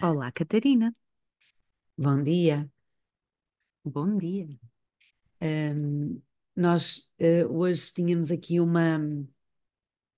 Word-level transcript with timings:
Olá, 0.00 0.30
Catarina. 0.30 0.92
Bom 1.96 2.22
dia. 2.22 2.70
Bom 3.84 4.16
dia. 4.16 4.48
Ahm, 5.40 6.22
nós 6.56 7.10
eh, 7.18 7.46
hoje 7.46 7.92
tínhamos 7.94 8.30
aqui 8.30 8.60
uma, 8.60 9.00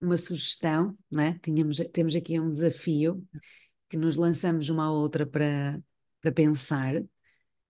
uma 0.01 0.17
sugestão, 0.17 0.97
não 1.11 1.23
é? 1.23 1.39
Tínhamos, 1.43 1.79
temos 1.93 2.15
aqui 2.15 2.39
um 2.39 2.53
desafio 2.53 3.27
que 3.89 3.97
nos 3.97 4.17
lançamos 4.17 4.69
uma 4.69 4.87
à 4.87 4.93
outra 4.93 5.27
para, 5.27 5.81
para 6.21 6.33
pensar, 6.33 6.95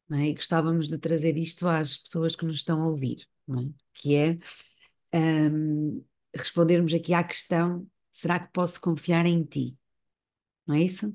não 0.09 0.19
é? 0.19 0.29
E 0.29 0.35
gostávamos 0.35 0.89
de 0.89 0.99
trazer 0.99 1.37
isto 1.39 1.69
às 1.69 1.99
pessoas 1.99 2.37
que 2.37 2.47
nos 2.47 2.57
estão 2.57 2.83
a 2.83 2.89
ouvir, 2.89 3.27
não 3.47 3.61
é? 3.61 3.69
Que 3.95 4.17
é 4.17 4.39
ahm, 5.13 6.03
respondermos 6.35 6.95
aqui 6.95 7.15
à 7.15 7.25
questão: 7.25 7.87
será 8.13 8.41
que 8.41 8.53
posso 8.53 8.81
confiar 8.81 9.27
em 9.27 9.45
ti? 9.45 9.77
Não 10.67 10.77
é 10.77 10.83
isso? 10.83 11.15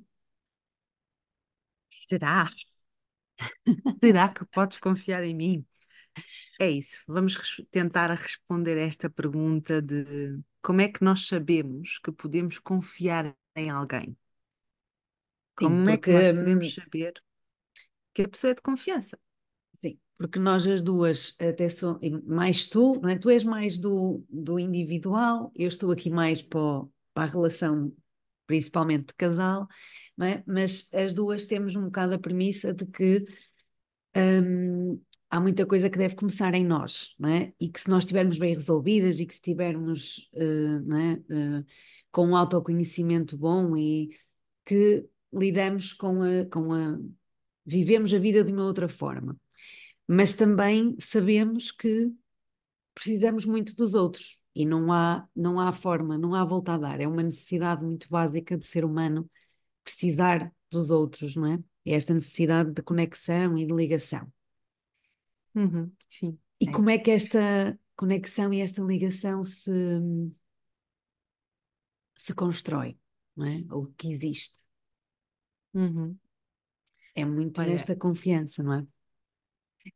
Será? 2.11 2.47
Será 4.03 4.29
que 4.33 4.45
podes 4.45 4.77
confiar 4.79 5.23
em 5.23 5.33
mim? 5.35 5.65
É 6.59 6.69
isso. 6.69 7.01
Vamos 7.07 7.35
res- 7.35 7.65
tentar 7.71 8.09
responder 8.11 8.77
esta 8.77 9.09
pergunta 9.09 9.81
de 9.81 10.39
como 10.61 10.81
é 10.81 10.87
que 10.89 11.03
nós 11.03 11.27
sabemos 11.27 11.97
que 11.99 12.11
podemos 12.11 12.59
confiar 12.59 13.35
em 13.55 13.69
alguém? 13.69 14.15
Sim, 15.61 15.77
Como 15.79 15.89
é 15.89 15.97
que 15.97 16.09
porque, 16.09 16.11
nós 16.11 16.29
hum, 16.33 16.33
podemos 16.37 16.73
saber 16.73 17.13
que 18.13 18.23
a 18.23 18.29
pessoa 18.29 18.51
é 18.51 18.55
de 18.55 18.61
confiança? 18.63 19.17
sim, 19.81 19.99
porque 20.17 20.39
nós 20.39 20.65
as 20.67 20.81
duas 20.81 21.35
até 21.39 21.69
sou, 21.69 21.99
mais 22.25 22.67
tu, 22.67 22.99
não 23.01 23.09
é? 23.09 23.17
Tu 23.17 23.29
és 23.29 23.43
mais 23.43 23.77
do, 23.77 24.23
do 24.29 24.59
individual, 24.59 25.51
eu 25.55 25.67
estou 25.67 25.91
aqui 25.91 26.09
mais 26.09 26.41
para, 26.41 26.85
para 27.13 27.23
a 27.23 27.25
relação, 27.25 27.93
principalmente 28.51 29.07
de 29.07 29.13
casal, 29.13 29.65
é? 30.21 30.43
Mas 30.45 30.89
as 30.93 31.13
duas 31.13 31.45
temos 31.45 31.73
um 31.75 31.85
bocado 31.85 32.13
a 32.15 32.19
premissa 32.19 32.73
de 32.73 32.85
que 32.85 33.23
hum, 34.15 35.01
há 35.29 35.39
muita 35.39 35.65
coisa 35.65 35.89
que 35.89 35.97
deve 35.97 36.15
começar 36.15 36.53
em 36.53 36.65
nós, 36.65 37.15
é? 37.25 37.53
E 37.59 37.69
que 37.69 37.79
se 37.79 37.89
nós 37.89 38.03
estivermos 38.03 38.37
bem 38.37 38.53
resolvidas 38.53 39.19
e 39.19 39.25
que 39.25 39.33
se 39.33 39.39
estivermos, 39.39 40.29
eh, 40.33 40.79
não 40.85 40.97
é? 40.97 41.13
Eh, 41.29 41.63
com 42.11 42.27
um 42.27 42.35
autoconhecimento 42.35 43.37
bom 43.37 43.75
e 43.77 44.09
que 44.65 45.07
lidamos 45.33 45.93
com 45.93 46.21
a, 46.23 46.45
com 46.51 46.73
a, 46.73 46.99
vivemos 47.65 48.13
a 48.13 48.19
vida 48.19 48.43
de 48.43 48.51
uma 48.51 48.65
outra 48.65 48.89
forma. 48.89 49.37
Mas 50.05 50.35
também 50.35 50.97
sabemos 50.99 51.71
que 51.71 52.11
precisamos 52.93 53.45
muito 53.45 53.75
dos 53.77 53.93
outros 53.93 54.40
e 54.55 54.65
não 54.65 54.91
há, 54.91 55.27
não 55.35 55.59
há 55.59 55.71
forma, 55.71 56.17
não 56.17 56.35
há 56.35 56.43
volta 56.43 56.73
a 56.73 56.77
dar. 56.77 56.99
É 56.99 57.07
uma 57.07 57.23
necessidade 57.23 57.83
muito 57.83 58.09
básica 58.09 58.57
do 58.57 58.63
ser 58.65 58.83
humano 58.85 59.29
precisar 59.83 60.51
dos 60.69 60.89
outros, 60.89 61.35
não 61.35 61.47
é? 61.53 61.59
É 61.85 61.93
esta 61.93 62.13
necessidade 62.13 62.71
de 62.71 62.81
conexão 62.81 63.57
e 63.57 63.65
de 63.65 63.73
ligação. 63.73 64.31
Uhum, 65.55 65.91
sim, 66.09 66.39
E 66.59 66.67
é. 66.67 66.71
como 66.71 66.89
é 66.89 66.97
que 66.97 67.11
esta 67.11 67.77
conexão 67.95 68.53
e 68.53 68.61
esta 68.61 68.81
ligação 68.81 69.43
se, 69.43 69.71
se 72.17 72.33
constrói, 72.33 72.97
não 73.35 73.45
é? 73.45 73.63
Ou 73.71 73.87
que 73.97 74.07
existe? 74.11 74.57
Uhum. 75.73 76.17
É 77.15 77.25
muito 77.25 77.61
Olha, 77.61 77.71
nesta 77.71 77.95
confiança, 77.95 78.63
não 78.63 78.73
é? 78.73 78.87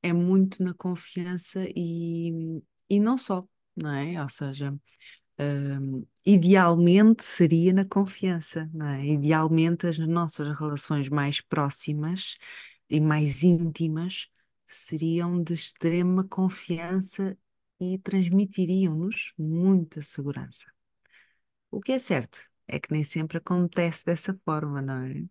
é 0.01 0.13
muito 0.13 0.63
na 0.63 0.73
confiança 0.73 1.65
e, 1.75 2.61
e 2.89 2.99
não 2.99 3.17
só, 3.17 3.47
não 3.75 3.91
é? 3.91 4.21
Ou 4.21 4.29
seja, 4.29 4.73
hum, 5.39 6.05
idealmente 6.25 7.23
seria 7.23 7.73
na 7.73 7.85
confiança, 7.85 8.69
não 8.73 8.87
é? 8.87 9.05
Idealmente 9.05 9.87
as 9.87 9.97
nossas 9.99 10.57
relações 10.57 11.09
mais 11.09 11.41
próximas 11.41 12.37
e 12.89 12.99
mais 13.01 13.43
íntimas 13.43 14.29
seriam 14.65 15.41
de 15.43 15.53
extrema 15.53 16.23
confiança 16.27 17.37
e 17.79 17.99
transmitiriam-nos 17.99 19.33
muita 19.37 20.01
segurança. 20.01 20.65
O 21.71 21.79
que 21.81 21.91
é 21.91 21.99
certo 21.99 22.39
é 22.67 22.79
que 22.79 22.91
nem 22.91 23.03
sempre 23.03 23.37
acontece 23.37 24.05
dessa 24.05 24.33
forma, 24.45 24.81
não 24.81 25.03
é? 25.05 25.23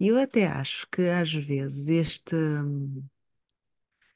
E 0.00 0.08
eu 0.08 0.18
até 0.18 0.46
acho 0.46 0.86
que 0.90 1.02
às 1.08 1.32
vezes 1.32 1.88
este, 1.88 2.34
hum, 2.36 3.04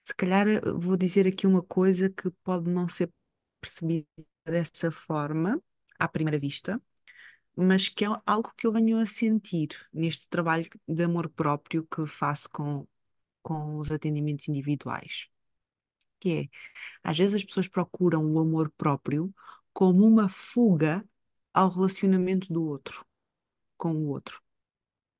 se 0.04 0.14
calhar 0.14 0.46
vou 0.78 0.96
dizer 0.96 1.26
aqui 1.26 1.46
uma 1.46 1.62
coisa 1.62 2.08
que 2.10 2.30
pode 2.44 2.70
não 2.70 2.88
ser 2.88 3.10
percebida 3.66 4.06
dessa 4.44 4.90
forma 4.90 5.60
à 5.98 6.08
primeira 6.08 6.38
vista, 6.38 6.80
mas 7.56 7.88
que 7.88 8.04
é 8.04 8.08
algo 8.26 8.52
que 8.56 8.66
eu 8.66 8.72
venho 8.72 8.98
a 8.98 9.06
sentir 9.06 9.68
neste 9.92 10.28
trabalho 10.28 10.68
de 10.88 11.02
amor 11.04 11.28
próprio 11.30 11.86
que 11.86 12.06
faço 12.06 12.50
com, 12.50 12.86
com 13.42 13.78
os 13.78 13.90
atendimentos 13.90 14.48
individuais, 14.48 15.28
que 16.20 16.30
é, 16.30 16.48
às 17.04 17.18
vezes 17.18 17.36
as 17.36 17.44
pessoas 17.44 17.68
procuram 17.68 18.24
o 18.32 18.38
amor 18.40 18.70
próprio 18.76 19.34
como 19.72 20.06
uma 20.06 20.28
fuga 20.28 21.04
ao 21.54 21.70
relacionamento 21.70 22.52
do 22.52 22.64
outro, 22.64 23.06
com 23.78 23.92
o 23.92 24.08
outro. 24.08 24.42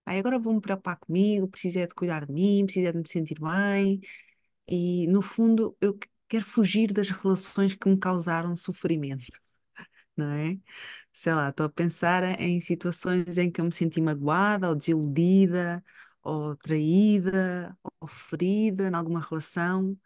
Ai, 0.07 0.19
agora 0.19 0.39
vou-me 0.39 0.61
preocupar 0.61 0.99
comigo, 0.99 1.49
preciso 1.49 1.81
é 1.81 1.87
de 1.87 1.95
cuidar 1.95 2.27
de 2.27 2.33
mim, 2.33 2.65
preciso 2.65 2.89
é 2.89 2.93
de 2.93 2.99
me 2.99 3.09
sentir 3.09 3.39
bem, 3.41 4.01
e 4.69 5.07
no 5.09 5.23
fundo 5.23 5.77
eu 5.81 5.99
quero 6.29 6.45
fugir 6.45 6.93
das 6.93 7.11
relações 7.11 7.75
que 7.75 7.89
me 7.89 7.99
causaram 7.99 8.57
sofrimento, 8.57 9.25
não 10.17 10.31
é? 10.33 10.59
Sei 11.13 11.35
lá, 11.35 11.51
estou 11.51 11.67
a 11.67 11.71
pensar 11.71 12.41
em 12.41 12.61
situações 12.61 13.39
em 13.39 13.51
que 13.51 13.61
eu 13.61 13.67
me 13.67 13.75
senti 13.75 14.01
magoada, 14.03 14.69
ou 14.71 14.77
desiludida, 14.77 15.85
ou 16.23 16.57
traída, 16.57 17.77
ou 18.01 18.09
ferida 18.09 18.89
em 18.89 18.95
alguma 18.95 19.21
relação, 19.21 19.99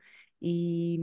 e, 0.42 0.98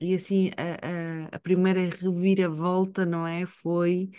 e 0.00 0.14
assim 0.14 0.50
a, 0.56 1.26
a, 1.34 1.36
a 1.36 1.40
primeira 1.40 1.80
reviravolta, 1.82 3.04
não 3.06 3.26
é? 3.26 3.46
Foi. 3.46 4.10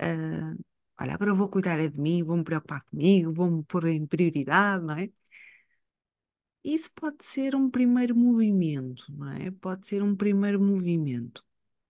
ah, 0.00 0.54
Olha, 1.00 1.14
agora 1.14 1.30
eu 1.30 1.34
vou 1.36 1.48
cuidar 1.50 1.78
é 1.78 1.88
de 1.88 2.00
mim, 2.00 2.22
vou 2.24 2.36
me 2.38 2.44
preocupar 2.44 2.82
comigo, 2.84 3.32
vou-me 3.32 3.62
pôr 3.64 3.86
em 3.88 4.06
prioridade, 4.06 4.84
não 4.84 4.94
é? 4.96 5.10
Isso 6.66 6.90
pode 6.96 7.24
ser 7.24 7.54
um 7.54 7.70
primeiro 7.70 8.16
movimento, 8.16 9.04
não 9.16 9.30
é? 9.30 9.52
Pode 9.52 9.86
ser 9.86 10.02
um 10.02 10.16
primeiro 10.16 10.60
movimento. 10.60 11.44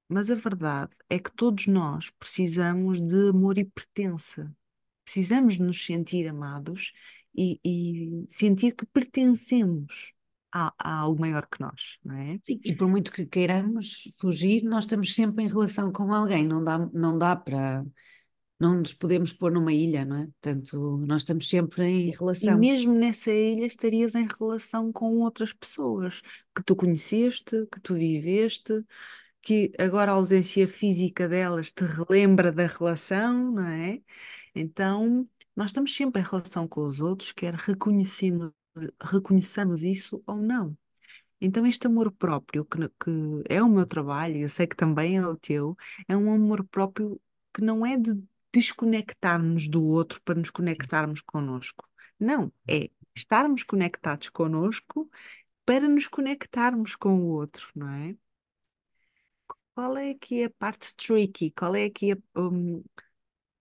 Mas 0.06 0.30
a 0.30 0.34
verdade 0.34 0.94
é 1.08 1.18
que 1.18 1.32
todos 1.32 1.66
nós 1.66 2.10
precisamos 2.10 3.00
de 3.00 3.30
amor 3.30 3.56
e 3.56 3.64
pertença. 3.64 4.54
Precisamos 5.02 5.54
de 5.54 5.62
nos 5.62 5.82
sentir 5.82 6.28
amados 6.28 6.92
e, 7.34 7.58
e 7.64 8.26
sentir 8.28 8.72
que 8.72 8.84
pertencemos 8.84 10.12
a, 10.52 10.74
a 10.78 10.98
algo 11.00 11.22
maior 11.22 11.46
que 11.46 11.58
nós, 11.58 11.98
não 12.04 12.14
é? 12.14 12.38
Sim, 12.42 12.60
e 12.62 12.76
por 12.76 12.86
muito 12.86 13.10
que 13.10 13.24
queiramos 13.24 14.12
fugir, 14.18 14.62
nós 14.62 14.84
estamos 14.84 15.14
sempre 15.14 15.42
em 15.42 15.48
relação 15.48 15.90
com 15.90 16.12
alguém, 16.12 16.46
não 16.46 16.62
dá, 16.62 16.78
não 16.92 17.16
dá 17.16 17.34
para, 17.34 17.82
não 18.60 18.76
nos 18.76 18.94
podemos 18.94 19.32
pôr 19.32 19.52
numa 19.52 19.72
ilha, 19.72 20.04
não 20.04 20.16
é? 20.16 20.26
Portanto, 20.26 20.98
nós 21.06 21.22
estamos 21.22 21.48
sempre 21.48 21.84
em 21.84 22.10
E 22.40 22.50
relação. 22.50 22.52
mesmo 22.52 22.94
nessa 22.94 23.30
ilha 23.32 23.66
estarias 23.66 24.14
em 24.14 24.26
relação 24.26 24.92
com 24.92 25.20
outras 25.20 25.52
pessoas 25.52 26.20
que 26.54 26.62
tu 26.62 26.76
conheceste, 26.76 27.66
que 27.72 27.80
tu 27.80 27.94
viveste, 27.94 28.84
que 29.42 29.72
agora 29.78 30.12
a 30.12 30.14
ausência 30.16 30.68
física 30.68 31.28
delas 31.28 31.72
te 31.72 31.84
relembra 31.84 32.52
da 32.52 32.66
relação, 32.66 33.52
não 33.52 33.66
é? 33.68 34.00
Então, 34.54 35.28
nós 35.56 35.66
estamos 35.70 35.94
sempre 35.94 36.20
em 36.22 36.24
relação 36.24 36.68
com 36.68 36.86
os 36.86 37.00
outros, 37.00 37.32
quer 37.32 37.54
reconhecemos, 37.54 38.52
reconheçamos 39.02 39.82
isso 39.82 40.22
ou 40.26 40.36
não. 40.36 40.76
Então, 41.40 41.66
este 41.66 41.86
amor 41.86 42.12
próprio, 42.12 42.64
que, 42.64 42.88
que 42.88 43.10
é 43.48 43.62
o 43.62 43.68
meu 43.68 43.86
trabalho, 43.86 44.38
eu 44.38 44.48
sei 44.48 44.66
que 44.66 44.76
também 44.76 45.16
é 45.18 45.26
o 45.26 45.36
teu, 45.36 45.76
é 46.08 46.16
um 46.16 46.32
amor 46.32 46.64
próprio 46.66 47.20
que 47.54 47.62
não 47.62 47.84
é 47.86 47.96
de 47.96 48.12
desconectar-nos 48.56 49.68
do 49.68 49.84
outro 49.84 50.20
para 50.22 50.38
nos 50.38 50.50
conectarmos 50.50 51.20
connosco. 51.20 51.86
Não, 52.18 52.50
é 52.66 52.90
estarmos 53.14 53.62
conectados 53.62 54.30
connosco 54.30 55.10
para 55.66 55.86
nos 55.88 56.08
conectarmos 56.08 56.96
com 56.96 57.20
o 57.20 57.26
outro, 57.26 57.70
não 57.74 57.90
é? 57.90 58.16
Qual 59.74 59.96
é 59.98 60.10
aqui 60.10 60.42
a 60.44 60.50
parte 60.50 60.94
tricky? 60.96 61.50
Qual 61.50 61.74
é 61.76 61.84
aqui 61.84 62.12
a, 62.12 62.16
um, 62.40 62.82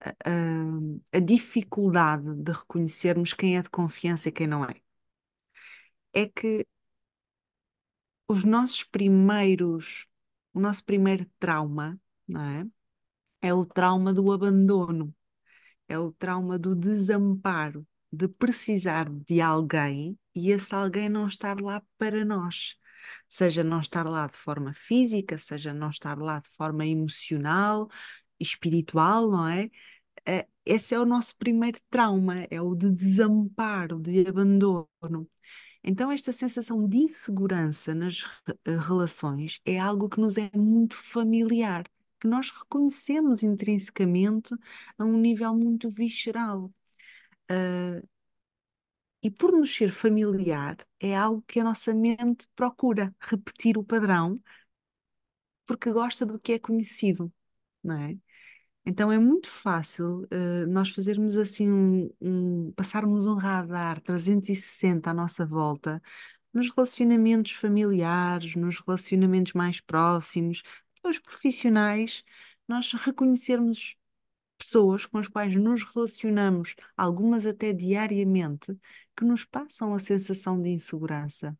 a, 0.01 1.17
a 1.17 1.19
dificuldade 1.19 2.33
de 2.35 2.51
reconhecermos 2.51 3.33
quem 3.33 3.57
é 3.57 3.61
de 3.61 3.69
confiança 3.69 4.29
e 4.29 4.31
quem 4.31 4.47
não 4.47 4.63
é. 4.63 4.75
É 6.13 6.27
que 6.27 6.65
os 8.27 8.43
nossos 8.43 8.83
primeiros, 8.83 10.07
o 10.53 10.59
nosso 10.59 10.83
primeiro 10.85 11.25
trauma, 11.39 11.99
não 12.27 12.41
é? 12.41 12.65
É 13.41 13.53
o 13.53 13.65
trauma 13.65 14.13
do 14.13 14.31
abandono, 14.31 15.13
é 15.87 15.97
o 15.99 16.11
trauma 16.11 16.57
do 16.59 16.75
desamparo, 16.75 17.85
de 18.11 18.27
precisar 18.27 19.09
de 19.09 19.41
alguém 19.41 20.17
e 20.35 20.51
esse 20.51 20.73
alguém 20.75 21.09
não 21.09 21.27
estar 21.27 21.59
lá 21.61 21.81
para 21.97 22.25
nós. 22.25 22.75
Seja 23.29 23.63
não 23.63 23.79
estar 23.79 24.05
lá 24.07 24.27
de 24.27 24.37
forma 24.37 24.73
física, 24.73 25.37
seja 25.37 25.73
não 25.73 25.89
estar 25.89 26.17
lá 26.19 26.39
de 26.39 26.49
forma 26.49 26.85
emocional, 26.85 27.89
espiritual, 28.39 29.29
não 29.29 29.47
é? 29.47 29.69
Eh, 30.25 30.47
esse 30.65 30.95
é 30.95 30.99
o 30.99 31.05
nosso 31.05 31.37
primeiro 31.37 31.79
trauma, 31.89 32.47
é 32.49 32.61
o 32.61 32.75
de 32.75 32.91
desamparo, 32.91 33.99
de 33.99 34.27
abandono. 34.27 35.29
Então, 35.83 36.11
esta 36.11 36.31
sensação 36.33 36.87
de 36.87 36.97
insegurança 36.99 37.93
nas 37.95 38.23
eh, 38.65 38.77
relações 38.77 39.61
é 39.65 39.79
algo 39.79 40.09
que 40.09 40.19
nos 40.19 40.37
é 40.37 40.49
muito 40.55 40.95
familiar, 40.95 41.85
que 42.19 42.27
nós 42.27 42.51
reconhecemos 42.51 43.43
intrinsecamente 43.43 44.53
a 44.97 45.05
um 45.05 45.17
nível 45.19 45.55
muito 45.55 45.89
visceral. 45.89 46.71
Uh, 47.51 48.07
e 49.21 49.31
por 49.31 49.51
nos 49.51 49.75
ser 49.75 49.91
familiar, 49.91 50.77
é 50.99 51.15
algo 51.15 51.41
que 51.47 51.59
a 51.59 51.63
nossa 51.63 51.93
mente 51.93 52.47
procura 52.55 53.13
repetir 53.19 53.77
o 53.77 53.83
padrão, 53.83 54.39
porque 55.65 55.91
gosta 55.91 56.25
do 56.25 56.39
que 56.39 56.53
é 56.53 56.59
conhecido, 56.59 57.31
não 57.83 57.95
é? 57.99 58.17
Então 58.85 59.11
é 59.11 59.19
muito 59.19 59.49
fácil 59.49 60.23
uh, 60.25 60.67
nós 60.69 60.89
fazermos 60.91 61.37
assim 61.37 61.71
um, 61.71 62.11
um, 62.21 62.71
passarmos 62.73 63.27
um 63.27 63.35
radar 63.35 64.01
360 64.01 65.11
à 65.11 65.13
nossa 65.13 65.45
volta 65.45 66.01
nos 66.53 66.69
relacionamentos 66.73 67.53
familiares, 67.53 68.55
nos 68.55 68.79
relacionamentos 68.79 69.53
mais 69.53 69.81
próximos, 69.81 70.63
os 71.09 71.19
profissionais, 71.19 72.23
nós 72.67 72.91
reconhecermos 72.93 73.95
pessoas 74.57 75.05
com 75.05 75.17
as 75.17 75.27
quais 75.27 75.55
nos 75.55 75.83
relacionamos, 75.83 76.75
algumas 76.97 77.45
até 77.45 77.73
diariamente, 77.73 78.77
que 79.15 79.25
nos 79.25 79.45
passam 79.45 79.93
a 79.93 79.99
sensação 79.99 80.61
de 80.61 80.69
insegurança, 80.69 81.57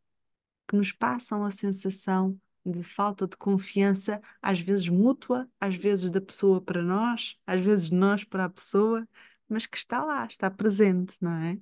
que 0.68 0.76
nos 0.76 0.92
passam 0.92 1.44
a 1.44 1.52
sensação 1.52 2.40
de 2.66 2.84
falta 2.84 3.28
de 3.28 3.38
confiança, 3.38 4.22
às 4.42 4.60
vezes 4.60 4.90
mútua, 4.90 5.50
às 5.60 5.76
vezes 5.76 6.10
da 6.10 6.22
pessoa 6.22 6.62
para 6.62 6.82
nós, 6.82 7.38
às 7.46 7.64
vezes 7.64 7.92
nós 7.92 8.24
para 8.24 8.46
a 8.46 8.50
pessoa, 8.50 9.08
mas 9.48 9.66
que 9.68 9.78
está 9.78 10.04
lá, 10.04 10.26
está 10.26 10.50
presente, 10.50 11.16
não 11.22 11.34
é? 11.34 11.60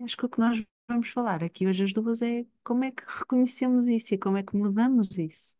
Acho 0.00 0.16
que 0.16 0.26
o 0.26 0.28
que 0.28 0.40
nós 0.40 0.64
vamos 0.88 1.08
falar 1.10 1.44
aqui 1.44 1.66
hoje 1.66 1.84
as 1.84 1.92
duas 1.92 2.22
é 2.22 2.44
como 2.64 2.84
é 2.84 2.90
que 2.90 3.02
reconhecemos 3.06 3.86
isso 3.88 4.14
e 4.14 4.18
como 4.18 4.36
é 4.38 4.42
que 4.42 4.56
mudamos 4.56 5.16
isso. 5.18 5.59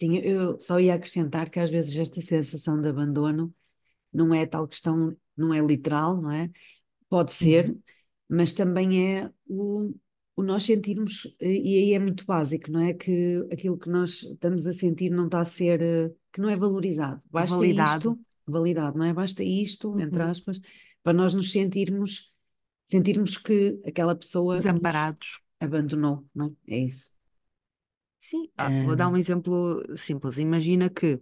Sim, 0.00 0.18
eu 0.18 0.60
só 0.60 0.78
ia 0.78 0.94
acrescentar 0.94 1.48
que 1.48 1.58
às 1.58 1.70
vezes 1.70 1.96
esta 1.96 2.20
sensação 2.20 2.80
de 2.80 2.88
abandono 2.88 3.54
não 4.12 4.34
é 4.34 4.46
tal 4.46 4.68
questão, 4.68 5.14
não 5.36 5.52
é 5.52 5.60
literal, 5.60 6.20
não 6.20 6.30
é? 6.30 6.50
Pode 7.08 7.32
ser, 7.32 7.70
uhum. 7.70 7.80
mas 8.28 8.52
também 8.52 9.16
é 9.16 9.30
o, 9.46 9.94
o 10.34 10.42
nós 10.42 10.64
sentirmos, 10.64 11.26
e 11.40 11.78
aí 11.78 11.92
é 11.94 11.98
muito 11.98 12.26
básico, 12.26 12.70
não 12.70 12.80
é? 12.80 12.92
Que 12.92 13.46
aquilo 13.50 13.78
que 13.78 13.88
nós 13.88 14.22
estamos 14.22 14.66
a 14.66 14.72
sentir 14.72 15.10
não 15.10 15.26
está 15.26 15.40
a 15.40 15.44
ser, 15.44 15.80
eh, 15.80 16.10
que 16.32 16.40
não 16.40 16.50
é 16.50 16.56
valorizado. 16.56 17.22
Basta 17.30 17.56
validado. 17.56 18.10
isto, 18.10 18.20
validado, 18.46 18.98
não 18.98 19.06
é? 19.06 19.14
Basta 19.14 19.42
isto, 19.42 19.92
uhum. 19.92 20.00
entre 20.00 20.22
aspas, 20.22 20.60
para 21.02 21.12
nós 21.12 21.32
nos 21.32 21.52
sentirmos, 21.52 22.32
sentirmos 22.84 23.38
que 23.38 23.80
aquela 23.86 24.14
pessoa 24.14 24.56
desamparados 24.56 25.40
abandonou, 25.58 26.26
não 26.34 26.54
é? 26.66 26.74
É 26.74 26.78
isso. 26.80 27.15
Sim, 28.26 28.50
ah, 28.56 28.70
vou 28.84 28.96
dar 28.96 29.08
um 29.08 29.16
exemplo 29.16 29.84
simples. 29.96 30.38
Imagina 30.38 30.90
que 30.90 31.20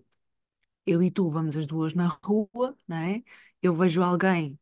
eu 0.86 1.02
e 1.02 1.10
tu 1.10 1.28
vamos 1.28 1.56
as 1.56 1.66
duas 1.66 1.94
na 1.94 2.08
rua, 2.08 2.76
não 2.88 2.96
é? 2.96 3.22
Eu 3.62 3.74
vejo 3.74 4.02
alguém 4.02 4.58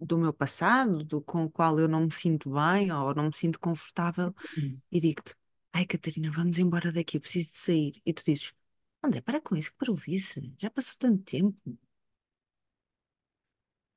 do 0.00 0.16
meu 0.16 0.32
passado, 0.32 1.04
do, 1.04 1.20
com 1.20 1.44
o 1.44 1.50
qual 1.50 1.78
eu 1.78 1.88
não 1.88 2.04
me 2.06 2.12
sinto 2.12 2.50
bem 2.50 2.90
ou 2.92 3.14
não 3.14 3.26
me 3.26 3.34
sinto 3.34 3.60
confortável, 3.60 4.34
hum. 4.56 4.80
e 4.90 5.00
digo-te: 5.00 5.34
Ai, 5.74 5.84
Catarina, 5.84 6.30
vamos 6.30 6.58
embora 6.58 6.90
daqui, 6.90 7.18
eu 7.18 7.20
preciso 7.20 7.50
de 7.52 7.58
sair. 7.58 8.02
E 8.06 8.12
tu 8.14 8.24
dizes: 8.24 8.54
André, 9.02 9.20
para 9.20 9.42
com 9.42 9.56
isso, 9.56 9.72
que 9.72 9.76
parvoíce, 9.78 10.54
já 10.58 10.70
passou 10.70 10.96
tanto 10.98 11.22
tempo. 11.24 11.78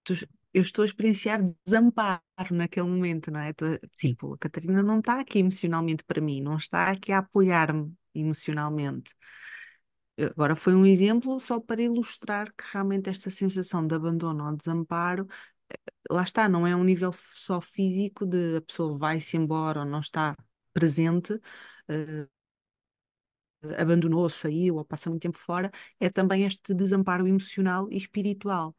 Tu, 0.04 0.16
eu 0.53 0.62
estou 0.62 0.83
a 0.83 0.86
experienciar 0.86 1.42
desamparo 1.65 2.21
naquele 2.51 2.88
momento, 2.88 3.31
não 3.31 3.39
é? 3.39 3.53
Tô, 3.53 3.65
tipo, 3.94 4.33
a 4.33 4.38
Catarina 4.38 4.83
não 4.83 5.00
está 5.00 5.19
aqui 5.19 5.39
emocionalmente 5.39 6.03
para 6.03 6.21
mim, 6.21 6.42
não 6.42 6.57
está 6.57 6.89
aqui 6.92 7.12
a 7.12 7.19
apoiar-me 7.19 7.94
emocionalmente. 8.13 9.13
Agora 10.19 10.56
foi 10.56 10.75
um 10.75 10.86
exemplo 10.86 11.39
só 11.39 11.59
para 11.59 11.81
ilustrar 11.81 12.51
que 12.53 12.63
realmente 12.74 13.09
esta 13.09 13.30
sensação 13.30 13.86
de 13.88 13.95
abandono 13.95 14.45
ou 14.45 14.56
desamparo 14.56 15.27
lá 16.12 16.24
está, 16.24 16.50
não 16.50 16.68
é 16.68 16.75
um 16.75 16.83
nível 16.83 17.12
só 17.13 17.62
físico 17.62 18.25
de 18.25 18.57
a 18.57 18.62
pessoa 18.62 18.98
vai-se 18.98 19.38
embora 19.38 19.81
ou 19.81 19.86
não 19.86 20.00
está 20.00 20.36
presente, 20.74 21.33
uh, 21.36 22.30
abandonou, 23.77 24.30
saiu 24.30 24.75
ou 24.77 24.86
passa 24.86 25.09
muito 25.09 25.21
tempo 25.24 25.38
fora, 25.38 25.71
é 26.00 26.09
também 26.09 26.44
este 26.45 26.74
desamparo 26.74 27.27
emocional 27.27 27.88
e 27.92 27.98
espiritual. 27.98 28.75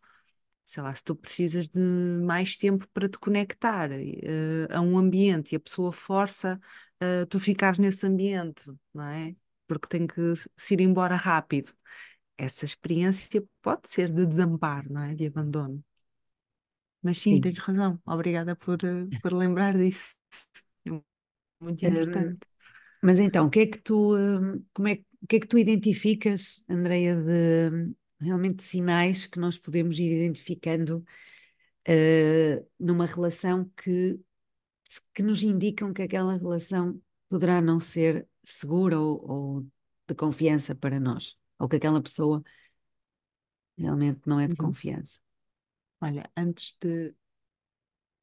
Sei 0.64 0.82
lá, 0.82 0.94
se 0.94 1.02
tu 1.02 1.14
precisas 1.14 1.68
de 1.68 1.80
mais 2.24 2.56
tempo 2.56 2.86
para 2.92 3.08
te 3.08 3.18
conectar 3.18 3.90
uh, 3.90 4.68
a 4.70 4.80
um 4.80 4.96
ambiente 4.96 5.52
e 5.52 5.56
a 5.56 5.60
pessoa 5.60 5.92
força 5.92 6.58
uh, 7.02 7.26
tu 7.26 7.38
ficares 7.40 7.78
nesse 7.78 8.06
ambiente, 8.06 8.72
não 8.94 9.04
é? 9.04 9.34
Porque 9.66 9.88
tem 9.88 10.06
que 10.06 10.34
se 10.56 10.74
ir 10.74 10.80
embora 10.80 11.16
rápido. 11.16 11.72
Essa 12.38 12.64
experiência 12.64 13.44
pode 13.60 13.88
ser 13.88 14.12
de 14.12 14.26
desamparo, 14.26 14.92
não 14.92 15.02
é? 15.02 15.14
De 15.14 15.26
abandono. 15.26 15.82
Mas 17.02 17.18
sim, 17.18 17.34
sim. 17.34 17.40
tens 17.40 17.58
razão. 17.58 18.00
Obrigada 18.06 18.54
por, 18.54 18.78
eh, 18.84 19.06
por 19.22 19.32
lembrar 19.32 19.76
disso. 19.76 20.14
É 20.86 20.90
muito 21.60 21.84
importante. 21.84 22.38
mas 23.02 23.18
então, 23.18 23.46
o 23.46 23.50
que 23.50 23.60
é 23.60 23.66
que 23.66 23.78
tu, 23.78 24.14
como 24.72 24.88
é, 24.88 25.00
o 25.20 25.26
que 25.26 25.36
é 25.36 25.40
que 25.40 25.46
tu 25.46 25.58
identificas, 25.58 26.62
Andreia, 26.68 27.16
de 27.16 27.92
realmente 28.22 28.62
sinais 28.62 29.26
que 29.26 29.38
nós 29.38 29.58
podemos 29.58 29.98
ir 29.98 30.12
identificando 30.12 31.04
uh, 31.88 32.70
numa 32.78 33.06
relação 33.06 33.70
que, 33.76 34.18
que 35.14 35.22
nos 35.22 35.42
indicam 35.42 35.92
que 35.92 36.02
aquela 36.02 36.36
relação 36.36 37.00
poderá 37.28 37.60
não 37.60 37.80
ser 37.80 38.28
segura 38.44 38.98
ou, 38.98 39.30
ou 39.30 39.66
de 40.06 40.14
confiança 40.14 40.74
para 40.74 41.00
nós, 41.00 41.36
ou 41.58 41.68
que 41.68 41.76
aquela 41.76 42.02
pessoa 42.02 42.42
realmente 43.76 44.20
não 44.26 44.38
é 44.38 44.46
de 44.46 44.52
uhum. 44.52 44.68
confiança. 44.68 45.18
Olha, 46.00 46.30
antes 46.36 46.76
de, 46.80 47.14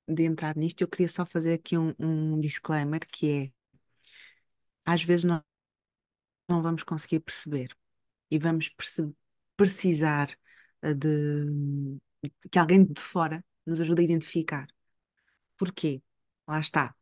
de 0.07 0.23
entrar 0.23 0.55
nisto, 0.55 0.81
eu 0.81 0.87
queria 0.87 1.07
só 1.07 1.25
fazer 1.25 1.53
aqui 1.53 1.77
um, 1.77 1.93
um 1.99 2.39
disclaimer 2.39 2.99
que 3.07 3.29
é 3.29 3.51
às 4.85 5.03
vezes 5.03 5.23
nós 5.23 5.41
não 6.47 6.63
vamos 6.63 6.83
conseguir 6.83 7.19
perceber 7.19 7.75
e 8.31 8.39
vamos 8.39 8.69
perce 8.69 9.13
precisar 9.59 10.33
eh, 10.81 10.93
de 10.93 11.97
que 12.49 12.57
alguém 12.57 12.85
de 12.85 13.01
fora 13.01 13.43
nos 13.65 13.81
ajude 13.81 14.01
a 14.01 14.05
identificar. 14.05 14.67
Porquê? 15.57 16.01
Lá 16.47 16.59
está. 16.61 16.95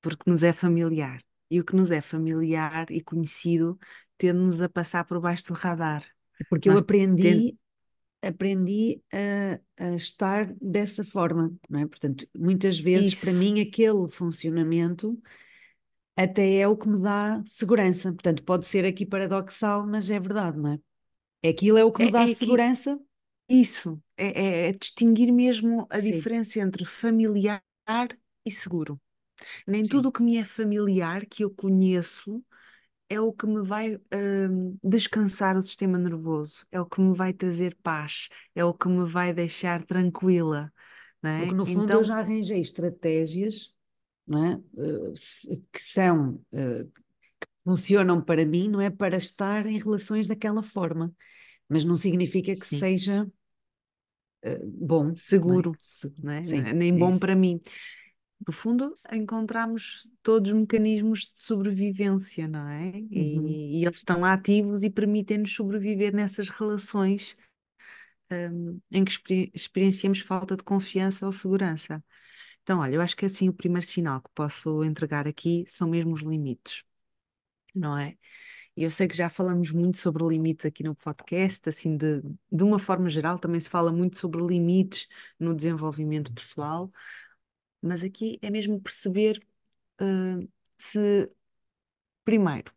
Porque 0.00 0.28
nos 0.28 0.42
é 0.42 0.54
familiar. 0.54 1.22
E 1.50 1.60
o 1.60 1.64
que 1.64 1.76
nos 1.76 1.90
é 1.90 2.00
familiar 2.00 2.90
e 2.90 3.02
conhecido 3.02 3.78
tende-nos 4.16 4.62
a 4.62 4.68
passar 4.68 5.04
por 5.04 5.20
baixo 5.20 5.48
do 5.48 5.54
radar. 5.54 6.02
Porque 6.48 6.68
Nós 6.70 6.78
eu 6.78 6.82
aprendi 6.82 7.58
aprendi 8.20 9.00
a, 9.12 9.60
a, 9.84 9.94
estar 9.94 10.52
dessa 10.60 11.04
forma, 11.04 11.54
não 11.70 11.80
é? 11.80 11.86
Portanto, 11.86 12.26
muitas 12.36 12.76
vezes 12.76 13.12
Isso. 13.12 13.24
para 13.24 13.32
mim 13.34 13.60
aquele 13.60 14.08
funcionamento 14.08 15.16
até 16.16 16.56
é 16.56 16.66
o 16.66 16.76
que 16.76 16.88
me 16.88 17.00
dá 17.00 17.40
segurança. 17.46 18.12
Portanto, 18.12 18.42
pode 18.42 18.66
ser 18.66 18.84
aqui 18.84 19.06
paradoxal, 19.06 19.86
mas 19.86 20.10
é 20.10 20.18
verdade, 20.18 20.58
não 20.58 20.72
é? 20.72 20.80
Aquilo 21.44 21.78
é 21.78 21.84
o 21.84 21.92
que 21.92 22.02
me 22.02 22.08
é, 22.08 22.12
dá 22.12 22.22
é 22.22 22.34
segurança. 22.34 22.98
Isso, 23.48 24.00
é, 24.16 24.26
é, 24.26 24.68
é, 24.68 24.72
distinguir 24.72 25.32
mesmo 25.32 25.86
a 25.88 26.00
Sim. 26.00 26.12
diferença 26.12 26.60
entre 26.60 26.84
familiar 26.84 27.62
e 28.44 28.50
seguro. 28.50 29.00
Nem 29.66 29.84
Sim. 29.84 29.90
tudo 29.90 30.08
o 30.08 30.12
que 30.12 30.22
me 30.22 30.36
é 30.36 30.44
familiar, 30.44 31.24
que 31.24 31.44
eu 31.44 31.50
conheço, 31.50 32.44
é 33.08 33.18
o 33.20 33.32
que 33.32 33.46
me 33.46 33.62
vai 33.62 33.94
uh, 33.94 34.78
descansar 34.82 35.56
o 35.56 35.62
sistema 35.62 35.98
nervoso, 35.98 36.66
é 36.70 36.80
o 36.80 36.84
que 36.84 37.00
me 37.00 37.14
vai 37.14 37.32
trazer 37.32 37.74
paz, 37.82 38.28
é 38.54 38.64
o 38.64 38.74
que 38.74 38.88
me 38.88 39.06
vai 39.06 39.32
deixar 39.32 39.82
tranquila. 39.84 40.70
Não 41.22 41.30
é? 41.30 41.38
Porque 41.38 41.54
no 41.54 41.66
fundo 41.66 41.84
então... 41.84 41.98
eu 41.98 42.04
já 42.04 42.18
arranjei 42.18 42.60
estratégias 42.60 43.72
é? 44.30 44.56
Uh, 44.74 45.14
que 45.72 45.82
são 45.82 46.34
uh, 46.52 46.92
funcionam 47.68 48.22
para 48.22 48.44
mim, 48.46 48.68
não 48.68 48.80
é? 48.80 48.90
Para 48.90 49.16
estar 49.16 49.66
em 49.66 49.78
relações 49.78 50.28
daquela 50.28 50.62
forma. 50.62 51.14
mas 51.68 51.84
não 51.86 51.96
significa 51.96 52.56
que 52.56 52.66
Sim. 52.66 52.80
seja 52.80 53.26
uh, 54.44 54.58
bom, 54.64 55.14
é? 55.48 55.62
Seguro, 55.66 55.78
Se- 55.80 56.12
não 56.22 56.32
é? 56.32 56.40
Sim, 56.42 56.62
Nem 56.74 56.96
é 56.96 56.98
bom 56.98 57.18
isso. 57.18 57.18
para 57.18 57.34
mim. 57.34 57.60
No 58.46 58.52
fundo, 58.52 58.98
encontramos 59.12 60.08
todos 60.22 60.52
os 60.52 60.58
mecanismos 60.58 61.20
de 61.32 61.42
sobrevivência, 61.42 62.48
não 62.48 62.68
é? 62.68 62.90
Uhum. 63.14 63.58
E, 63.58 63.80
e 63.80 63.84
eles 63.86 63.98
estão 63.98 64.24
ativos 64.24 64.82
e 64.84 64.90
permitem-nos 64.90 65.54
sobreviver 65.54 66.14
nessas 66.14 66.48
relações, 66.50 67.36
hum, 68.32 68.80
em 68.90 69.04
que 69.04 69.12
experi- 69.12 69.50
experienciamos 69.54 70.20
falta 70.20 70.56
de 70.56 70.62
confiança 70.64 71.26
ou 71.26 71.32
segurança. 71.32 72.04
Então, 72.62 72.80
olha, 72.80 72.96
eu 72.96 73.00
acho 73.02 73.16
que 73.16 73.26
assim 73.26 73.48
o 73.48 73.52
primeiro 73.54 73.86
sinal 73.86 74.22
que 74.22 74.30
posso 74.34 74.84
entregar 74.84 75.28
aqui 75.28 75.64
são 75.68 75.88
mesmo 75.88 76.14
os 76.14 76.22
limites, 76.22 76.84
não 77.78 77.96
é? 77.96 78.16
E 78.76 78.84
eu 78.84 78.90
sei 78.90 79.08
que 79.08 79.16
já 79.16 79.28
falamos 79.28 79.72
muito 79.72 79.98
sobre 79.98 80.24
limites 80.24 80.64
aqui 80.66 80.84
no 80.84 80.94
podcast, 80.94 81.68
assim, 81.68 81.96
de, 81.96 82.22
de 82.50 82.62
uma 82.64 82.78
forma 82.78 83.08
geral, 83.10 83.38
também 83.38 83.60
se 83.60 83.68
fala 83.68 83.92
muito 83.92 84.18
sobre 84.18 84.40
limites 84.40 85.08
no 85.38 85.54
desenvolvimento 85.54 86.32
pessoal, 86.32 86.90
mas 87.82 88.04
aqui 88.04 88.38
é 88.42 88.50
mesmo 88.50 88.80
perceber, 88.80 89.44
eh, 90.00 90.48
se, 90.78 91.28
primeiro, 92.24 92.72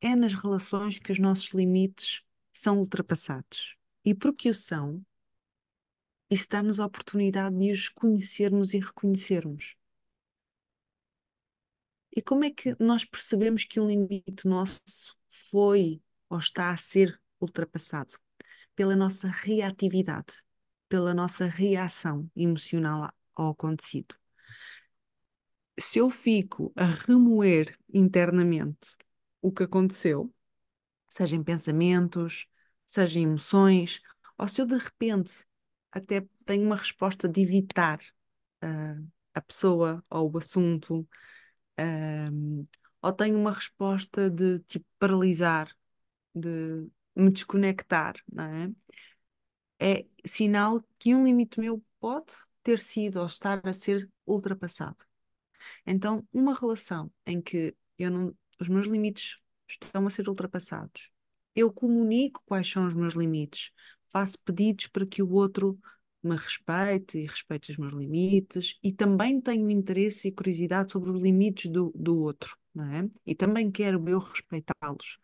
é 0.00 0.16
nas 0.16 0.34
relações 0.34 0.98
que 0.98 1.12
os 1.12 1.18
nossos 1.18 1.50
limites 1.54 2.22
são 2.52 2.78
ultrapassados. 2.78 3.76
E 4.04 4.14
porque 4.14 4.50
o 4.50 4.54
são, 4.54 5.04
isso 6.30 6.46
dá-nos 6.48 6.80
a 6.80 6.86
oportunidade 6.86 7.56
de 7.56 7.72
os 7.72 7.88
conhecermos 7.88 8.74
e 8.74 8.78
reconhecermos. 8.80 9.76
E 12.14 12.22
como 12.22 12.44
é 12.44 12.50
que 12.50 12.74
nós 12.78 13.04
percebemos 13.04 13.64
que 13.64 13.80
um 13.80 13.86
limite 13.86 14.46
nosso 14.46 15.16
foi 15.28 16.02
ou 16.28 16.38
está 16.38 16.70
a 16.70 16.76
ser 16.76 17.20
ultrapassado? 17.40 18.14
Pela 18.74 18.96
nossa 18.96 19.28
reatividade, 19.28 20.42
pela 20.88 21.12
nossa 21.14 21.46
reação 21.46 22.30
emocional 22.36 23.10
ao 23.34 23.50
acontecido. 23.50 24.14
Se 25.78 25.98
eu 26.00 26.10
fico 26.10 26.72
a 26.76 26.84
remoer 26.84 27.78
internamente 27.92 28.96
o 29.40 29.52
que 29.52 29.62
aconteceu, 29.62 30.32
seja 31.08 31.36
em 31.36 31.42
pensamentos, 31.42 32.46
seja 32.86 33.18
em 33.20 33.24
emoções, 33.24 34.00
ou 34.36 34.48
se 34.48 34.60
eu 34.60 34.66
de 34.66 34.76
repente 34.76 35.46
até 35.92 36.26
tenho 36.44 36.64
uma 36.66 36.76
resposta 36.76 37.28
de 37.28 37.42
evitar 37.42 38.00
ah, 38.60 38.96
a 39.34 39.40
pessoa 39.40 40.04
ou 40.10 40.32
o 40.32 40.38
assunto, 40.38 41.08
ahm, 41.78 42.66
ou 43.02 43.12
tenho 43.12 43.38
uma 43.38 43.52
resposta 43.52 44.30
de 44.30 44.60
tipo 44.60 44.86
paralisar, 44.98 45.74
de 46.34 46.88
me 47.16 47.30
desconectar, 47.32 48.16
não 48.32 48.44
é? 48.44 48.70
É 49.80 50.06
sinal 50.26 50.82
que 50.98 51.14
um 51.14 51.24
limite 51.24 51.60
meu 51.60 51.82
pode 52.00 52.32
ter 52.62 52.78
sido 52.78 53.20
ou 53.20 53.26
estar 53.26 53.60
a 53.66 53.72
ser 53.72 54.10
ultrapassado. 54.26 55.04
Então, 55.86 56.26
uma 56.32 56.54
relação 56.54 57.10
em 57.26 57.40
que 57.40 57.76
eu 57.98 58.10
não, 58.10 58.36
os 58.60 58.68
meus 58.68 58.86
limites 58.86 59.38
estão 59.68 60.06
a 60.06 60.10
ser 60.10 60.28
ultrapassados, 60.28 61.10
eu 61.54 61.72
comunico 61.72 62.42
quais 62.46 62.70
são 62.70 62.86
os 62.86 62.94
meus 62.94 63.14
limites, 63.14 63.72
faço 64.10 64.42
pedidos 64.44 64.88
para 64.88 65.06
que 65.06 65.22
o 65.22 65.30
outro 65.32 65.78
me 66.22 66.36
respeite 66.36 67.18
e 67.18 67.26
respeite 67.26 67.70
os 67.72 67.78
meus 67.78 67.94
limites, 67.94 68.78
e 68.82 68.92
também 68.92 69.40
tenho 69.40 69.70
interesse 69.70 70.28
e 70.28 70.32
curiosidade 70.32 70.92
sobre 70.92 71.10
os 71.10 71.22
limites 71.22 71.70
do, 71.70 71.92
do 71.94 72.18
outro, 72.18 72.56
não 72.74 72.84
é? 72.84 73.08
E 73.26 73.34
também 73.34 73.70
quero 73.70 74.06
eu 74.08 74.18
respeitá-los. 74.18 75.18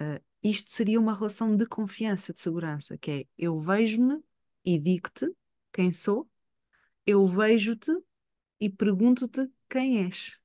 Uh, 0.00 0.22
isto 0.42 0.72
seria 0.72 1.00
uma 1.00 1.14
relação 1.14 1.56
de 1.56 1.66
confiança, 1.66 2.32
de 2.32 2.40
segurança, 2.40 2.98
que 2.98 3.10
é 3.10 3.24
eu 3.38 3.58
vejo-me 3.58 4.20
e 4.64 4.78
digo-te 4.78 5.26
quem 5.72 5.92
sou, 5.92 6.28
eu 7.06 7.24
vejo-te 7.26 7.92
e 8.60 8.70
pergunto-te 8.70 9.48
quem 9.68 10.04
és, 10.04 10.38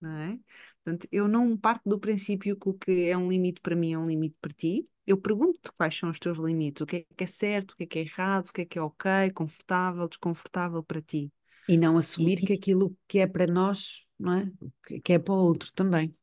não 0.00 0.16
é? 0.16 0.38
Portanto, 0.82 1.08
eu 1.12 1.28
não 1.28 1.56
parto 1.56 1.88
do 1.88 1.98
princípio 1.98 2.56
que 2.58 2.68
o 2.68 2.74
que 2.74 3.08
é 3.08 3.16
um 3.16 3.28
limite 3.28 3.60
para 3.60 3.76
mim 3.76 3.92
é 3.92 3.98
um 3.98 4.06
limite 4.06 4.36
para 4.40 4.52
ti. 4.52 4.84
Eu 5.10 5.18
pergunto-te 5.20 5.72
quais 5.72 5.96
são 5.96 6.10
os 6.10 6.18
teus 6.18 6.38
limites, 6.38 6.82
o 6.82 6.86
que 6.86 6.96
é 6.98 7.14
que 7.16 7.24
é 7.24 7.26
certo, 7.26 7.72
o 7.72 7.76
que 7.76 7.84
é 7.84 7.86
que 7.86 7.98
é 8.00 8.02
errado, 8.02 8.48
o 8.48 8.52
que 8.52 8.62
é 8.62 8.64
que 8.66 8.78
é 8.78 8.82
ok, 8.82 9.30
confortável, 9.34 10.08
desconfortável 10.08 10.82
para 10.84 11.02
ti. 11.02 11.32
E 11.68 11.76
não 11.78 11.96
E, 12.18 12.26
assumir 12.26 12.42
que 12.42 12.52
e- 12.52 12.52
aquilo 12.52 12.96
que 13.08 13.18
é 13.20 13.26
para 13.26 13.46
nós, 13.46 14.04
não 14.18 14.34
é? 14.34 14.52
Que 14.86 15.00
que 15.00 15.12
é 15.14 15.18
para 15.18 15.34
o 15.34 15.36
outro 15.38 15.72
também. 15.72 16.14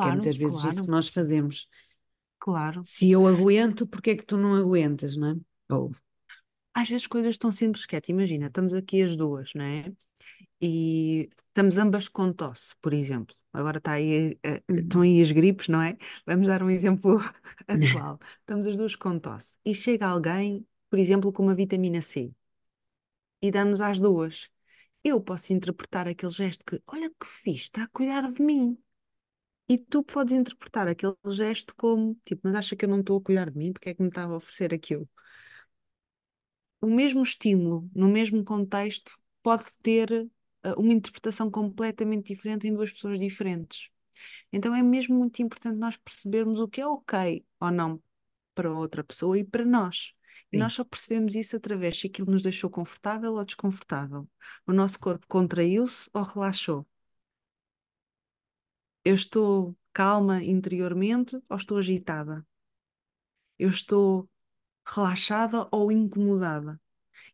Que 0.00 0.08
é 0.08 0.12
claro, 0.12 0.12
muitas 0.12 0.36
vezes 0.36 0.64
isso 0.64 0.82
claro, 0.82 0.84
que 0.84 0.90
nós 0.90 1.08
fazemos. 1.08 1.68
claro. 2.38 2.86
Se 2.90 3.10
eu 3.10 3.26
aguento, 3.26 3.86
porque 3.86 4.10
é 4.10 4.16
que 4.16 4.24
tu 4.24 4.36
não 4.38 4.54
aguentas, 4.54 5.16
não 5.16 5.28
é? 5.32 5.74
Ou, 5.74 5.92
Às 6.74 6.88
vezes 6.90 7.06
coisas 7.06 7.36
tão 7.36 7.50
simples 7.52 7.86
que 7.86 7.96
é, 7.96 8.00
te 8.00 8.10
imagina, 8.12 8.46
estamos 8.46 8.74
aqui 8.74 9.02
as 9.02 9.16
duas, 9.16 9.52
não 9.54 9.64
é? 9.64 9.92
e 10.62 11.30
estamos 11.48 11.78
ambas 11.78 12.08
com 12.08 12.32
tosse, 12.32 12.76
por 12.82 12.94
exemplo. 12.94 13.36
Agora 13.56 13.78
está 13.78 13.92
aí, 13.92 14.38
eh, 14.42 14.62
estão 14.76 15.00
Uhum. 15.00 15.02
aí 15.02 15.20
as 15.22 15.32
gripes, 15.32 15.68
não 15.68 15.82
é? 15.82 15.96
Vamos 16.26 16.46
dar 16.48 16.62
um 16.62 16.70
exemplo 16.70 17.18
atual. 17.68 18.18
Estamos 18.40 18.66
as 18.66 18.76
duas 18.76 18.96
com 18.96 19.18
tosse 19.18 19.58
e 19.64 19.74
chega 19.74 20.06
alguém, 20.06 20.66
por 20.90 20.98
exemplo, 20.98 21.32
com 21.32 21.42
uma 21.42 21.54
vitamina 21.54 22.00
C 22.02 22.32
e 23.42 23.50
dá-nos 23.50 23.80
às 23.80 23.98
duas. 23.98 24.50
Eu 25.04 25.20
posso 25.22 25.52
interpretar 25.52 26.08
aquele 26.08 26.32
gesto 26.32 26.64
que, 26.66 26.82
olha 26.88 27.10
que 27.10 27.26
fixe, 27.26 27.64
está 27.64 27.84
a 27.84 27.88
cuidar 27.88 28.30
de 28.32 28.42
mim. 28.42 28.78
E 29.68 29.78
tu 29.78 30.02
podes 30.04 30.34
interpretar 30.34 30.88
aquele 30.88 31.14
gesto 31.32 31.74
como, 31.76 32.16
tipo, 32.24 32.42
mas 32.44 32.54
acha 32.56 32.76
que 32.76 32.84
eu 32.84 32.90
não 32.90 33.00
estou 33.00 33.18
a 33.18 33.22
cuidar 33.22 33.50
de 33.50 33.58
mim? 33.58 33.72
Porque 33.72 33.90
é 33.90 33.94
que 33.94 34.02
me 34.02 34.08
estava 34.10 34.34
a 34.34 34.36
oferecer 34.38 34.74
aquilo? 34.74 35.08
o 36.80 36.86
mesmo 36.86 37.22
estímulo, 37.22 37.90
no 37.94 38.08
mesmo 38.08 38.44
contexto, 38.44 39.12
pode 39.42 39.64
ter 39.82 40.28
uma 40.74 40.92
interpretação 40.92 41.50
completamente 41.50 42.34
diferente 42.34 42.66
em 42.66 42.74
duas 42.74 42.90
pessoas 42.90 43.18
diferentes. 43.18 43.90
Então 44.52 44.74
é 44.74 44.82
mesmo 44.82 45.16
muito 45.16 45.42
importante 45.42 45.78
nós 45.78 45.96
percebermos 45.96 46.58
o 46.58 46.68
que 46.68 46.80
é 46.80 46.86
ok 46.86 47.44
ou 47.60 47.70
não 47.70 48.02
para 48.54 48.72
outra 48.72 49.04
pessoa 49.04 49.38
e 49.38 49.44
para 49.44 49.64
nós. 49.64 50.12
E 50.52 50.56
Sim. 50.56 50.62
nós 50.62 50.72
só 50.72 50.84
percebemos 50.84 51.34
isso 51.34 51.56
através 51.56 52.00
se 52.00 52.06
aquilo 52.06 52.30
nos 52.30 52.42
deixou 52.42 52.70
confortável 52.70 53.34
ou 53.34 53.44
desconfortável. 53.44 54.28
O 54.66 54.72
nosso 54.72 54.98
corpo 54.98 55.26
contraiu-se 55.28 56.08
ou 56.12 56.22
relaxou. 56.22 56.86
Eu 59.04 59.14
estou 59.14 59.76
calma 59.92 60.42
interiormente 60.42 61.38
ou 61.48 61.56
estou 61.56 61.78
agitada? 61.78 62.46
Eu 63.58 63.68
estou 63.68 64.28
relaxada 64.84 65.68
ou 65.70 65.90
incomodada? 65.90 66.80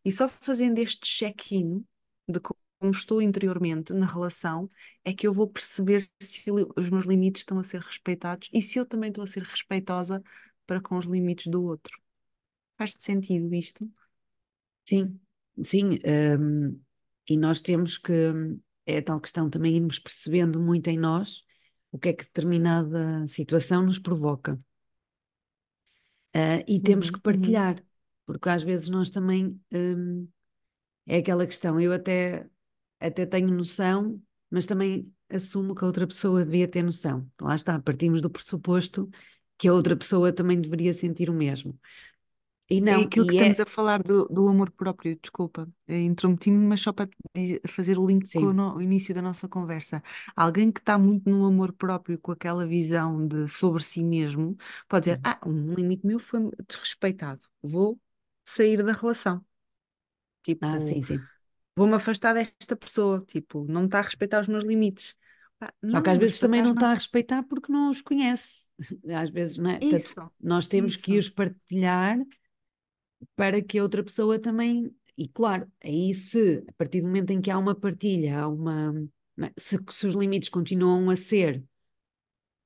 E 0.03 0.11
só 0.11 0.27
fazendo 0.27 0.79
este 0.79 1.01
check-in 1.01 1.85
de 2.27 2.39
como 2.83 2.91
estou 2.93 3.21
interiormente 3.21 3.93
na 3.93 4.05
relação 4.05 4.69
é 5.05 5.13
que 5.13 5.25
eu 5.27 5.33
vou 5.33 5.47
perceber 5.49 6.09
se 6.21 6.43
os 6.77 6.89
meus 6.89 7.05
limites 7.05 7.41
estão 7.41 7.57
a 7.59 7.63
ser 7.63 7.79
respeitados 7.81 8.49
e 8.53 8.61
se 8.61 8.77
eu 8.79 8.85
também 8.85 9.09
estou 9.09 9.23
a 9.23 9.27
ser 9.27 9.43
respeitosa 9.43 10.21
para 10.65 10.81
com 10.81 10.97
os 10.97 11.05
limites 11.05 11.47
do 11.47 11.63
outro. 11.63 11.97
Faz-te 12.77 13.03
sentido 13.05 13.53
isto? 13.55 13.89
Sim, 14.85 15.19
sim. 15.63 15.99
hum, 16.39 16.81
e 17.29 17.37
nós 17.37 17.61
temos 17.61 17.97
que, 17.97 18.11
é 18.85 19.01
tal 19.01 19.19
questão 19.21 19.49
também 19.49 19.75
irmos 19.75 19.99
percebendo 19.99 20.59
muito 20.59 20.89
em 20.89 20.97
nós 20.97 21.43
o 21.91 21.99
que 21.99 22.09
é 22.09 22.13
que 22.13 22.23
determinada 22.25 23.25
situação 23.27 23.83
nos 23.83 23.99
provoca. 23.99 24.59
Ah, 26.33 26.63
e 26.67 26.79
temos 26.81 27.09
que 27.09 27.19
Uhum, 27.19 27.23
uhum. 27.27 27.61
partilhar, 27.61 27.83
porque 28.25 28.49
às 28.49 28.63
vezes 28.63 28.89
nós 28.89 29.09
também, 29.09 29.59
hum, 29.71 30.27
é 31.07 31.17
aquela 31.19 31.45
questão, 31.47 31.79
eu 31.81 31.93
até, 31.93 32.49
até 33.07 33.25
tenho 33.25 33.49
noção, 33.51 34.21
mas 34.49 34.65
também 34.65 35.11
assumo 35.29 35.75
que 35.75 35.83
a 35.83 35.87
outra 35.87 36.07
pessoa 36.07 36.45
devia 36.45 36.67
ter 36.67 36.83
noção. 36.83 37.29
Lá 37.41 37.55
está, 37.55 37.79
partimos 37.81 38.21
do 38.21 38.29
pressuposto 38.29 39.09
que 39.57 39.67
a 39.67 39.73
outra 39.73 39.95
pessoa 39.95 40.33
também 40.33 40.59
deveria 40.61 40.93
sentir 40.93 41.29
o 41.29 41.33
mesmo. 41.33 41.79
E 42.69 42.81
É 42.89 42.95
não, 42.95 43.03
aquilo 43.03 43.25
que 43.25 43.33
e 43.33 43.35
estamos 43.35 43.59
é, 43.59 43.59
a 43.59 43.65
falar 43.65 44.01
do, 44.01 44.25
do 44.27 44.47
amor 44.47 44.71
próprio, 44.71 45.17
desculpa, 45.21 45.67
intrometi-me, 45.87 46.65
mas 46.65 46.81
só 46.81 46.91
para 46.93 47.09
fazer 47.67 47.97
o 47.99 48.05
link 48.07 48.29
com 48.31 48.47
o, 48.47 48.53
sim, 48.53 48.53
no- 48.53 48.75
o 48.77 48.81
início 48.81 49.13
da 49.13 49.21
nossa 49.21 49.47
conversa. 49.47 50.01
Alguém 50.35 50.71
que 50.71 50.79
está 50.79 50.97
muito 50.97 51.29
no 51.29 51.45
amor 51.45 51.73
próprio, 51.73 52.17
com 52.19 52.31
aquela 52.31 52.65
visão 52.65 53.27
de 53.27 53.47
sobre 53.47 53.83
si 53.83 54.03
mesmo, 54.03 54.57
pode 54.87 55.05
dizer: 55.05 55.19
Ah, 55.23 55.39
um 55.45 55.73
limite 55.75 56.05
meu 56.05 56.19
foi 56.19 56.49
desrespeitado, 56.67 57.41
vou 57.61 57.99
sair 58.45 58.83
da 58.83 58.93
relação. 58.93 59.45
ah, 60.61 60.79
Tipo, 60.79 60.79
sim, 60.79 61.01
sim. 61.01 61.29
Vou-me 61.75 61.95
afastar 61.95 62.33
desta 62.33 62.75
pessoa, 62.75 63.23
tipo, 63.27 63.65
não 63.67 63.85
está 63.85 63.99
a 63.99 64.01
respeitar 64.03 64.41
os 64.41 64.47
meus 64.47 64.63
limites. 64.63 65.15
Pá, 65.59 65.73
Só 65.87 66.01
que 66.01 66.09
às 66.09 66.17
vezes 66.17 66.39
também 66.39 66.61
não 66.61 66.73
está 66.73 66.91
a 66.91 66.93
respeitar 66.93 67.43
porque 67.43 67.71
não 67.71 67.89
os 67.89 68.01
conhece. 68.01 68.67
Às 69.15 69.29
vezes, 69.29 69.57
não 69.57 69.69
é? 69.69 69.79
Portanto, 69.79 70.01
Isso, 70.01 70.31
nós 70.41 70.67
temos 70.67 70.95
que 70.95 71.15
isso. 71.15 71.29
os 71.29 71.35
partilhar 71.35 72.17
para 73.35 73.61
que 73.61 73.79
a 73.79 73.83
outra 73.83 74.03
pessoa 74.03 74.39
também. 74.39 74.93
E 75.17 75.27
claro, 75.27 75.71
aí 75.83 76.13
se, 76.13 76.63
a 76.67 76.73
partir 76.73 77.01
do 77.01 77.07
momento 77.07 77.31
em 77.31 77.39
que 77.39 77.51
há 77.51 77.57
uma 77.57 77.75
partilha, 77.75 78.39
há 78.39 78.47
uma. 78.47 78.93
é? 79.41 79.51
Se, 79.57 79.77
se 79.91 80.07
os 80.07 80.15
limites 80.15 80.49
continuam 80.49 81.09
a 81.09 81.15
ser 81.15 81.63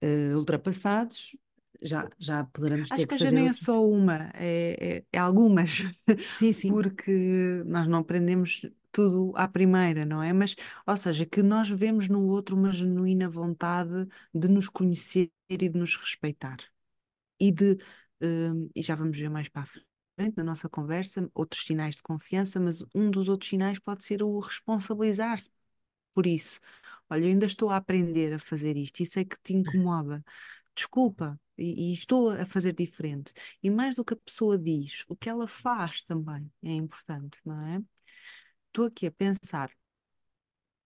eh, 0.02 0.36
ultrapassados, 0.36 1.36
já, 1.82 2.10
já 2.18 2.44
poderemos 2.46 2.90
ter 2.90 2.96
Acho 2.96 3.08
que 3.08 3.16
que 3.16 3.24
já 3.24 3.32
nem 3.32 3.48
é 3.48 3.54
só 3.54 3.86
uma, 3.86 4.32
é, 4.34 4.98
é, 4.98 5.04
é 5.12 5.18
algumas, 5.20 5.84
Sim, 6.40 6.54
sim, 6.54 6.70
porque 6.72 7.12
nós 7.66 7.88
não 7.88 8.00
aprendemos 8.00 8.66
tudo 8.92 9.34
à 9.36 9.48
primeira, 9.48 10.06
não 10.06 10.22
é? 10.24 10.34
Mas, 10.34 10.56
ou 10.86 10.98
seja, 10.98 11.26
que 11.26 11.44
nós 11.44 11.70
vemos 11.70 12.08
no 12.10 12.28
outro 12.28 12.56
uma 12.56 12.72
genuína 12.72 13.30
vontade 13.30 14.08
de 14.34 14.48
nos 14.48 14.70
conhecer 14.70 15.32
e 15.50 15.58
de 15.58 15.70
nos 15.78 15.96
respeitar. 15.96 16.58
E 17.40 17.52
de, 17.52 17.78
hum, 18.22 18.70
e 18.76 18.82
já 18.82 18.96
vamos 18.96 19.18
ver 19.20 19.30
mais 19.30 19.50
para 19.50 19.64
a 19.64 19.66
frente 19.66 20.38
na 20.38 20.44
nossa 20.44 20.70
conversa, 20.70 21.30
outros 21.34 21.66
sinais 21.66 21.96
de 21.98 22.04
confiança, 22.04 22.60
mas 22.60 22.84
um 22.96 23.12
dos 23.12 23.30
outros 23.30 23.50
sinais 23.50 23.80
pode 23.80 24.04
ser 24.04 24.24
o 24.24 24.40
responsabilizar-se 24.40 25.52
por 26.14 26.26
isso. 26.28 26.60
Olha, 27.10 27.24
eu 27.24 27.28
ainda 27.30 27.46
estou 27.46 27.70
a 27.70 27.78
aprender 27.78 28.34
a 28.34 28.40
fazer 28.40 28.78
isto 28.78 29.02
e 29.02 29.06
sei 29.06 29.26
que 29.26 29.38
te 29.44 29.54
incomoda. 29.54 30.24
Desculpa, 30.76 31.40
e, 31.58 31.92
e 31.92 31.94
estou 31.94 32.30
a 32.32 32.46
fazer 32.46 32.74
diferente. 32.74 33.34
E 33.64 33.70
mais 33.70 33.96
do 33.96 34.06
que 34.06 34.14
a 34.14 34.18
pessoa 34.18 34.58
diz, 34.58 35.06
o 35.08 35.16
que 35.16 35.30
ela 35.30 35.48
faz 35.48 36.04
também 36.04 36.52
é 36.64 36.72
importante, 36.74 37.40
não 37.46 37.62
é? 37.68 37.82
Estou 38.78 38.86
aqui 38.90 39.08
a 39.08 39.12
pensar 39.12 39.72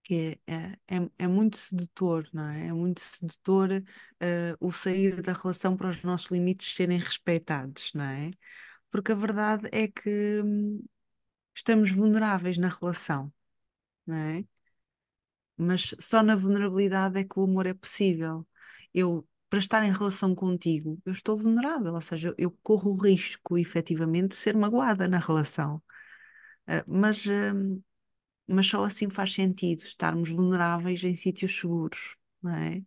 que 0.03 0.39
é, 0.47 0.95
é, 0.97 1.09
é, 1.19 1.27
muito 1.27 1.57
sedutor, 1.57 2.27
não 2.33 2.49
é? 2.49 2.67
É 2.67 2.73
muito 2.73 3.01
sedutor 3.01 3.69
eh, 4.19 4.55
o 4.59 4.71
sair 4.71 5.21
da 5.21 5.33
relação 5.33 5.77
para 5.77 5.89
os 5.89 6.01
nossos 6.03 6.31
limites 6.31 6.73
serem 6.75 6.97
respeitados, 6.99 7.91
não 7.93 8.03
é? 8.05 8.31
Porque 8.91 9.11
a 9.13 9.15
verdade 9.15 9.69
é 9.71 9.87
que 9.89 10.41
hum, 10.43 10.83
estamos 11.55 11.91
vulneráveis 11.91 12.57
na 12.57 12.69
relação, 12.69 13.33
não 14.07 14.15
é? 14.17 14.45
mas 15.57 15.93
só 15.99 16.23
na 16.23 16.35
vulnerabilidade 16.35 17.19
é 17.19 17.23
que 17.23 17.39
o 17.39 17.43
amor 17.43 17.65
é 17.67 17.73
possível. 17.73 18.47
Eu, 18.93 19.27
para 19.49 19.59
estar 19.59 19.83
em 19.85 19.91
relação 19.91 20.33
contigo, 20.35 20.99
eu 21.05 21.11
estou 21.13 21.37
vulnerável, 21.37 21.93
ou 21.93 22.01
seja, 22.01 22.33
eu 22.37 22.51
corro 22.63 22.91
o 22.91 22.97
risco, 23.01 23.57
efetivamente, 23.57 24.29
de 24.29 24.35
ser 24.35 24.55
magoada 24.55 25.07
na 25.07 25.19
relação. 25.19 25.81
Ah, 26.67 26.83
mas, 26.87 27.25
ah, 27.27 27.53
mas 28.47 28.67
só 28.67 28.83
assim 28.83 29.09
faz 29.09 29.33
sentido 29.33 29.83
estarmos 29.83 30.29
vulneráveis 30.29 31.03
em 31.03 31.15
sítios 31.15 31.57
seguros. 31.59 32.17
Não 32.41 32.55
é? 32.55 32.83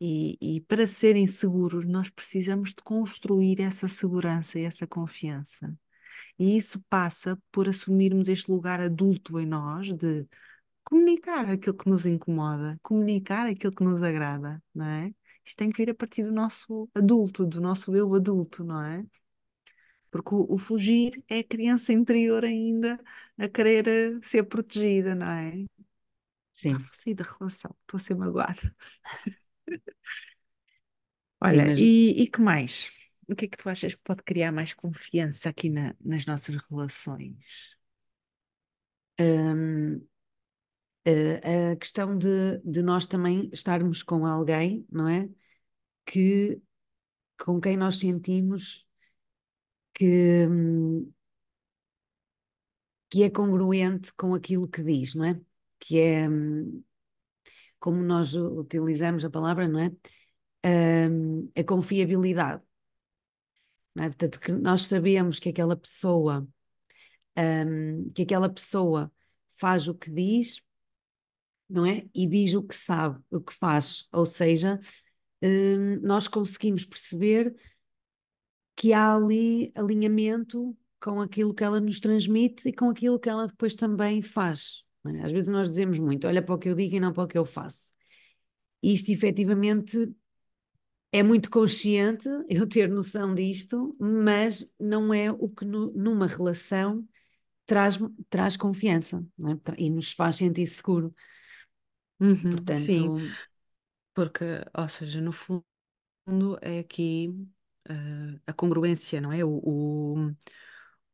E, 0.00 0.36
e 0.40 0.60
para 0.62 0.86
serem 0.86 1.26
seguros, 1.26 1.86
nós 1.86 2.10
precisamos 2.10 2.70
de 2.70 2.82
construir 2.82 3.60
essa 3.60 3.88
segurança 3.88 4.58
e 4.58 4.64
essa 4.64 4.86
confiança. 4.86 5.74
E 6.38 6.56
isso 6.56 6.82
passa 6.90 7.38
por 7.52 7.68
assumirmos 7.68 8.28
este 8.28 8.50
lugar 8.50 8.80
adulto 8.80 9.40
em 9.40 9.46
nós 9.46 9.92
de 9.92 10.28
comunicar 10.84 11.48
aquilo 11.50 11.76
que 11.76 11.88
nos 11.88 12.06
incomoda, 12.06 12.78
comunicar 12.82 13.46
aquilo 13.46 13.74
que 13.74 13.84
nos 13.84 14.02
agrada, 14.02 14.62
não 14.74 14.86
é? 14.86 15.14
Isto 15.44 15.58
tem 15.58 15.70
que 15.70 15.78
vir 15.78 15.90
a 15.90 15.94
partir 15.94 16.22
do 16.24 16.32
nosso 16.32 16.88
adulto, 16.94 17.46
do 17.46 17.60
nosso 17.60 17.94
eu 17.96 18.14
adulto, 18.14 18.64
não 18.64 18.82
é? 18.82 19.04
Porque 20.18 20.34
o, 20.34 20.46
o 20.54 20.58
fugir 20.58 21.22
é 21.28 21.38
a 21.40 21.44
criança 21.44 21.92
interior 21.92 22.44
ainda 22.44 22.98
a 23.38 23.48
querer 23.48 23.86
eh, 23.88 24.20
ser 24.22 24.44
protegida, 24.44 25.14
não 25.14 25.26
é? 25.30 25.64
Ah, 26.68 26.78
sim, 26.78 26.78
fugi 26.78 27.14
da 27.14 27.24
relação, 27.24 27.74
estou 27.82 27.96
a 27.98 28.00
ser 28.00 28.14
magoada. 28.14 28.60
sim, 31.46 31.60
Olha, 31.60 31.64
mas 31.64 31.80
e, 31.86 32.22
e 32.22 32.26
que 32.28 32.40
mais? 32.40 32.90
O 33.28 33.34
que 33.36 33.44
é 33.44 33.48
que 33.48 33.56
tu 33.56 33.68
achas 33.68 33.94
que 33.94 34.00
pode 34.02 34.22
criar 34.22 34.52
mais 34.52 34.72
confiança 34.74 35.48
aqui 35.50 35.68
na- 35.70 35.94
nas 36.04 36.24
nossas 36.26 36.56
relações? 36.70 37.76
hum, 39.18 40.08
eh, 41.04 41.72
a 41.72 41.76
questão 41.76 42.16
de, 42.18 42.58
de 42.64 42.82
nós 42.82 43.06
também 43.06 43.48
estarmos 43.52 44.02
com 44.02 44.26
alguém, 44.26 44.86
não 44.90 45.08
é? 45.08 45.28
Que, 46.06 46.62
com 47.38 47.60
quem 47.60 47.76
nós 47.78 47.98
sentimos 48.00 48.87
que, 49.98 50.46
que 53.10 53.22
é 53.22 53.30
congruente 53.30 54.12
com 54.14 54.34
aquilo 54.34 54.68
que 54.68 54.82
diz, 54.82 55.14
não 55.14 55.24
é? 55.24 55.40
Que 55.80 55.98
é, 55.98 56.28
como 57.78 58.02
nós 58.02 58.34
utilizamos 58.34 59.24
a 59.24 59.30
palavra, 59.30 59.68
não 59.68 59.80
é? 59.80 59.92
Hum, 61.08 61.50
a 61.56 61.64
confiabilidade, 61.64 62.62
não 63.94 64.04
é? 64.04 64.08
Portanto, 64.08 64.40
que 64.40 64.52
nós 64.52 64.86
sabemos 64.86 65.38
que 65.38 65.48
aquela 65.48 65.76
pessoa, 65.76 66.46
hum, 67.36 68.10
que 68.14 68.22
aquela 68.22 68.48
pessoa 68.48 69.12
faz 69.52 69.88
o 69.88 69.94
que 69.94 70.10
diz, 70.10 70.62
não 71.68 71.86
é? 71.86 72.06
E 72.14 72.26
diz 72.26 72.54
o 72.54 72.62
que 72.62 72.74
sabe, 72.74 73.20
o 73.30 73.40
que 73.40 73.54
faz, 73.54 74.06
ou 74.12 74.26
seja, 74.26 74.78
hum, 75.42 76.00
nós 76.02 76.28
conseguimos 76.28 76.84
perceber 76.84 77.54
que 78.78 78.94
há 78.94 79.14
ali 79.16 79.72
alinhamento 79.76 80.78
com 81.02 81.20
aquilo 81.20 81.54
que 81.54 81.64
ela 81.64 81.80
nos 81.80 82.00
transmite 82.00 82.70
e 82.70 82.74
com 82.74 82.90
aquilo 82.90 83.20
que 83.20 83.28
ela 83.30 83.48
depois 83.48 83.74
também 83.76 84.22
faz. 84.22 84.84
é? 85.06 85.22
Às 85.26 85.32
vezes 85.32 85.48
nós 85.48 85.70
dizemos 85.70 85.98
muito, 86.00 86.28
olha 86.28 86.42
para 86.42 86.54
o 86.56 86.58
que 86.60 86.70
eu 86.70 86.76
digo 86.76 86.96
e 86.96 87.00
não 87.00 87.12
para 87.14 87.24
o 87.24 87.28
que 87.28 87.38
eu 87.38 87.46
faço. 87.46 87.92
Isto 88.82 89.12
efetivamente 89.12 90.14
é 91.12 91.22
muito 91.22 91.50
consciente 91.50 92.28
eu 92.48 92.68
ter 92.68 92.88
noção 92.88 93.34
disto, 93.34 93.96
mas 94.00 94.72
não 94.78 95.12
é 95.12 95.30
o 95.32 95.48
que 95.48 95.64
no- 95.64 95.92
numa 95.92 96.26
relação 96.26 97.06
traz, 97.66 97.98
traz 98.30 98.56
confiança, 98.56 99.24
é? 99.78 99.82
E 99.82 99.90
nos 99.90 100.12
faz 100.12 100.36
sentir 100.38 100.68
seguro. 100.68 101.14
Uhum, 102.20 102.72
sim, 102.74 103.12
Portanto, 103.12 103.38
porque, 104.14 104.44
ou 104.76 104.88
seja, 104.88 105.20
no 105.20 105.32
fundo 105.32 105.64
é 106.62 106.80
aqui 106.80 107.28
a 108.46 108.52
congruência, 108.52 109.20
não 109.20 109.32
é? 109.32 109.44
O, 109.44 109.50
o, 109.64 110.34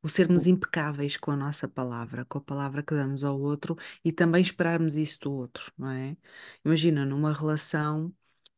o 0.03 0.09
sermos 0.09 0.47
impecáveis 0.47 1.17
com 1.17 1.31
a 1.33 1.37
nossa 1.37 1.69
palavra, 1.69 2.25
com 2.27 2.39
a 2.39 2.41
palavra 2.41 2.83
que 2.83 2.95
damos 2.95 3.25
ao 3.25 3.41
outro 3.41 3.77
e 4.05 4.13
também 4.13 4.43
esperarmos 4.43 4.97
isso 4.97 5.19
do 5.21 5.33
outro, 5.33 5.73
não 5.79 5.91
é? 5.91 6.17
Imagina 6.65 7.05
numa 7.07 7.33
relação 7.33 8.15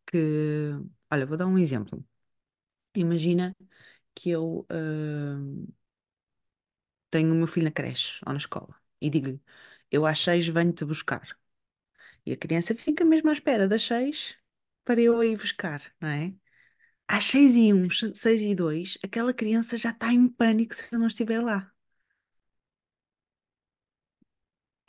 que. 0.07 0.19
Olha, 1.13 1.27
vou 1.27 1.37
dar 1.37 1.47
um 1.47 1.59
exemplo. 1.59 2.05
Imagina 2.95 3.55
que 4.15 4.31
eu 4.31 4.67
eh, 4.71 5.67
tenho 7.11 7.33
o 7.33 7.37
meu 7.37 7.47
filho 7.47 7.65
na 7.65 7.71
creche 7.73 8.21
ou 8.27 8.33
na 8.33 8.39
escola 8.39 8.75
e 9.01 9.11
digo-lhe: 9.11 9.41
Eu 9.91 10.07
às 10.07 10.19
seis 10.21 10.47
venho-te 10.49 10.85
buscar. 10.85 11.39
E 12.27 12.33
a 12.33 12.37
criança 12.37 12.75
fica 12.75 13.05
mesmo 13.05 13.31
à 13.31 13.33
espera 13.33 13.69
das 13.69 13.83
seis 13.83 14.37
para 14.85 15.01
eu 15.01 15.23
ir 15.25 15.37
buscar, 15.39 15.83
não 16.01 16.09
é? 16.11 16.35
Às 17.09 17.25
seis 17.27 17.57
e 17.57 17.73
um, 17.75 17.89
seis 17.91 18.41
e 18.41 18.55
dois, 18.55 18.97
aquela 19.05 19.35
criança 19.35 19.77
já 19.77 19.91
está 19.91 20.13
em 20.13 20.29
pânico 20.29 20.73
se 20.75 20.93
eu 20.95 20.99
não 21.01 21.07
estiver 21.09 21.41
lá. 21.43 21.73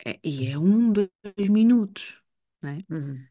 É- 0.04 0.18
e 0.24 0.46
é 0.50 0.58
um, 0.58 0.92
dois 0.92 1.10
minutos, 1.50 2.20
não 2.62 2.70
é? 2.70 2.78
uhum, 2.90 3.26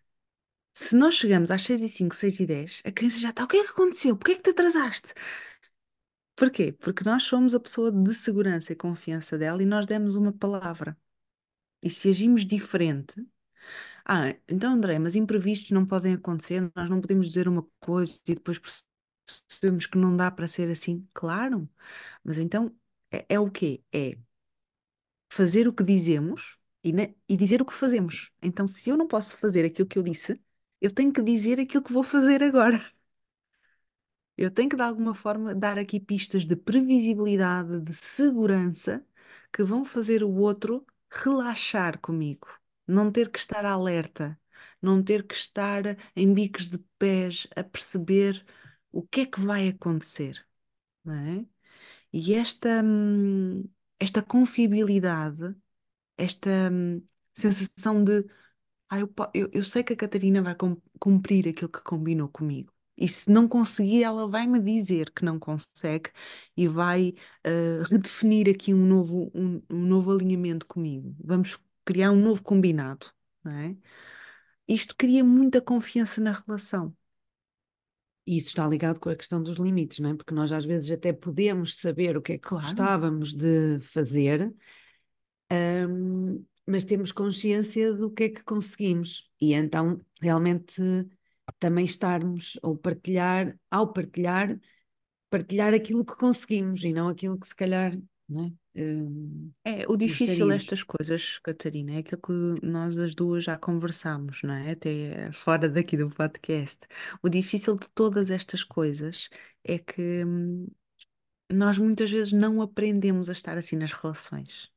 Se 0.74 0.96
nós 0.96 1.16
chegamos 1.16 1.52
às 1.52 1.64
seis 1.64 1.82
e 1.82 1.90
cinco, 1.90 2.16
seis 2.16 2.40
e 2.40 2.46
dez, 2.46 2.82
a 2.86 2.92
criança 2.92 3.20
já 3.20 3.30
está. 3.32 3.44
O 3.44 3.48
que 3.48 3.58
é 3.58 3.64
que 3.66 3.72
aconteceu? 3.72 4.16
Porquê 4.18 4.34
é 4.34 4.36
que 4.36 4.44
te 4.44 4.50
atrasaste? 4.52 5.14
Porquê? 6.36 6.72
Porque 6.72 7.04
nós 7.04 7.24
somos 7.24 7.54
a 7.56 7.60
pessoa 7.60 7.92
de 7.92 8.14
segurança 8.14 8.72
e 8.74 8.76
confiança 8.76 9.38
dela 9.38 9.62
e 9.62 9.66
nós 9.66 9.86
demos 9.86 10.16
uma 10.16 10.32
palavra. 10.32 10.98
E 11.84 11.90
se 11.90 12.10
agimos 12.10 12.46
diferente. 12.46 13.26
Ah, 14.10 14.34
então 14.48 14.74
André, 14.74 14.98
mas 15.00 15.16
imprevistos 15.16 15.72
não 15.72 15.86
podem 15.86 16.14
acontecer, 16.14 16.62
nós 16.76 16.90
não 16.90 17.02
podemos 17.02 17.28
dizer 17.28 17.48
uma 17.48 17.64
coisa 17.80 18.18
e 18.28 18.36
depois 18.36 18.58
percebemos 19.48 19.86
que 19.86 19.98
não 19.98 20.16
dá 20.16 20.32
para 20.32 20.48
ser 20.48 20.70
assim. 20.72 21.08
Claro, 21.14 21.70
mas 22.24 22.38
então 22.38 22.74
é, 23.12 23.26
é 23.30 23.40
o 23.40 23.52
quê? 23.52 23.84
É 23.94 24.18
fazer 25.30 25.68
o 25.68 25.74
que 25.74 25.84
dizemos 25.84 26.58
e, 26.84 26.92
ne- 26.94 27.16
e 27.28 27.38
dizer 27.38 27.62
o 27.62 27.66
que 27.66 27.74
fazemos. 27.74 28.32
Então, 28.42 28.68
se 28.68 28.90
eu 28.90 28.98
não 28.98 29.08
posso 29.08 29.38
fazer 29.38 29.66
aquilo 29.66 29.88
que 29.88 29.98
eu 30.00 30.04
disse, 30.04 30.42
eu 30.82 30.92
tenho 30.94 31.12
que 31.14 31.22
dizer 31.22 31.60
aquilo 31.60 31.84
que 31.84 31.94
vou 31.94 32.04
fazer 32.04 32.44
agora. 32.44 32.80
Eu 34.38 34.52
tenho 34.52 34.70
que, 34.70 34.76
de 34.76 34.82
alguma 34.82 35.14
forma, 35.14 35.54
dar 35.56 35.78
aqui 35.80 36.00
pistas 36.00 36.46
de 36.46 36.56
previsibilidade, 36.56 37.82
de 37.82 37.94
segurança, 37.94 39.06
que 39.54 39.64
vão 39.64 39.84
fazer 39.86 40.24
o 40.24 40.32
outro 40.36 40.86
relaxar 41.12 42.00
comigo. 42.00 42.48
Não 42.88 43.12
ter 43.12 43.30
que 43.32 43.40
estar 43.40 43.66
alerta, 43.66 44.40
não 44.82 45.04
ter 45.04 45.26
que 45.28 45.36
estar 45.36 45.84
em 46.16 46.34
bicos 46.34 46.70
de 46.70 46.78
pés 47.00 47.48
a 47.56 47.64
perceber 47.64 48.46
o 48.92 49.04
que 49.06 49.22
é 49.22 49.26
que 49.26 49.40
vai 49.42 49.68
acontecer, 49.70 50.46
não 51.06 51.16
é? 51.16 51.46
E 52.14 52.34
esta, 52.36 52.84
hum, 52.84 53.64
esta 54.00 54.22
confiabilidade 54.24 55.56
esta 56.18 56.50
hum, 56.72 57.02
sensação 57.34 58.04
de 58.04 58.26
ah, 58.90 59.00
eu, 59.00 59.14
eu, 59.34 59.50
eu 59.54 59.64
sei 59.64 59.84
que 59.84 59.94
a 59.94 59.98
Catarina 59.98 60.42
vai 60.42 60.56
cum- 60.56 60.82
cumprir 61.00 61.48
aquilo 61.48 61.70
que 61.72 61.82
combinou 61.84 62.30
comigo. 62.30 62.72
E 62.98 63.08
se 63.08 63.30
não 63.30 63.48
conseguir, 63.48 64.04
ela 64.04 64.28
vai 64.28 64.48
me 64.48 64.60
dizer 64.60 65.12
que 65.12 65.24
não 65.26 65.40
consegue 65.40 66.12
e 66.56 66.68
vai 66.68 67.14
eh, 67.44 67.82
redefinir 67.90 68.50
aqui 68.50 68.74
um 68.74 68.86
novo, 68.88 69.32
um, 69.36 69.62
um 69.70 69.86
novo 69.88 70.12
alinhamento 70.14 70.66
comigo. 70.68 71.16
Vamos 71.24 71.58
criar 71.88 72.12
um 72.12 72.22
novo 72.22 72.44
combinado, 72.44 73.08
não 73.42 73.54
é? 73.54 73.76
Isto 74.68 74.94
cria 74.98 75.24
muita 75.24 75.62
confiança 75.62 76.20
na 76.20 76.34
relação. 76.34 76.94
E 78.26 78.36
isso 78.36 78.50
está 78.50 78.68
ligado 78.68 79.00
com 79.00 79.10
a 79.10 79.16
questão 79.16 79.42
dos 79.42 79.56
limites, 79.56 80.00
não 80.00 80.10
é? 80.10 80.14
Porque 80.14 80.34
nós 80.34 80.52
às 80.52 80.66
vezes 80.66 80.92
até 80.92 81.14
podemos 81.14 81.78
saber 81.78 82.18
o 82.18 82.22
que 82.22 82.34
é 82.34 82.38
que 82.38 82.46
Claro. 82.46 82.66
gostávamos 82.66 83.34
de 83.34 83.80
fazer, 83.80 84.54
hum, 85.50 86.44
mas 86.68 86.84
temos 86.84 87.14
consciência 87.14 87.94
do 87.94 88.12
que 88.12 88.24
é 88.26 88.30
que 88.30 88.44
conseguimos. 88.44 89.32
E 89.40 89.54
então 89.54 89.98
realmente 90.22 90.82
também 91.58 91.86
estarmos 91.86 92.60
ou 92.62 92.78
partilhar, 92.78 93.58
ao 93.72 93.94
partilhar, 93.94 94.60
partilhar 95.30 95.74
aquilo 95.74 96.04
que 96.04 96.18
conseguimos 96.18 96.84
e 96.84 96.92
não 96.92 97.08
aquilo 97.08 97.40
que 97.40 97.48
se 97.48 97.56
calhar, 97.56 97.98
não 98.30 98.46
é? 98.76 98.82
Hum, 98.82 99.52
É, 99.64 99.86
o 99.88 99.98
difícil 99.98 100.48
destas 100.48 100.84
coisas, 100.84 101.40
Catarina, 101.40 101.94
é 101.94 101.98
aquilo 102.00 102.22
que 102.22 102.66
nós 102.66 102.98
as 102.98 103.14
duas 103.16 103.44
já 103.44 103.58
conversámos, 103.58 104.44
não 104.44 104.54
é? 104.54 104.72
Até 104.72 105.32
fora 105.34 105.68
daqui 105.70 105.98
do 105.98 106.10
podcast. 106.10 106.86
O 107.22 107.30
difícil 107.30 107.76
de 107.78 107.90
todas 107.90 108.32
estas 108.32 108.64
coisas 108.64 109.30
é 109.64 109.78
que 109.80 110.24
hum, 110.26 110.68
nós 111.52 111.78
muitas 111.78 112.12
vezes 112.12 112.34
não 112.34 112.62
aprendemos 112.62 113.30
a 113.30 113.34
estar 113.34 113.58
assim 113.58 113.76
nas 113.78 113.92
relações. 113.92 114.72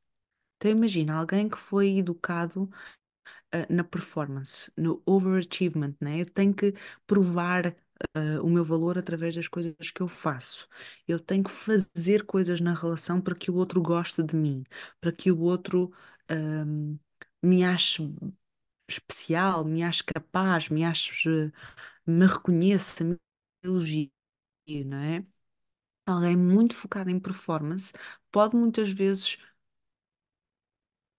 Então 0.57 0.71
imagina 0.71 1.15
alguém 1.15 1.49
que 1.49 1.57
foi 1.57 1.97
educado 1.97 2.69
ah, 3.51 3.65
na 3.69 3.83
performance, 3.83 4.71
no 4.77 5.01
overachievement, 5.05 5.95
né? 5.99 6.25
Tenho 6.25 6.53
que 6.53 6.73
provar 7.07 7.75
ah, 8.15 8.41
o 8.41 8.49
meu 8.49 8.63
valor 8.65 8.97
através 8.97 9.35
das 9.35 9.47
coisas 9.47 9.91
que 9.91 10.01
eu 10.01 10.07
faço. 10.07 10.67
Eu 11.07 11.19
tenho 11.19 11.43
que 11.43 11.51
fazer 11.51 12.25
coisas 12.25 12.59
na 12.61 12.73
relação 12.73 13.21
para 13.21 13.35
que 13.35 13.51
o 13.51 13.55
outro 13.55 13.81
goste 13.81 14.23
de 14.23 14.35
mim, 14.35 14.63
para 14.99 15.11
que 15.11 15.31
o 15.31 15.39
outro 15.41 15.91
ahm, 16.29 16.97
me 17.41 17.63
ache 17.63 18.03
especial, 18.89 19.65
me 19.65 19.83
ache 19.83 20.03
capaz, 20.03 20.69
me 20.69 20.83
ache, 20.85 21.51
me 22.05 22.25
reconheça, 22.27 23.03
me 23.03 23.17
elogie, 23.63 24.11
não 24.85 24.97
é? 24.99 25.25
Alguém 26.05 26.37
muito 26.37 26.75
focado 26.75 27.09
em 27.09 27.19
performance 27.19 27.93
pode 28.31 28.55
muitas 28.55 28.89
vezes 28.91 29.37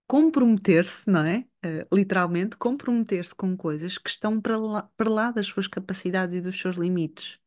comprometer-se, 0.07 1.09
não 1.09 1.23
é? 1.25 1.45
Eh, 1.63 1.87
literalmente, 1.93 2.57
comprometer-se 2.57 3.33
com 3.35 3.55
coisas 3.57 3.97
que 3.97 4.09
estão 4.09 4.39
para 4.41 4.57
lá, 4.57 4.83
para 4.97 5.09
lá 5.09 5.31
das 5.31 5.47
suas 5.47 5.67
capacidades 5.67 6.35
e 6.35 6.41
dos 6.41 6.59
seus 6.59 6.75
limites. 6.77 7.39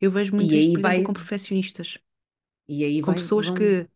Eu 0.00 0.10
vejo 0.10 0.34
E 0.38 0.46
muito 0.46 0.56
isto, 0.58 0.72
por 0.72 0.80
exemplo, 0.80 1.02
vai, 1.02 1.02
com 1.02 1.12
profissionistas, 1.12 1.98
e 2.68 2.84
aí 2.84 3.00
com 3.00 3.14
vai, 3.14 3.14
pessoas 3.14 3.50
vão, 3.50 3.50
que, 3.50 3.88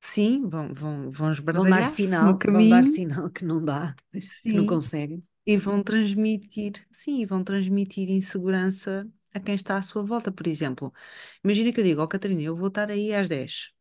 sim, 0.00 0.48
vão, 0.48 0.74
vão, 0.74 1.10
vão 1.12 1.32
esbardalhar-se 1.32 2.16
no 2.24 2.36
sinal, 2.36 2.44
vão 2.46 2.66
dar 2.68 2.84
caminho, 2.84 2.84
sinal 2.84 3.30
que 3.30 3.44
não 3.44 3.64
dá, 3.64 3.96
que 4.46 4.56
não 4.56 4.64
sim, 4.64 4.66
conseguem. 4.66 5.22
e 5.46 5.56
vão 5.58 5.82
transmitir, 5.84 6.86
sim, 6.92 7.26
vão 7.26 7.44
transmitir 7.44 8.10
insegurança 8.10 9.08
a 9.32 9.40
quem 9.40 9.54
está 9.56 9.78
à 9.78 9.82
sua 9.82 10.02
volta. 10.04 10.32
Por 10.32 10.46
exemplo, 10.48 10.92
imagina 11.44 11.72
que 11.72 11.80
eu 11.80 11.84
digo, 11.84 12.02
ó 12.02 12.06
Catarina, 12.08 12.42
eu 12.42 12.56
vou 12.56 12.68
estar 12.68 12.90
aí 12.90 13.14
às 13.14 13.28
10, 13.28 13.72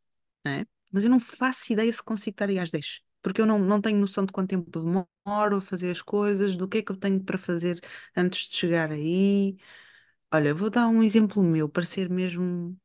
não 0.46 0.54
é? 0.54 0.68
Mas 0.92 1.04
eu 1.06 1.10
não 1.12 1.20
faço 1.20 1.74
ideia 1.74 1.92
se 1.94 2.04
consigo 2.04 2.36
estar 2.36 2.50
aí 2.50 2.60
às 2.60 2.72
10, 2.72 3.02
porque 3.24 3.42
eu 3.42 3.48
não, 3.48 3.60
não 3.60 3.82
tenho 3.82 4.00
noção 4.00 4.26
de 4.26 4.34
quanto 4.34 4.52
tempo 4.52 4.72
demoro 4.72 5.58
a 5.58 5.62
fazer 5.62 5.92
as 5.92 6.04
coisas, 6.04 6.56
do 6.58 6.68
que 6.70 6.80
é 6.80 6.84
que 6.84 6.94
eu 6.94 6.98
tenho 6.98 7.24
para 7.24 7.38
fazer 7.40 7.82
antes 8.18 8.50
de 8.50 8.58
chegar 8.58 8.92
aí. 8.92 9.58
Olha, 10.34 10.54
vou 10.54 10.70
dar 10.70 10.88
um 10.88 11.04
exemplo 11.04 11.44
meu, 11.44 11.70
para 11.70 11.86
ser 11.86 12.10
mesmo, 12.10 12.78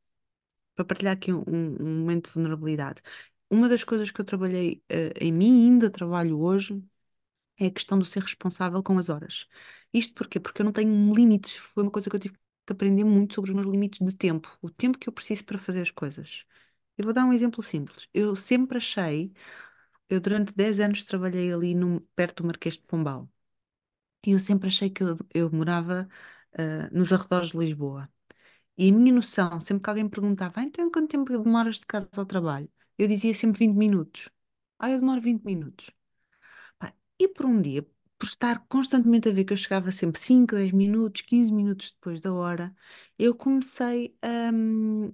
para 0.75 0.85
partilhar 0.85 1.13
aqui 1.15 1.33
um, 1.33 1.43
um 1.47 1.99
momento 2.01 2.27
de 2.27 2.33
vulnerabilidade. 2.35 3.01
Uma 3.49 3.67
das 3.69 3.83
coisas 3.83 4.11
que 4.11 4.21
eu 4.21 4.25
trabalhei, 4.25 4.83
eh, 4.89 5.13
em 5.19 5.31
mim, 5.31 5.65
ainda 5.67 5.89
trabalho 5.89 6.39
hoje, 6.39 6.83
é 7.59 7.67
a 7.67 7.71
questão 7.71 7.99
do 7.99 8.05
ser 8.05 8.21
responsável 8.23 8.81
com 8.83 8.97
as 8.97 9.09
horas. 9.09 9.47
Isto 9.93 10.13
porquê? 10.15 10.39
Porque 10.39 10.61
eu 10.61 10.65
não 10.65 10.71
tenho 10.71 11.13
limites. 11.13 11.55
Foi 11.57 11.83
uma 11.83 11.91
coisa 11.91 12.09
que 12.09 12.15
eu 12.15 12.19
tive 12.19 12.35
que 12.65 12.73
aprender 12.73 13.03
muito 13.03 13.33
sobre 13.35 13.51
os 13.51 13.55
meus 13.55 13.67
limites 13.67 14.05
de 14.07 14.15
tempo, 14.15 14.57
o 14.61 14.69
tempo 14.69 14.97
que 14.99 15.09
eu 15.09 15.13
preciso 15.13 15.45
para 15.45 15.57
fazer 15.57 15.81
as 15.81 15.91
coisas. 15.91 16.45
Eu 16.97 17.05
vou 17.05 17.13
dar 17.13 17.25
um 17.25 17.33
exemplo 17.33 17.63
simples. 17.63 18.07
Eu 18.13 18.35
sempre 18.35 18.77
achei, 18.77 19.33
eu 20.09 20.19
durante 20.21 20.53
10 20.55 20.79
anos 20.79 21.03
trabalhei 21.05 21.53
ali 21.53 21.75
perto 22.15 22.43
do 22.43 22.47
Marquês 22.47 22.75
de 22.75 22.83
Pombal. 22.83 23.29
E 24.25 24.31
eu 24.31 24.39
sempre 24.39 24.67
achei 24.67 24.89
que 24.89 25.03
eu, 25.03 25.17
eu 25.33 25.51
morava 25.51 26.07
ah, 26.57 26.89
nos 26.91 27.13
arredores 27.13 27.49
de 27.51 27.57
Lisboa. 27.57 28.09
E 28.77 28.89
a 28.89 28.93
minha 28.93 29.13
noção, 29.13 29.59
sempre 29.59 29.83
que 29.83 29.89
alguém 29.91 30.09
perguntava, 30.09 30.61
"Ah, 30.61 30.63
então 30.63 30.91
quanto 30.91 31.09
tempo 31.11 31.31
demoras 31.43 31.79
de 31.79 31.85
casa 31.87 32.09
ao 32.17 32.25
trabalho? 32.27 32.69
Eu 32.97 33.07
dizia 33.07 33.33
sempre 33.35 33.59
20 33.67 33.75
minutos. 33.77 34.29
Ah, 34.79 34.91
eu 34.91 34.99
demoro 34.99 35.21
20 35.21 35.43
minutos. 35.45 35.91
E 37.17 37.27
por 37.27 37.45
um 37.45 37.61
dia, 37.61 37.83
por 38.17 38.25
estar 38.27 38.65
constantemente 38.67 39.29
a 39.29 39.31
ver 39.33 39.45
que 39.45 39.53
eu 39.53 39.57
chegava 39.57 39.91
sempre 39.91 40.19
5, 40.19 40.55
10 40.55 40.71
minutos, 40.71 41.21
15 41.21 41.51
minutos 41.53 41.91
depois 41.91 42.19
da 42.21 42.33
hora, 42.33 42.75
eu 43.17 43.35
comecei 43.35 44.15
hum, 44.53 45.13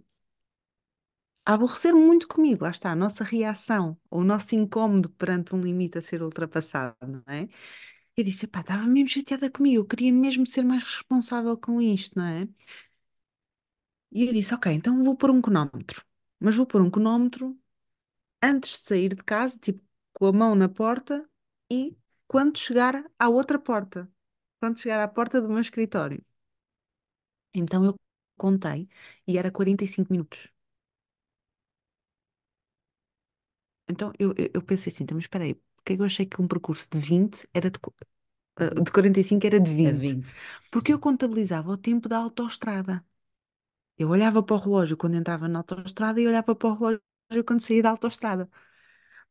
a 1.45 1.53
aborrecer 1.53 1.93
muito 1.95 2.27
comigo. 2.27 2.63
Lá 2.63 2.71
está, 2.71 2.91
a 2.91 2.95
nossa 2.95 3.23
reação, 3.23 3.97
o 4.09 4.23
nosso 4.23 4.55
incómodo 4.55 5.09
perante 5.11 5.55
um 5.55 5.61
limite 5.61 5.97
a 5.97 6.01
ser 6.01 6.21
ultrapassado, 6.23 6.97
não 7.07 7.23
é? 7.27 7.47
Eu 8.17 8.23
disse, 8.23 8.47
pá, 8.47 8.61
estava 8.61 8.83
mesmo 8.87 9.09
chateada 9.09 9.49
comigo, 9.51 9.81
eu 9.83 9.85
queria 9.87 10.13
mesmo 10.13 10.47
ser 10.47 10.63
mais 10.63 10.83
responsável 10.83 11.57
com 11.57 11.81
isto, 11.81 12.17
não 12.17 12.25
é? 12.25 12.47
E 14.11 14.25
eu 14.25 14.33
disse, 14.33 14.53
ok, 14.53 14.71
então 14.73 15.03
vou 15.03 15.15
pôr 15.17 15.29
um 15.31 15.41
cronómetro. 15.41 16.03
Mas 16.39 16.55
vou 16.55 16.65
pôr 16.65 16.81
um 16.81 16.89
cronómetro 16.91 17.57
antes 18.43 18.81
de 18.81 18.87
sair 18.87 19.15
de 19.15 19.23
casa, 19.23 19.59
tipo, 19.59 19.83
com 20.13 20.27
a 20.27 20.33
mão 20.33 20.55
na 20.55 20.69
porta 20.69 21.29
e 21.71 21.97
quando 22.27 22.57
chegar 22.59 23.05
à 23.19 23.29
outra 23.29 23.59
porta, 23.59 24.09
quando 24.61 24.79
chegar 24.79 25.01
à 25.03 25.07
porta 25.07 25.41
do 25.41 25.49
meu 25.49 25.59
escritório. 25.61 26.23
Então 27.53 27.83
eu 27.85 27.95
contei 28.37 28.87
e 29.27 29.37
era 29.37 29.51
45 29.51 30.11
minutos. 30.13 30.51
Então 33.89 34.11
eu, 34.19 34.33
eu 34.37 34.49
eu 34.55 34.61
pensei 34.63 34.91
assim, 34.91 35.03
então, 35.03 35.15
mas 35.15 35.25
espera 35.25 35.43
aí, 35.43 35.55
porque 35.77 35.93
é 35.93 35.95
que 35.95 36.01
eu 36.01 36.05
achei 36.05 36.25
que 36.25 36.41
um 36.41 36.47
percurso 36.47 36.87
de 36.91 36.99
20 36.99 37.47
era 37.53 37.69
de, 37.69 37.79
ah, 38.57 38.69
de 38.81 38.91
45 38.91 39.45
era 39.47 39.59
de 39.59 39.73
É 39.83 39.91
de 39.91 39.99
20? 39.99 40.05
20. 40.05 40.33
Porque 40.71 40.93
eu 40.93 40.99
contabilizava 40.99 41.71
o 41.71 41.77
tempo 41.77 42.09
da 42.09 42.17
autoestrada. 42.19 43.05
Eu 43.97 44.09
olhava 44.09 44.43
para 44.43 44.55
o 44.55 44.59
relógio 44.59 44.97
quando 44.97 45.15
entrava 45.15 45.47
na 45.47 45.59
autoestrada 45.59 46.19
e 46.21 46.27
olhava 46.27 46.55
para 46.55 46.67
o 46.69 46.73
relógio 46.75 47.01
quando 47.47 47.61
saía 47.61 47.83
da 47.83 47.91
autoestrada. 47.91 48.49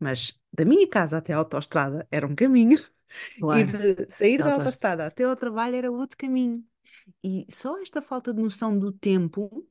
Mas 0.00 0.38
da 0.52 0.64
minha 0.64 0.88
casa 0.88 1.18
até 1.18 1.32
à 1.32 1.38
autoestrada 1.38 2.06
era 2.10 2.26
um 2.26 2.34
caminho 2.34 2.78
e 3.50 3.64
Claro, 3.64 3.64
de 3.64 4.06
sair 4.10 4.42
da 4.42 4.54
autoestrada 4.54 5.06
até 5.06 5.24
ao 5.24 5.36
trabalho 5.36 5.76
era 5.76 5.92
outro 5.92 6.16
caminho. 6.18 6.64
E 7.24 7.46
só 7.50 7.80
esta 7.82 8.02
falta 8.02 8.32
de 8.34 8.42
noção 8.42 8.78
do 8.78 8.92
tempo 8.92 9.68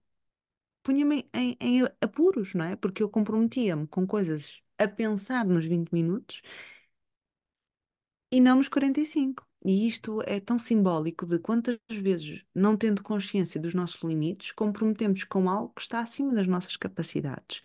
punha-me 0.84 1.30
em, 1.34 1.58
em 1.60 1.84
apuros, 2.02 2.54
não 2.54 2.66
é? 2.66 2.76
Porque 2.76 3.04
eu 3.04 3.10
comprometia-me 3.10 3.88
com 3.88 4.06
coisas 4.08 4.62
a 4.84 4.88
pensar 4.90 5.46
nos 5.46 5.66
20 5.66 5.92
minutos 5.92 6.42
e 8.32 8.42
não 8.42 8.58
nos 8.58 8.68
45. 8.70 9.46
E 9.66 9.88
isto 9.88 10.22
é 10.26 10.40
tão 10.40 10.60
simbólico 10.60 11.26
de 11.26 11.40
quantas 11.40 11.78
vezes, 11.90 12.44
não 12.54 12.76
tendo 12.76 13.02
consciência 13.02 13.60
dos 13.62 13.74
nossos 13.74 14.02
limites, 14.04 14.52
comprometemos 14.52 15.24
com 15.24 15.50
algo 15.50 15.74
que 15.74 15.82
está 15.82 16.00
acima 16.02 16.34
das 16.34 16.48
nossas 16.48 16.76
capacidades. 16.76 17.62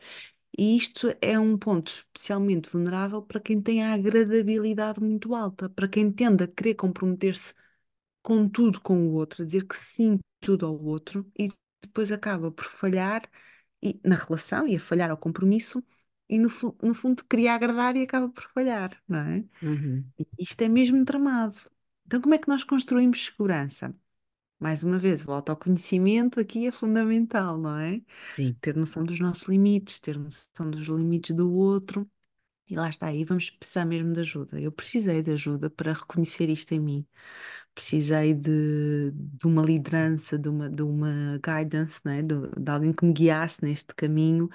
E 0.58 0.76
isto 0.76 1.08
é 1.20 1.38
um 1.38 1.58
ponto 1.58 1.88
especialmente 1.90 2.68
vulnerável 2.70 3.22
para 3.22 3.40
quem 3.40 3.60
tem 3.62 3.84
a 3.84 3.94
agradabilidade 3.94 5.00
muito 5.00 5.34
alta, 5.34 5.68
para 5.70 5.88
quem 5.88 6.10
tende 6.12 6.44
a 6.44 6.48
querer 6.48 6.74
comprometer-se 6.74 7.54
com 8.22 8.48
tudo 8.48 8.80
com 8.80 9.08
o 9.08 9.12
outro, 9.12 9.42
a 9.42 9.46
dizer 9.46 9.66
que 9.66 9.76
sim 9.76 10.18
tudo 10.40 10.66
ao 10.66 10.76
outro 10.84 11.30
e 11.38 11.48
depois 11.82 12.12
acaba 12.12 12.50
por 12.52 12.64
falhar 12.66 13.22
e- 13.82 14.00
na 14.04 14.16
relação 14.16 14.66
e 14.66 14.76
a 14.76 14.80
falhar 14.80 15.10
ao 15.10 15.16
compromisso 15.16 15.82
e 16.28 16.38
no, 16.38 16.48
no 16.82 16.94
fundo 16.94 17.24
queria 17.24 17.54
agradar 17.54 17.96
e 17.96 18.02
acaba 18.02 18.28
por 18.28 18.44
falhar, 18.50 19.02
não 19.08 19.18
é? 19.20 19.44
Uhum. 19.62 20.12
Isto 20.38 20.62
é 20.62 20.68
mesmo 20.68 21.04
tramado. 21.04 21.56
Então, 22.06 22.20
como 22.20 22.34
é 22.34 22.38
que 22.38 22.48
nós 22.48 22.64
construímos 22.64 23.26
segurança? 23.26 23.94
Mais 24.58 24.82
uma 24.82 24.98
vez, 24.98 25.24
o 25.26 25.32
autoconhecimento 25.32 26.40
aqui 26.40 26.66
é 26.66 26.72
fundamental, 26.72 27.58
não 27.58 27.78
é? 27.78 28.02
Sim, 28.28 28.60
Ter 28.60 28.76
noção 28.76 29.04
dos 29.04 29.20
nossos 29.20 29.44
limites, 29.48 30.00
ter 30.00 30.18
noção 30.18 30.70
dos 30.70 30.86
limites 30.88 31.34
do 31.36 31.52
outro. 31.52 32.10
E 32.68 32.76
lá 32.76 32.88
está, 32.90 33.06
aí 33.08 33.24
vamos 33.24 33.50
precisar 33.50 33.84
mesmo 33.86 34.12
de 34.12 34.20
ajuda. 34.20 34.60
Eu 34.60 34.72
precisei 34.72 35.22
de 35.22 35.32
ajuda 35.32 35.70
para 35.70 35.92
reconhecer 35.94 36.48
isto 36.50 36.72
em 36.74 36.80
mim. 36.80 37.06
Precisei 37.78 38.34
de, 38.34 39.12
de 39.14 39.46
uma 39.46 39.62
liderança, 39.62 40.36
de 40.36 40.48
uma, 40.48 40.68
de 40.68 40.82
uma 40.82 41.38
guidance, 41.44 42.00
né? 42.04 42.22
De, 42.22 42.34
de 42.58 42.70
alguém 42.72 42.92
que 42.92 43.04
me 43.04 43.12
guiasse 43.12 43.62
neste 43.64 43.94
caminho, 43.94 44.48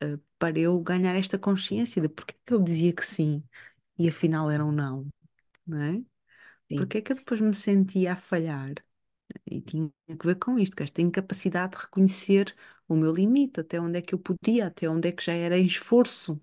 eh, 0.00 0.18
para 0.38 0.58
eu 0.58 0.78
ganhar 0.80 1.14
esta 1.16 1.38
consciência 1.38 2.02
de 2.02 2.08
porque 2.08 2.34
é 2.34 2.38
que 2.46 2.54
eu 2.54 2.60
dizia 2.62 2.92
que 2.94 3.04
sim 3.04 3.42
e 3.98 4.08
afinal 4.08 4.50
era 4.50 4.64
um 4.64 4.72
não, 4.72 5.06
é? 5.74 6.02
sim. 6.68 6.76
Porque 6.76 6.98
é 6.98 7.02
que 7.02 7.12
eu 7.12 7.16
depois 7.16 7.40
me 7.40 7.54
sentia 7.54 8.12
a 8.14 8.16
falhar? 8.16 8.74
E 9.46 9.60
tinha 9.62 9.90
que 10.18 10.26
ver 10.26 10.36
com 10.36 10.58
isto, 10.58 10.76
com 10.76 10.84
esta 10.84 11.02
incapacidade 11.02 11.72
de 11.76 11.82
reconhecer 11.84 12.54
o 12.88 12.96
meu 12.96 13.12
limite, 13.14 13.60
até 13.60 13.80
onde 13.80 13.98
é 13.98 14.02
que 14.02 14.14
eu 14.14 14.18
podia, 14.18 14.66
até 14.68 14.88
onde 14.90 15.08
é 15.08 15.12
que 15.12 15.24
já 15.24 15.32
era 15.34 15.58
em 15.58 15.66
esforço, 15.66 16.40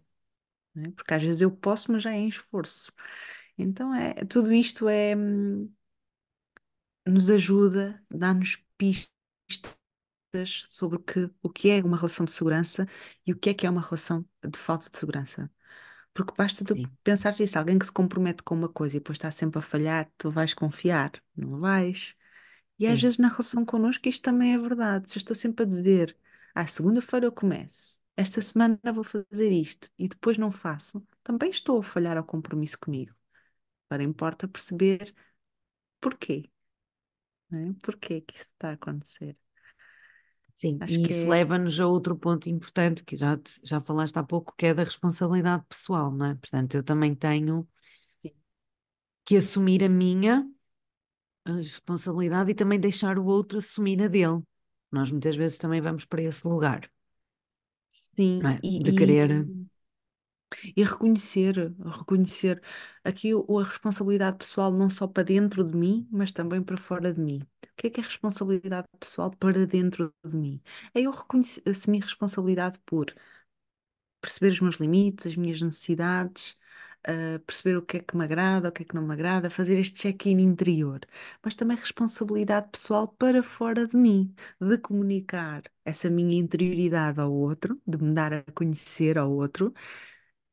né? 0.75 0.91
Porque 0.95 1.13
às 1.13 1.23
vezes 1.23 1.41
eu 1.41 1.51
posso, 1.51 1.91
mas 1.91 2.03
já 2.03 2.11
é 2.13 2.17
em 2.17 2.29
esforço. 2.29 2.91
Então 3.57 3.93
é, 3.95 4.13
tudo 4.25 4.53
isto 4.53 4.89
é, 4.89 5.15
hum, 5.15 5.71
nos 7.07 7.29
ajuda, 7.29 8.03
dá-nos 8.09 8.57
pistas 8.77 9.09
sobre 10.69 10.97
o 10.97 10.99
que, 11.03 11.29
o 11.41 11.49
que 11.49 11.69
é 11.69 11.81
uma 11.83 11.97
relação 11.97 12.25
de 12.25 12.31
segurança 12.31 12.87
e 13.25 13.31
o 13.33 13.37
que 13.39 13.49
é 13.49 13.53
que 13.53 13.65
é 13.65 13.69
uma 13.69 13.81
relação 13.81 14.25
de 14.47 14.57
falta 14.59 14.89
de 14.89 14.97
segurança. 14.97 15.49
Porque 16.13 16.33
basta 16.37 16.65
tu 16.65 16.77
pensar 17.03 17.39
isso, 17.41 17.57
alguém 17.59 17.79
que 17.79 17.85
se 17.87 17.91
compromete 17.91 18.43
com 18.43 18.55
uma 18.55 18.69
coisa 18.69 18.97
e 18.97 18.99
depois 18.99 19.17
está 19.17 19.31
sempre 19.31 19.59
a 19.59 19.61
falhar, 19.61 20.11
tu 20.17 20.31
vais 20.31 20.53
confiar? 20.53 21.11
Não 21.35 21.59
vais. 21.59 22.15
E 22.79 22.87
às 22.87 22.99
sim, 22.99 23.01
vezes 23.01 23.17
na 23.19 23.29
relação 23.29 23.65
connosco 23.65 24.07
isto 24.09 24.23
também 24.23 24.53
é 24.55 24.57
verdade. 24.59 25.09
Se 25.11 25.17
eu 25.17 25.21
estou 25.21 25.35
sempre 25.35 25.65
a 25.65 25.67
dizer, 25.69 26.17
ah, 26.55 26.67
segunda-feira 26.67 27.25
eu 27.27 27.31
começo, 27.31 27.99
esta 28.17 28.41
semana 28.41 28.79
vou 28.93 29.03
fazer 29.03 29.51
isto 29.51 29.89
e 29.99 30.07
depois 30.07 30.37
não 30.37 30.51
faço, 30.51 31.05
também 31.23 31.49
estou 31.51 31.79
a 31.79 31.83
falhar 31.83 32.17
ao 32.17 32.23
compromisso 32.25 32.79
comigo. 32.79 33.15
Agora 33.89 34.03
importa 34.03 34.47
perceber 34.47 35.13
porquê, 36.01 36.49
não 37.49 37.59
é? 37.71 37.73
Porquê 37.81 38.21
que 38.21 38.35
isso 38.35 38.45
está 38.45 38.69
a 38.69 38.73
acontecer. 38.73 39.37
sim. 40.53 40.83
Acho 40.85 40.99
E 40.99 40.99
que 41.01 41.11
isso 41.11 41.29
é. 41.29 41.29
leva-nos 41.29 41.79
a 41.79 41.87
outro 41.87 42.15
ponto 42.17 42.49
importante 42.49 43.03
que 43.03 43.15
já, 43.17 43.37
te- 43.37 43.59
já 43.63 43.81
falaste 43.81 44.17
há 44.17 44.23
pouco, 44.23 44.53
que 44.57 44.67
é 44.67 44.73
da 44.73 44.83
responsabilidade 44.83 45.63
pessoal, 45.67 46.11
não 46.11 46.25
é? 46.27 46.35
Portanto, 46.35 46.75
eu 46.75 46.83
também 46.83 47.13
tenho 47.15 47.67
que 49.25 49.37
assumir 49.37 49.83
a 49.83 49.89
minha 49.89 50.47
a 51.45 51.53
responsabilidade 51.53 52.51
e 52.51 52.55
também 52.55 52.79
deixar 52.79 53.17
o 53.19 53.25
outro 53.25 53.57
assumir 53.59 54.01
a 54.03 54.07
dele. 54.07 54.41
Nós 54.91 55.09
muitas 55.11 55.35
vezes 55.35 55.57
também 55.57 55.81
vamos 55.81 56.05
para 56.05 56.21
esse 56.23 56.47
lugar, 56.47 56.89
Sim, 57.89 58.45
é? 58.45 58.63
De 58.77 58.93
e, 58.93 58.93
querer, 58.93 59.49
E 60.75 60.83
reconhecer, 60.83 61.73
reconhecer 61.85 62.61
aqui 63.03 63.31
a 63.33 63.63
responsabilidade 63.63 64.37
pessoal 64.37 64.71
não 64.71 64.89
só 64.89 65.05
para 65.07 65.23
dentro 65.23 65.63
de 65.63 65.75
mim, 65.75 66.07
mas 66.11 66.31
também 66.31 66.63
para 66.63 66.77
fora 66.77 67.13
de 67.13 67.19
mim. 67.21 67.39
O 67.63 67.67
que 67.75 67.87
é 67.87 67.89
que 67.89 67.99
é 67.99 68.03
responsabilidade 68.03 68.87
pessoal 68.99 69.29
para 69.31 69.65
dentro 69.67 70.13
de 70.25 70.35
mim? 70.35 70.61
É 70.93 71.01
eu 71.01 71.11
reconhecer, 71.11 71.61
assumir 71.69 72.01
responsabilidade 72.03 72.79
por 72.85 73.13
perceber 74.21 74.51
os 74.51 74.61
meus 74.61 74.75
limites, 74.77 75.27
as 75.27 75.35
minhas 75.35 75.61
necessidades, 75.61 76.57
ah, 77.07 77.39
perceber 77.45 77.77
o 77.77 77.81
que 77.85 77.97
é 77.97 77.99
que 78.01 78.15
me 78.17 78.23
agrada, 78.23 78.69
o 78.69 78.71
que 78.71 78.83
é 78.83 78.85
que 78.85 78.95
não 78.95 79.03
me 79.03 79.13
agrada, 79.13 79.49
fazer 79.49 79.77
este 79.79 79.95
check-in 79.95 80.39
interior, 80.39 80.99
mas 81.43 81.55
também 81.55 81.77
responsabilidade 81.77 82.69
pessoal 82.71 83.07
para 83.07 83.41
fora 83.43 83.87
de 83.87 83.95
mim, 83.97 84.33
de 84.59 84.77
comunicar 84.77 85.63
essa 85.85 86.09
minha 86.09 86.37
interioridade 86.37 87.19
ao 87.19 87.31
outro, 87.33 87.79
de 87.87 87.97
me 88.03 88.13
dar 88.13 88.33
a 88.33 88.43
conhecer 88.53 89.17
ao 89.17 89.31
outro 89.31 89.73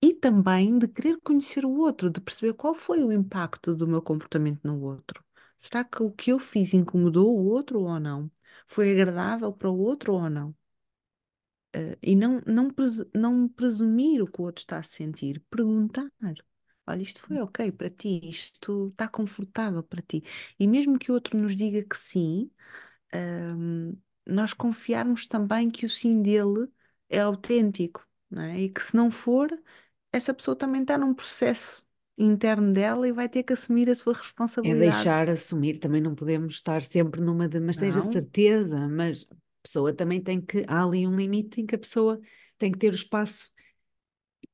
e 0.02 0.14
também 0.14 0.78
de 0.78 0.88
querer 0.88 1.18
conhecer 1.22 1.64
o 1.64 1.72
outro, 1.78 2.10
de 2.10 2.20
perceber 2.20 2.54
qual 2.54 2.74
foi 2.74 3.02
o 3.04 3.12
impacto 3.12 3.74
do 3.74 3.86
meu 3.88 4.02
comportamento 4.02 4.60
no 4.64 4.80
outro. 4.82 5.24
Será 5.58 5.84
que 5.84 6.02
o 6.02 6.10
que 6.12 6.30
eu 6.32 6.38
fiz 6.38 6.74
incomodou 6.74 7.36
o 7.38 7.46
outro 7.46 7.80
ou 7.80 7.98
não? 8.00 8.30
Foi 8.66 8.92
agradável 8.92 9.52
para 9.52 9.70
o 9.70 9.78
outro 9.78 10.14
ou 10.14 10.28
não? 10.30 10.54
Eh, 11.72 11.98
e 12.02 12.16
não, 12.16 12.40
não, 12.46 12.70
presu- 12.70 13.10
não 13.14 13.48
presumir 13.48 14.22
o 14.22 14.26
que 14.30 14.40
o 14.40 14.44
outro 14.44 14.60
está 14.62 14.78
a 14.78 14.82
sentir, 14.82 15.40
perguntar. 15.50 16.08
Olha, 16.86 17.02
isto 17.02 17.20
foi 17.22 17.40
ok 17.40 17.72
para 17.72 17.90
ti, 17.90 18.20
isto 18.28 18.88
está 18.90 19.08
confortável 19.08 19.82
para 19.82 20.02
ti. 20.02 20.22
E 20.58 20.66
mesmo 20.68 20.98
que 20.98 21.10
o 21.10 21.14
outro 21.14 21.38
nos 21.38 21.56
diga 21.56 21.82
que 21.84 21.96
sim, 21.96 22.50
hum, 23.56 23.96
nós 24.26 24.54
confiarmos 24.54 25.26
também 25.26 25.70
que 25.70 25.86
o 25.86 25.90
sim 25.90 26.22
dele 26.22 26.68
é 27.08 27.20
autêntico, 27.20 28.06
não 28.30 28.42
é? 28.42 28.60
E 28.62 28.70
que 28.70 28.82
se 28.82 28.96
não 28.96 29.10
for, 29.10 29.50
essa 30.16 30.34
pessoa 30.34 30.56
também 30.56 30.82
está 30.82 30.98
num 30.98 31.14
processo 31.14 31.84
interno 32.18 32.72
dela 32.72 33.06
e 33.08 33.12
vai 33.12 33.28
ter 33.28 33.42
que 33.42 33.52
assumir 33.52 33.90
a 33.90 33.94
sua 33.94 34.14
é 34.62 34.74
responsabilidade. 34.74 35.12
deixar 35.14 35.28
assumir. 35.28 35.78
Também 35.78 36.00
não 36.00 36.14
podemos 36.14 36.54
estar 36.54 36.82
sempre 36.82 37.20
numa 37.20 37.48
de, 37.48 37.60
mas 37.60 37.78
tens 37.78 37.96
a 37.96 38.02
Não? 38.02 38.02
certeza, 38.02 38.88
mas 38.88 39.26
a 39.30 39.34
pessoa 39.62 39.94
também 39.94 40.22
tem 40.22 40.40
que, 40.40 40.64
há 40.68 40.82
ali 40.84 41.06
um 41.06 41.16
limite 41.16 41.60
em 41.60 41.66
que 41.66 41.74
a 41.74 41.78
pessoa 41.78 42.20
tem 42.58 42.72
que 42.72 42.78
ter 42.78 42.92
o 42.92 42.94
espaço 42.96 43.52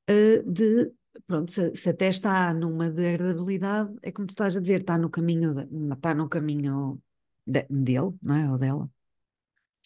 eh, 0.07 0.43
de, 0.47 0.93
pronto, 1.27 1.51
se, 1.53 1.75
se 1.77 1.91
até 1.91 2.09
está 2.09 2.53
numa 2.55 2.91
degradabilidade, 2.91 3.95
é 4.03 4.13
como 4.13 4.27
tu 4.27 4.31
estás 4.33 4.57
a 4.57 4.61
dizer, 4.61 4.81
está 4.81 4.99
no 4.99 5.11
caminho, 5.11 5.55
de- 5.55 5.95
está 5.95 6.15
no 6.15 6.29
caminho 6.29 7.01
de- 7.47 7.67
dele, 7.71 8.13
não 8.23 8.35
é? 8.37 8.51
Ou 8.51 8.59
dela, 8.59 8.91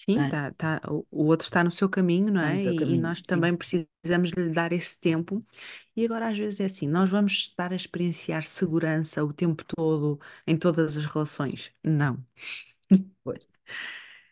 Sim, 0.07 0.23
é, 0.23 0.27
tá, 0.27 0.51
tá, 0.53 0.81
o 0.89 1.07
o 1.11 1.25
outro 1.27 1.47
está 1.47 1.65
no 1.65 1.71
seu 1.71 1.89
caminho, 1.89 2.31
não 2.33 2.41
no 2.41 2.57
é? 2.57 2.59
seu 2.59 2.75
E, 2.93 2.95
e 2.95 2.99
caminho, 2.99 3.01
nós 3.01 3.23
sim. 3.23 3.23
também 3.23 3.57
precisamos 3.57 4.31
lhe 4.37 4.51
dar 4.51 4.71
esse 4.73 5.01
tempo. 5.01 5.43
E 5.97 6.05
agora, 6.05 6.29
às 6.29 6.37
vezes, 6.39 6.61
é 6.61 6.67
assim: 6.67 6.87
nós 6.89 7.09
vamos 7.11 7.33
estar 7.33 7.73
a 7.73 7.77
experienciar 7.77 8.43
segurança 8.45 9.25
o 9.25 9.33
tempo 9.33 9.65
todo 9.65 10.21
em 10.47 10.57
todas 10.59 10.97
as 10.99 11.05
relações? 11.07 11.73
Não. 11.83 12.25
Pois. 13.25 13.47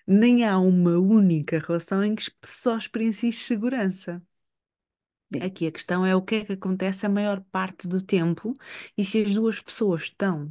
Nem 0.06 0.44
há 0.46 0.58
uma 0.58 0.98
única 0.98 1.58
relação 1.60 2.04
em 2.04 2.14
que 2.16 2.24
só 2.44 2.76
experiencies 2.78 3.46
segurança. 3.46 4.22
Sim, 5.32 5.46
Aqui 5.46 5.66
a 5.66 5.72
questão 5.72 6.04
é 6.06 6.14
o 6.14 6.22
que 6.22 6.36
é 6.36 6.44
que 6.44 6.52
acontece 6.52 7.04
a 7.06 7.08
maior 7.08 7.40
parte 7.50 7.88
do 7.88 8.00
tempo 8.02 8.56
e 8.96 9.04
se 9.04 9.22
as 9.24 9.34
duas 9.34 9.60
pessoas 9.60 10.02
estão 10.04 10.50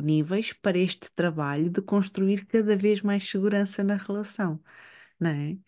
disponíveis 0.00 0.52
para 0.52 0.78
este 0.78 1.12
trabalho 1.12 1.70
de 1.70 1.82
construir 1.82 2.46
cada 2.46 2.76
vez 2.76 3.02
mais 3.02 3.28
segurança 3.28 3.84
na 3.84 3.96
relação, 3.96 4.60
não 5.20 5.30
é? 5.30 5.58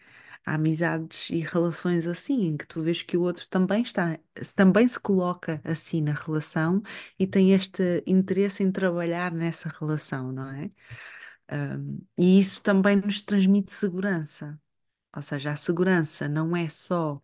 Há 0.44 0.54
amizades 0.54 1.30
e 1.30 1.40
relações 1.40 2.06
assim, 2.06 2.46
em 2.48 2.56
que 2.56 2.66
tu 2.66 2.82
vês 2.82 3.02
que 3.02 3.16
o 3.16 3.22
outro 3.22 3.48
também 3.48 3.82
está, 3.82 4.18
também 4.56 4.88
se 4.88 4.98
coloca 5.00 5.60
assim 5.64 6.02
na 6.02 6.12
relação 6.14 6.82
e 7.18 7.26
tem 7.26 7.52
este 7.52 8.02
interesse 8.06 8.62
em 8.62 8.72
trabalhar 8.72 9.32
nessa 9.32 9.68
relação, 9.68 10.32
não 10.32 10.48
é? 10.50 10.70
Um, 11.52 12.00
e 12.18 12.40
isso 12.40 12.62
também 12.62 12.96
nos 12.96 13.22
transmite 13.22 13.72
segurança. 13.72 14.60
Ou 15.14 15.22
seja, 15.22 15.52
a 15.52 15.56
segurança 15.56 16.28
não 16.28 16.56
é 16.56 16.68
só 16.68 17.22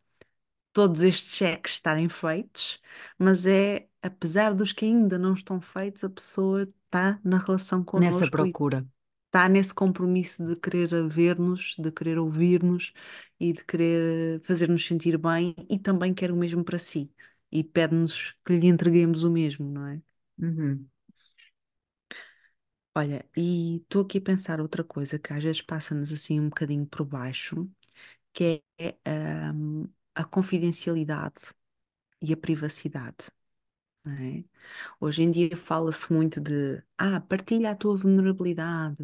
todos 0.78 1.02
estes 1.02 1.34
cheques 1.34 1.72
estarem 1.74 2.08
feitos, 2.08 2.80
mas 3.18 3.46
é, 3.46 3.88
apesar 4.02 4.54
dos 4.54 4.72
que 4.72 4.84
ainda 4.84 5.18
não 5.18 5.34
estão 5.34 5.60
feitos, 5.60 6.04
a 6.04 6.10
pessoa 6.10 6.62
está 6.86 7.20
na 7.24 7.38
relação 7.38 7.82
nessa 7.94 8.26
connosco 8.26 8.46
e 8.46 8.56
procura. 8.56 8.86
está 9.26 9.48
nesse 9.48 9.74
compromisso 9.74 10.44
de 10.44 10.56
querer 10.56 11.08
ver-nos, 11.08 11.76
de 11.78 11.92
querer 11.92 12.18
ouvir-nos 12.18 12.92
e 13.40 13.52
de 13.52 13.64
querer 13.64 14.40
fazer-nos 14.44 14.86
sentir 14.86 15.18
bem 15.18 15.54
e 15.70 15.78
também 15.78 16.14
quer 16.14 16.30
o 16.32 16.36
mesmo 16.36 16.64
para 16.64 16.78
si. 16.78 17.12
E 17.52 17.64
pede-nos 17.64 18.36
que 18.44 18.54
lhe 18.58 18.68
entreguemos 18.68 19.24
o 19.24 19.30
mesmo, 19.32 19.68
não 19.70 19.86
é? 19.88 20.02
Uhum. 20.38 20.88
Olha, 22.94 23.24
e 23.36 23.76
estou 23.78 24.02
aqui 24.02 24.18
a 24.18 24.20
pensar 24.20 24.60
outra 24.60 24.82
coisa 24.82 25.18
que 25.18 25.32
às 25.32 25.42
vezes 25.42 25.62
passa-nos 25.62 26.12
assim 26.12 26.40
um 26.40 26.48
bocadinho 26.48 26.84
por 26.86 27.04
baixo, 27.04 27.70
que 28.32 28.62
é, 28.78 28.96
hum, 29.54 29.88
a 30.18 30.24
confidencialidade 30.24 31.54
e 32.20 32.32
a 32.32 32.36
privacidade. 32.36 33.16
é? 34.06 34.44
Hoje 35.00 35.22
em 35.22 35.30
dia 35.30 35.56
fala-se 35.56 36.12
muito 36.12 36.40
de 36.40 36.82
ah, 36.98 37.20
partilha 37.20 37.70
a 37.72 37.76
tua 37.76 37.96
vulnerabilidade, 37.96 39.02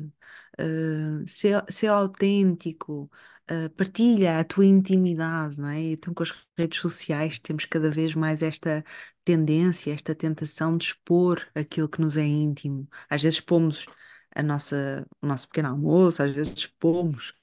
uh, 0.60 1.28
ser, 1.28 1.64
ser 1.70 1.88
autêntico, 1.88 3.10
uh, 3.50 3.70
partilha 3.76 4.40
a 4.40 4.44
tua 4.44 4.66
intimidade, 4.66 5.60
não 5.60 5.68
é? 5.68 5.80
Então, 5.92 6.14
com 6.14 6.22
as 6.24 6.32
redes 6.58 6.80
sociais 6.80 7.38
temos 7.38 7.64
cada 7.66 7.90
vez 7.90 8.14
mais 8.14 8.42
esta 8.42 8.84
tendência, 9.24 9.92
esta 9.92 10.14
tentação 10.14 10.76
de 10.76 10.86
expor 10.86 11.46
aquilo 11.54 11.88
que 11.88 12.00
nos 12.00 12.16
é 12.16 12.24
íntimo. 12.24 12.88
Às 13.08 13.22
vezes 13.22 13.38
expomos 13.38 13.86
a 14.34 14.42
nossa, 14.42 15.06
o 15.22 15.26
nosso 15.26 15.48
pequeno 15.48 15.68
almoço, 15.68 16.22
às 16.22 16.32
vezes 16.32 16.54
expomos 16.58 17.34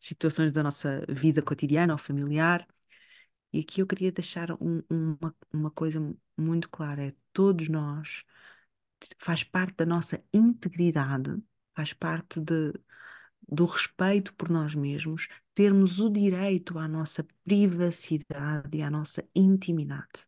situações 0.00 0.52
da 0.52 0.62
nossa 0.62 1.04
vida 1.08 1.42
cotidiana 1.42 1.92
ou 1.94 1.98
familiar. 1.98 2.66
E 3.52 3.60
aqui 3.60 3.80
eu 3.80 3.86
queria 3.86 4.12
deixar 4.12 4.50
um- 4.52 4.82
uma, 4.90 5.36
uma 5.52 5.70
coisa 5.70 6.00
muito 6.36 6.68
clara: 6.70 7.04
é 7.08 7.12
todos 7.32 7.68
nós, 7.68 8.24
faz 9.18 9.44
parte 9.44 9.76
da 9.76 9.86
nossa 9.86 10.22
integridade, 10.32 11.42
faz 11.74 11.92
parte 11.92 12.40
de, 12.40 12.72
do 13.48 13.64
respeito 13.66 14.34
por 14.34 14.50
nós 14.50 14.74
mesmos, 14.74 15.28
termos 15.54 16.00
o 16.00 16.10
direito 16.10 16.78
à 16.78 16.88
nossa 16.88 17.26
privacidade 17.44 18.78
e 18.78 18.82
à 18.82 18.90
nossa 18.90 19.28
intimidade. 19.34 20.26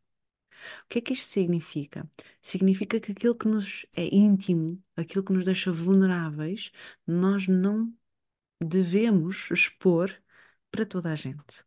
O 0.84 0.88
que 0.88 0.98
é 0.98 1.02
que 1.02 1.12
isto 1.12 1.26
significa? 1.28 2.08
Significa 2.40 3.00
que 3.00 3.12
aquilo 3.12 3.34
que 3.36 3.48
nos 3.48 3.86
é 3.94 4.04
íntimo, 4.14 4.82
aquilo 4.96 5.24
que 5.24 5.32
nos 5.32 5.44
deixa 5.44 5.72
vulneráveis, 5.72 6.70
nós 7.06 7.46
não 7.48 7.92
devemos 8.60 9.50
expor 9.52 10.12
para 10.70 10.86
toda 10.86 11.12
a 11.12 11.16
gente 11.16 11.64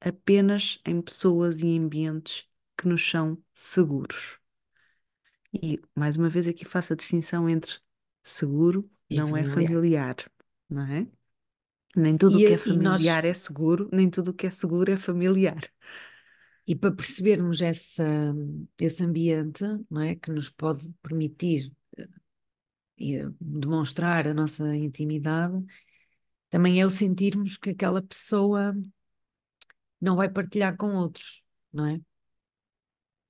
apenas 0.00 0.80
em 0.86 1.00
pessoas 1.02 1.62
e 1.62 1.78
ambientes 1.78 2.48
que 2.76 2.88
nos 2.88 3.08
são 3.08 3.42
seguros. 3.54 4.38
E, 5.52 5.80
mais 5.96 6.16
uma 6.16 6.28
vez, 6.28 6.46
aqui 6.48 6.64
faço 6.64 6.92
a 6.92 6.96
distinção 6.96 7.48
entre 7.48 7.78
seguro 8.22 8.88
E 9.10 9.20
não 9.20 9.36
é 9.36 9.44
familiar. 9.44 9.74
familiar, 9.74 10.16
não 10.68 10.82
é? 10.86 11.06
Nem 11.96 12.16
tudo 12.18 12.38
o 12.38 12.42
que 12.42 12.54
é 12.54 12.56
e 12.64 12.76
nós, 12.78 13.02
familiar 13.02 13.24
é 13.24 13.34
seguro, 13.34 13.88
nem 13.92 14.08
tudo 14.10 14.30
o 14.30 14.34
que 14.34 14.46
é 14.46 14.50
seguro 14.50 14.90
é 14.92 14.96
familiar. 14.96 15.60
e 16.66 16.74
para 16.76 16.92
percebermos 16.94 17.60
essa, 17.62 18.04
esse 18.78 19.02
ambiente, 19.04 19.64
não 19.90 20.00
é, 20.02 20.14
que 20.14 20.30
nos 20.30 20.48
pode 20.48 20.92
permitir 21.02 21.72
eh, 22.98 23.28
demonstrar 23.40 24.26
a 24.28 24.34
nossa 24.34 24.74
intimidade, 24.76 25.64
também 26.50 26.80
é 26.80 26.86
o 26.86 26.90
sentirmos 26.90 27.56
que 27.56 27.70
aquela 27.70 28.02
pessoa 28.02 28.74
não 30.00 30.16
vai 30.16 30.28
partilhar 30.28 30.76
com 30.76 30.94
outros, 30.94 31.42
não 31.72 31.86
é? 31.86 32.00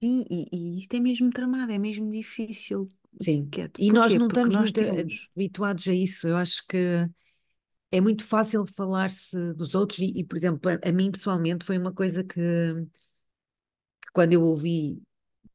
Sim, 0.03 0.25
e, 0.31 0.49
e 0.51 0.79
isto 0.79 0.95
é 0.95 1.01
mesmo 1.01 1.31
tramado, 1.31 1.73
é 1.73 1.79
mesmo 1.79 2.11
difícil. 2.11 2.91
Sim. 3.21 3.49
Cat. 3.51 3.73
E 3.79 3.93
nós 3.93 4.15
não 4.15 4.29
Porque 4.29 4.41
estamos 4.41 4.55
nós 4.55 4.73
temos. 4.73 5.29
habituados 5.35 5.87
a 5.89 5.93
isso. 5.93 6.29
Eu 6.29 6.37
acho 6.37 6.65
que 6.67 7.09
é 7.91 8.01
muito 8.01 8.25
fácil 8.25 8.65
falar-se 8.65 9.53
dos 9.55 9.75
outros 9.75 9.99
e, 9.99 10.13
e, 10.17 10.25
por 10.25 10.37
exemplo, 10.37 10.71
a, 10.83 10.93
mim 10.93 11.11
pessoalmente 11.11 11.65
foi 11.65 11.77
uma 11.77 11.93
coisa 11.93 12.23
que, 12.23 12.39
que 12.39 14.13
quando 14.13 14.33
eu 14.33 14.43
ouvi, 14.43 15.03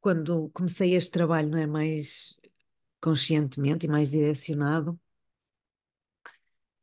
quando 0.00 0.50
comecei 0.52 0.94
este 0.94 1.10
trabalho, 1.10 1.48
não 1.50 1.58
é 1.58 1.66
mais 1.66 2.36
conscientemente 3.00 3.86
e 3.86 3.88
mais 3.88 4.10
direcionado, 4.10 4.98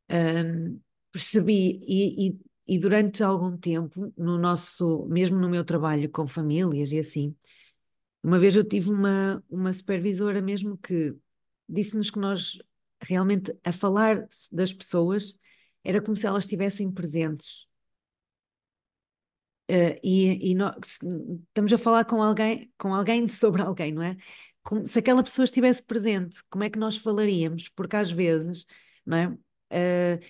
hum, 0.08 0.80
percebi 1.12 1.78
e, 1.86 2.28
e, 2.28 2.40
e 2.66 2.78
durante 2.78 3.22
algum 3.22 3.56
tempo, 3.56 4.12
no 4.16 4.38
nosso, 4.38 5.06
mesmo 5.06 5.38
no 5.38 5.48
meu 5.48 5.64
trabalho 5.64 6.10
com 6.10 6.26
famílias 6.26 6.92
e 6.92 6.98
assim, 6.98 7.36
uma 8.22 8.38
vez 8.38 8.56
eu 8.56 8.64
tive 8.66 8.90
uma, 8.90 9.44
uma 9.50 9.72
supervisora 9.72 10.40
mesmo 10.40 10.78
que 10.78 11.14
disse-nos 11.68 12.10
que 12.10 12.18
nós 12.18 12.58
realmente 13.02 13.54
a 13.62 13.72
falar 13.72 14.26
das 14.50 14.72
pessoas 14.72 15.38
era 15.84 16.00
como 16.00 16.16
se 16.16 16.26
elas 16.26 16.44
estivessem 16.44 16.90
presentes. 16.90 17.66
Uh, 19.70 19.96
e, 20.02 20.50
e 20.50 20.54
nós, 20.54 20.74
estamos 21.48 21.72
a 21.72 21.78
falar 21.78 22.04
com 22.04 22.22
alguém, 22.22 22.70
com 22.78 22.94
alguém 22.94 23.28
sobre 23.28 23.62
alguém, 23.62 23.92
não 23.92 24.02
é? 24.02 24.16
Como, 24.62 24.86
se 24.86 24.98
aquela 24.98 25.22
pessoa 25.22 25.44
estivesse 25.44 25.82
presente, 25.82 26.42
como 26.50 26.64
é 26.64 26.70
que 26.70 26.78
nós 26.78 26.96
falaríamos? 26.96 27.68
Porque 27.70 27.96
às 27.96 28.10
vezes, 28.10 28.64
não 29.04 29.16
é? 29.16 29.28
Uh, 29.28 30.20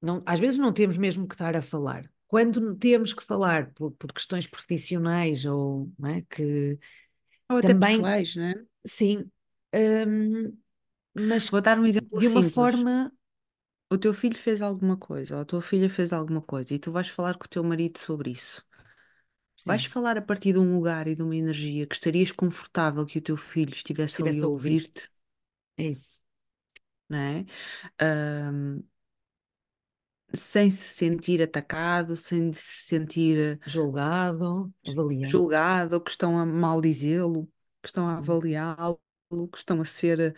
não, 0.00 0.22
às 0.26 0.40
vezes 0.40 0.58
não 0.58 0.72
temos 0.72 0.98
mesmo 0.98 1.26
que 1.28 1.34
estar 1.34 1.56
a 1.56 1.62
falar. 1.62 2.10
Quando 2.28 2.74
temos 2.76 3.12
que 3.12 3.22
falar 3.24 3.72
por, 3.74 3.92
por 3.92 4.12
questões 4.12 4.46
profissionais 4.46 5.44
ou 5.44 5.92
não 5.98 6.10
é? 6.10 6.22
que 6.22 6.78
Ou 7.50 7.58
até 7.58 7.74
também, 7.74 7.74
pessoais, 7.74 8.36
né? 8.36 8.54
sim, 8.86 9.30
um, 9.74 10.58
mas 11.14 11.50
Vou 11.50 11.60
dar 11.60 11.78
um 11.78 11.86
exemplo 11.86 12.20
de 12.20 12.26
uma 12.28 12.42
simples. 12.42 12.42
forma 12.42 13.12
O 13.92 13.98
teu 13.98 14.14
filho 14.14 14.36
fez 14.38 14.62
alguma 14.62 14.96
coisa, 14.98 15.36
ou 15.36 15.42
a 15.42 15.44
tua 15.46 15.62
filha 15.62 15.90
fez 15.90 16.12
alguma 16.12 16.42
coisa, 16.42 16.74
e 16.74 16.78
tu 16.80 16.92
vais 16.92 17.08
falar 17.08 17.36
com 17.38 17.44
o 17.46 17.48
teu 17.48 17.64
marido 17.64 17.98
sobre 17.98 18.30
isso. 18.32 18.64
Vais 19.66 19.84
sim, 19.84 19.94
falar 19.94 20.16
a 20.16 20.22
partir 20.22 20.54
de 20.54 20.58
um 20.58 20.74
lugar 20.74 21.06
e 21.08 21.14
de 21.14 21.22
uma 21.22 21.36
energia 21.36 21.86
que 21.86 21.94
estarias 21.94 22.32
confortável 22.32 23.04
que 23.04 23.18
o 23.18 23.22
teu 23.22 23.36
filho 23.36 23.72
estivesse 23.74 24.22
ali 24.22 24.40
estivesse 24.40 24.44
a 24.44 24.46
a 24.46 24.48
ouvir. 24.48 24.80
ouvir-te, 24.88 25.10
É 25.78 25.84
isso, 25.88 26.22
não 27.08 27.18
é? 27.18 27.46
Ahm, 28.00 28.82
sem 30.36 30.70
se 30.70 30.94
sentir 30.94 31.42
atacado, 31.42 32.16
sem 32.16 32.52
se 32.52 32.86
sentir 32.86 33.60
julgado, 33.66 34.72
avaliado. 34.86 35.30
julgado, 35.30 36.00
que 36.00 36.10
estão 36.10 36.38
a 36.38 36.46
maldizê-lo, 36.46 37.46
que 37.82 37.88
estão 37.88 38.08
a 38.08 38.18
avaliá-lo, 38.18 39.00
que 39.50 39.58
estão 39.58 39.80
a 39.80 39.84
ser 39.84 40.36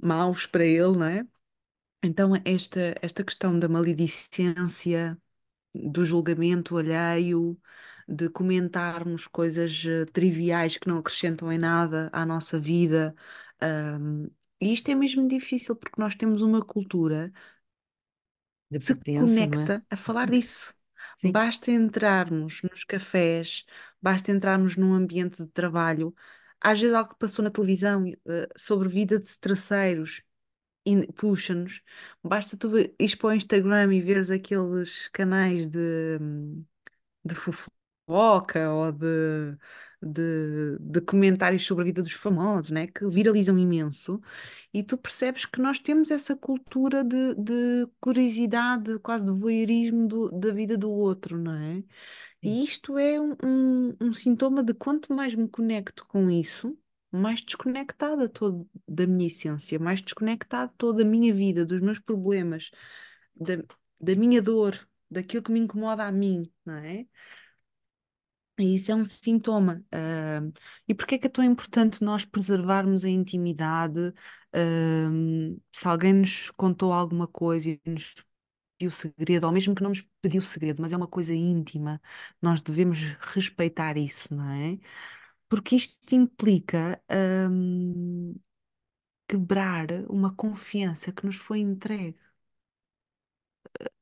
maus 0.00 0.46
para 0.46 0.64
ele, 0.64 0.96
não 0.96 1.04
é? 1.04 1.26
Então, 2.02 2.32
esta, 2.44 2.94
esta 3.02 3.24
questão 3.24 3.58
da 3.58 3.68
maledicência, 3.68 5.18
do 5.74 6.04
julgamento 6.04 6.76
alheio, 6.76 7.58
de 8.08 8.28
comentarmos 8.30 9.26
coisas 9.26 9.84
eh, 9.86 10.04
triviais 10.06 10.76
que 10.76 10.88
não 10.88 10.98
acrescentam 10.98 11.52
em 11.52 11.58
nada 11.58 12.08
à 12.12 12.24
nossa 12.24 12.58
vida, 12.58 13.14
ahm, 13.60 14.26
e 14.60 14.72
isto 14.72 14.90
é 14.90 14.94
mesmo 14.94 15.26
difícil 15.28 15.76
porque 15.76 16.00
nós 16.00 16.14
temos 16.14 16.40
uma 16.42 16.62
cultura 16.64 17.32
de 18.70 18.80
se 18.80 18.94
não 19.50 19.64
é? 19.64 19.72
conecta 19.72 19.84
a 19.90 19.96
falar 19.96 20.30
disso. 20.30 20.74
Sim, 21.16 21.32
Basta 21.32 21.70
entrarmos 21.70 22.62
nos 22.62 22.84
cafés, 22.84 23.64
basta 24.00 24.30
entrarmos 24.32 24.76
num 24.76 24.92
ambiente 24.94 25.42
de 25.44 25.48
trabalho, 25.50 26.14
às 26.60 26.80
vezes 26.80 26.94
algo 26.94 27.10
que 27.10 27.18
passou 27.18 27.44
na 27.44 27.50
televisão, 27.50 28.04
eh, 28.26 28.48
sobre 28.56 28.88
vida 28.88 29.18
de 29.20 29.38
terceiros, 29.38 30.22
puxa-nos. 31.16 31.82
Basta 32.22 32.56
tu 32.56 32.68
ires 32.78 33.14
para 33.14 33.28
o 33.28 33.32
Instagram 33.32 33.94
e 33.94 34.00
veres 34.02 34.30
aqueles 34.30 35.08
canais 35.08 35.66
de, 35.66 36.18
de 37.24 37.34
fofoca 37.34 38.70
ou 38.72 38.92
de, 38.92 39.56
de, 40.02 40.78
de 40.80 41.00
comentários 41.00 41.64
sobre 41.66 41.82
a 41.82 41.86
vida 41.86 42.02
dos 42.02 42.12
famosos, 42.12 42.70
né? 42.70 42.86
Que 42.88 43.06
viralizam 43.08 43.58
imenso. 43.58 44.20
E 44.72 44.82
tu 44.82 44.96
percebes 44.98 45.44
que 45.46 45.60
nós 45.60 45.78
temos 45.80 46.10
essa 46.10 46.36
cultura 46.36 47.04
de, 47.04 47.34
de 47.34 47.86
curiosidade, 48.00 48.98
quase 49.00 49.24
de 49.26 49.32
voyeurismo 49.32 50.06
do- 50.08 50.30
da 50.30 50.52
vida 50.52 50.76
do 50.76 50.90
outro, 50.90 51.38
não 51.38 51.54
é? 51.54 51.82
E 52.42 52.62
isto 52.64 52.98
é 52.98 53.20
um, 53.20 53.34
um, 53.44 53.96
um 54.00 54.12
sintoma 54.12 54.62
de 54.62 54.74
quanto 54.74 55.12
mais 55.14 55.34
me 55.34 55.48
conecto 55.48 56.06
com 56.06 56.30
isso, 56.30 56.78
mais 57.10 57.42
desconectada 57.42 58.26
estou 58.26 58.68
da 58.88 59.06
minha 59.06 59.26
essência, 59.26 59.78
mais 59.78 60.00
desconectada 60.02 60.70
estou 60.72 60.92
da 60.92 61.04
minha 61.04 61.32
vida, 61.34 61.64
dos 61.64 61.80
meus 61.80 61.98
problemas, 61.98 62.70
da, 63.34 63.56
da 64.00 64.14
minha 64.14 64.40
dor, 64.42 64.88
daquilo 65.10 65.42
que 65.42 65.52
me 65.52 65.60
incomoda 65.60 66.04
a 66.04 66.12
mim, 66.12 66.50
não 66.64 66.74
é? 66.76 67.06
E 68.58 68.74
isso 68.76 68.90
é 68.90 68.94
um 68.94 69.04
sintoma. 69.04 69.84
ah, 69.92 70.40
e 70.88 70.94
porquê 70.94 71.16
é 71.16 71.18
que 71.18 71.26
é 71.26 71.30
tão 71.30 71.44
importante 71.44 72.02
nós 72.02 72.24
preservarmos 72.24 73.04
a 73.04 73.08
intimidade? 73.10 74.12
ah, 74.52 75.08
se 75.72 75.86
alguém 75.88 76.12
nos 76.14 76.50
contou 76.52 76.92
alguma 76.92 77.26
coisa 77.28 77.70
e 77.70 77.80
nos 77.86 78.14
pediu 78.78 78.90
segredo, 78.90 79.46
ou 79.46 79.52
mesmo 79.52 79.74
que 79.74 79.82
não 79.82 79.90
nos 79.90 80.02
pediu 80.22 80.40
segredo, 80.42 80.82
mas 80.82 80.92
é 80.92 80.96
uma 80.96 81.08
coisa 81.08 81.34
íntima, 81.34 82.00
nós 82.42 82.62
devemos 82.62 82.98
respeitar 83.34 83.96
isso, 83.98 84.34
não 84.34 84.50
é? 84.50 84.78
Porque 85.48 85.76
isto 85.76 86.14
implica, 86.14 87.00
hum, 87.50 88.34
quebrar 89.28 89.88
uma 90.10 90.34
confiança 90.34 91.12
que 91.12 91.26
nos 91.26 91.36
foi 91.36 91.60
entregue. 91.60 92.18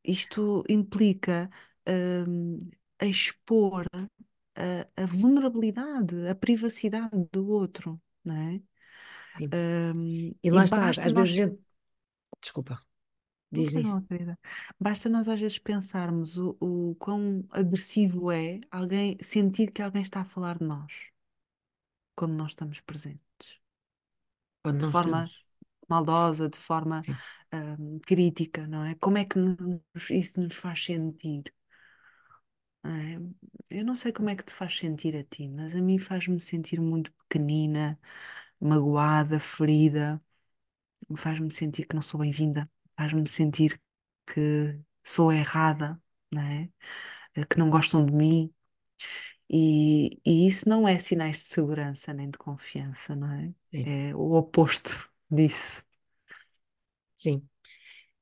Isto 0.05 0.65
implica, 0.69 1.51
hum, 1.89 2.59
expor 3.01 3.87
a, 4.57 5.03
a 5.05 5.07
vulnerabilidade, 5.07 6.29
a 6.29 6.35
privacidade 6.35 7.11
do 7.33 7.49
outro, 7.49 8.01
não 8.25 8.37
é? 8.37 8.63
Hum, 9.53 10.35
E 10.43 10.51
e 10.53 10.59
lá 10.59 10.65
está, 10.65 10.89
basta 10.89 11.09
às 11.09 11.13
vezes 11.13 11.13
nós. 11.13 11.33
gente. 11.35 11.59
Desculpa, 12.41 12.81
Não 13.51 13.65
diz, 13.65 13.75
mal, 13.81 14.03
querida. 14.03 14.39
Basta 14.81 15.09
nós 15.09 15.29
às 15.29 15.41
vezes 15.41 15.59
pensarmos 15.59 16.37
o, 16.39 16.57
o 16.61 16.95
quão 16.97 17.45
agressivo 17.51 18.31
é 18.31 18.61
alguém 18.71 19.17
sentir 19.23 19.71
que 19.71 19.81
alguém 19.83 20.03
está 20.03 20.21
a 20.23 20.25
falar 20.25 20.59
de 20.59 20.65
nós 20.65 21.11
quando 22.17 22.35
nós 22.35 22.51
estamos 22.53 22.81
presentes, 22.81 23.61
Quando 24.63 24.81
de 24.81 24.85
não 24.85 24.91
forma 24.91 25.31
estamos. 25.31 25.45
maldosa, 25.89 26.49
de 26.51 26.59
forma 26.59 27.07
hum, 27.53 28.01
crítica, 28.07 28.67
não 28.69 28.85
é? 28.85 28.95
Como 28.97 29.19
é 29.19 29.25
que 29.25 29.39
nos- 29.39 30.11
isso 30.11 30.41
nos 30.41 30.57
faz 30.57 30.85
sentir? 30.85 31.45
É? 32.91 33.19
Eu 33.79 33.85
não 33.85 33.95
sei 33.95 34.13
como 34.13 34.31
é 34.31 34.37
que 34.37 34.45
te 34.45 34.53
faz 34.53 34.77
sentir 34.79 35.17
a 35.17 35.25
ti, 35.25 35.49
mas 35.49 35.75
a 35.75 35.81
mim 35.83 35.99
faz-me 35.99 36.41
sentir 36.41 36.81
muito 36.81 37.13
pequenina, 37.15 37.99
magoada, 38.61 39.41
ferida, 39.41 40.23
faz-me 41.17 41.53
sentir 41.53 41.87
que 41.87 41.95
não 41.95 42.03
sou 42.03 42.21
bem-vinda, 42.21 42.71
faz-me 42.97 43.27
sentir 43.29 43.81
que 44.27 44.79
sou 45.03 45.33
errada, 45.33 46.01
não 46.33 46.43
é? 46.43 46.71
Eh, 47.37 47.45
Que 47.47 47.59
não 47.59 47.71
gostam 47.71 48.05
de 48.07 48.13
mim. 48.13 48.55
E, 49.51 50.21
e 50.25 50.47
isso 50.49 50.69
não 50.69 50.89
é 50.89 50.99
sinais 50.99 51.39
de 51.39 51.45
segurança 51.45 52.13
nem 52.15 52.31
de 52.31 52.39
confiança, 52.39 53.15
não 53.17 53.33
é? 53.33 53.55
sim, 53.71 53.91
É 54.11 54.15
o 54.17 54.33
oposto 54.35 55.11
disso. 55.31 55.85
sim. 57.19 57.47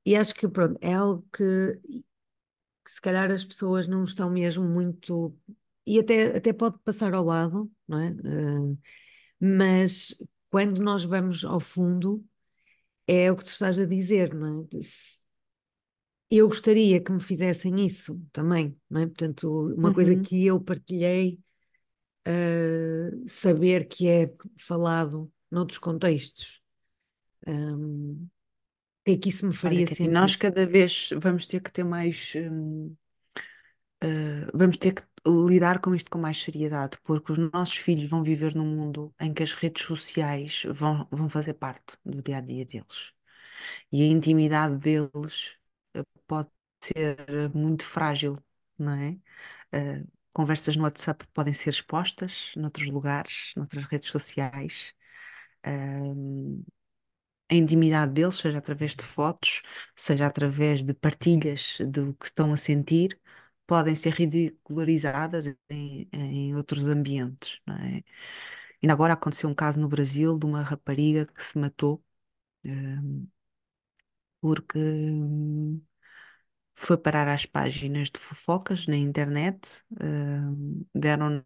E 0.07 0.17
acho 0.17 0.35
que 0.35 0.49
pronto, 0.49 0.79
é 0.83 0.95
algo 0.95 1.27
que, 1.35 1.45
que 2.93 2.97
se 2.97 3.01
calhar 3.01 3.31
as 3.31 3.45
pessoas 3.45 3.87
não 3.89 4.05
estão 4.05 4.31
mesmo 4.31 4.65
muito. 4.69 5.35
E 5.87 5.99
até, 5.99 6.37
até 6.37 6.53
pode 6.53 6.79
passar 6.81 7.15
ao 7.15 7.25
lado, 7.25 7.71
não 7.89 7.99
é? 7.99 8.09
Eh, 8.11 8.77
mas 9.41 10.15
quando 10.51 10.81
nós 10.83 11.05
vamos 11.05 11.45
ao 11.45 11.61
fundo, 11.61 12.25
é 13.07 13.31
o 13.33 13.37
que 13.37 13.45
tu 13.45 13.49
estás 13.51 13.79
a 13.81 13.87
dizer, 13.87 14.35
não 14.35 14.63
é? 14.73 14.79
Eu 16.31 16.49
gostaria 16.49 17.03
que 17.03 17.13
me 17.13 17.21
fizessem 17.21 17.85
isso 17.85 18.21
também, 18.33 18.77
não 18.89 19.03
é? 19.03 19.07
Portanto, 19.07 19.75
uma 19.77 19.93
coisa 19.93 20.17
Uhum. 20.17 20.17
que 20.17 20.47
eu 20.47 20.59
partilhei, 20.61 21.39
eh, 22.27 23.11
saber 23.29 23.87
que 23.89 24.09
é 24.09 24.33
falado 24.59 25.33
noutros 25.51 25.79
contextos, 25.79 26.63
um, 27.47 28.13
o 28.25 28.29
que 29.05 29.13
é 29.13 29.17
que 29.19 29.29
isso 29.29 29.47
me 29.47 29.55
Olha, 29.65 29.83
faria 29.83 29.87
Katy, 29.87 30.09
nós 30.09 30.37
sentir? 30.37 30.37
cada 30.37 30.67
vez 30.67 31.11
vamos 31.21 31.47
ter 31.47 31.61
que 31.61 31.73
ter 31.73 31.85
mais, 31.85 32.33
hum, 32.37 32.97
eh, 34.01 34.47
vamos 34.55 34.77
ter 34.77 34.95
que 34.95 35.03
lidar 35.27 35.81
com 35.81 35.95
isto 35.95 36.11
com 36.11 36.19
mais 36.19 36.43
seriedade, 36.43 36.99
porque 37.05 37.33
os 37.33 37.39
nossos 37.39 37.77
filhos 37.77 38.09
vão 38.11 38.23
viver 38.23 38.55
num 38.57 38.67
mundo 38.67 39.15
em 39.21 39.33
que 39.33 39.43
as 39.43 39.53
redes 39.53 39.85
sociais 39.85 40.65
vão, 40.69 41.07
vão 41.11 41.29
fazer 41.31 41.55
parte 41.55 41.97
do 42.05 42.21
dia 42.23 42.39
a 42.39 42.41
dia 42.41 42.65
deles. 42.65 43.13
E 43.93 44.03
a 44.03 44.07
intimidade 44.07 44.77
deles 44.79 45.59
pode 46.27 46.51
ser 46.83 47.17
muito 47.55 47.85
frágil, 47.85 48.39
não 48.79 48.93
é? 48.95 49.13
Uh, 49.75 50.09
conversas 50.35 50.77
no 50.77 50.85
WhatsApp 50.85 51.27
podem 51.35 51.55
ser 51.55 51.71
expostas 51.71 52.53
noutros 52.57 52.89
lugares, 52.89 53.53
noutras 53.57 53.85
redes 53.87 54.11
sociais. 54.11 54.95
Uh, 55.67 56.65
a 57.53 57.57
intimidade 57.57 58.13
deles, 58.13 58.37
seja 58.37 58.59
através 58.59 58.97
de 58.97 59.05
fotos, 59.05 59.63
seja 59.97 60.27
através 60.27 60.83
de 60.85 60.95
partilhas 60.95 61.79
do 61.89 62.15
que 62.15 62.25
estão 62.27 62.53
a 62.53 62.57
sentir, 62.57 63.19
podem 63.67 63.95
ser 63.97 64.13
ridicularizadas 64.15 65.47
em, 65.71 66.09
em 66.13 66.57
outros 66.57 66.89
ambientes, 66.89 67.61
não 67.67 67.77
é? 67.77 68.03
Ainda 68.83 68.93
agora 68.95 69.15
aconteceu 69.15 69.49
um 69.51 69.55
caso 69.55 69.81
no 69.81 69.89
Brasil 69.89 70.39
de 70.39 70.47
uma 70.47 70.63
rapariga 70.63 71.27
que 71.27 71.43
se 71.43 71.59
matou 71.59 72.05
um, 72.65 73.29
porque 74.41 74.79
um, 74.79 75.81
foi 76.75 76.97
parar 76.99 77.29
às 77.29 77.47
páginas 77.47 78.11
de 78.11 78.21
fofocas 78.21 78.87
na 78.87 78.97
internet, 78.97 79.85
um, 80.01 80.87
deram 80.95 81.45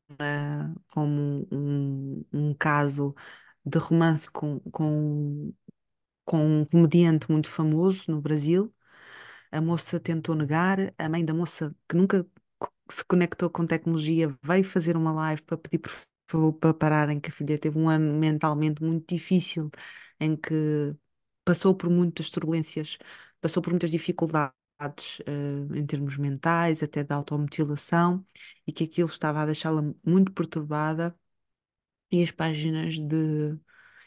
como 0.93 1.47
um, 1.53 2.25
um 2.33 2.55
caso 2.55 3.15
de 3.65 3.79
romance 3.79 4.31
com, 4.31 4.61
com, 4.71 5.53
com 6.27 6.63
um 6.63 6.67
comediante 6.67 7.31
muito 7.33 7.49
famoso 7.49 8.05
no 8.11 8.21
Brasil. 8.23 8.75
A 9.53 9.61
moça 9.63 10.01
tentou 10.01 10.35
negar, 10.37 10.95
a 10.99 11.09
mãe 11.09 11.25
da 11.25 11.35
moça, 11.35 11.75
que 11.89 11.97
nunca 11.97 12.27
se 12.91 13.05
conectou 13.05 13.51
com 13.51 13.67
tecnologia, 13.67 14.37
veio 14.43 14.65
fazer 14.65 14.97
uma 14.97 15.13
live 15.13 15.43
para 15.43 15.59
pedir 15.59 15.79
por 15.81 15.93
favor 16.29 16.53
para 16.55 16.75
pararem, 16.75 17.21
que 17.21 17.31
a 17.31 17.33
filha 17.33 17.59
teve 17.59 17.79
um 17.79 17.89
ano 17.89 18.19
mentalmente 18.19 18.83
muito 18.83 19.15
difícil, 19.15 19.71
em 20.21 20.37
que 20.37 20.97
passou 21.45 21.75
por 21.77 21.91
muitas 21.91 22.31
turbulências, 22.31 22.99
passou 23.41 23.63
por 23.63 23.71
muitas 23.71 23.91
dificuldades. 23.91 24.53
Uh, 25.21 25.75
em 25.75 25.87
termos 25.87 26.19
mentais, 26.19 26.83
até 26.83 27.03
de 27.03 27.13
automutilação, 27.15 28.23
e 28.67 28.73
que 28.73 28.85
aquilo 28.85 29.09
estava 29.09 29.41
a 29.43 29.47
deixá-la 29.47 29.83
muito 30.05 30.33
perturbada, 30.33 31.17
e 32.11 32.23
as 32.23 32.31
páginas 32.31 32.99
de 32.99 33.59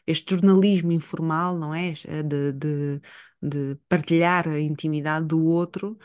este 0.09 0.35
jornalismo 0.35 0.91
informal, 0.91 1.57
não 1.57 1.73
é? 1.73 1.93
De, 2.23 2.51
de, 2.53 3.01
de 3.41 3.75
partilhar 3.87 4.47
a 4.47 4.59
intimidade 4.59 5.25
do 5.27 5.43
outro, 5.43 5.97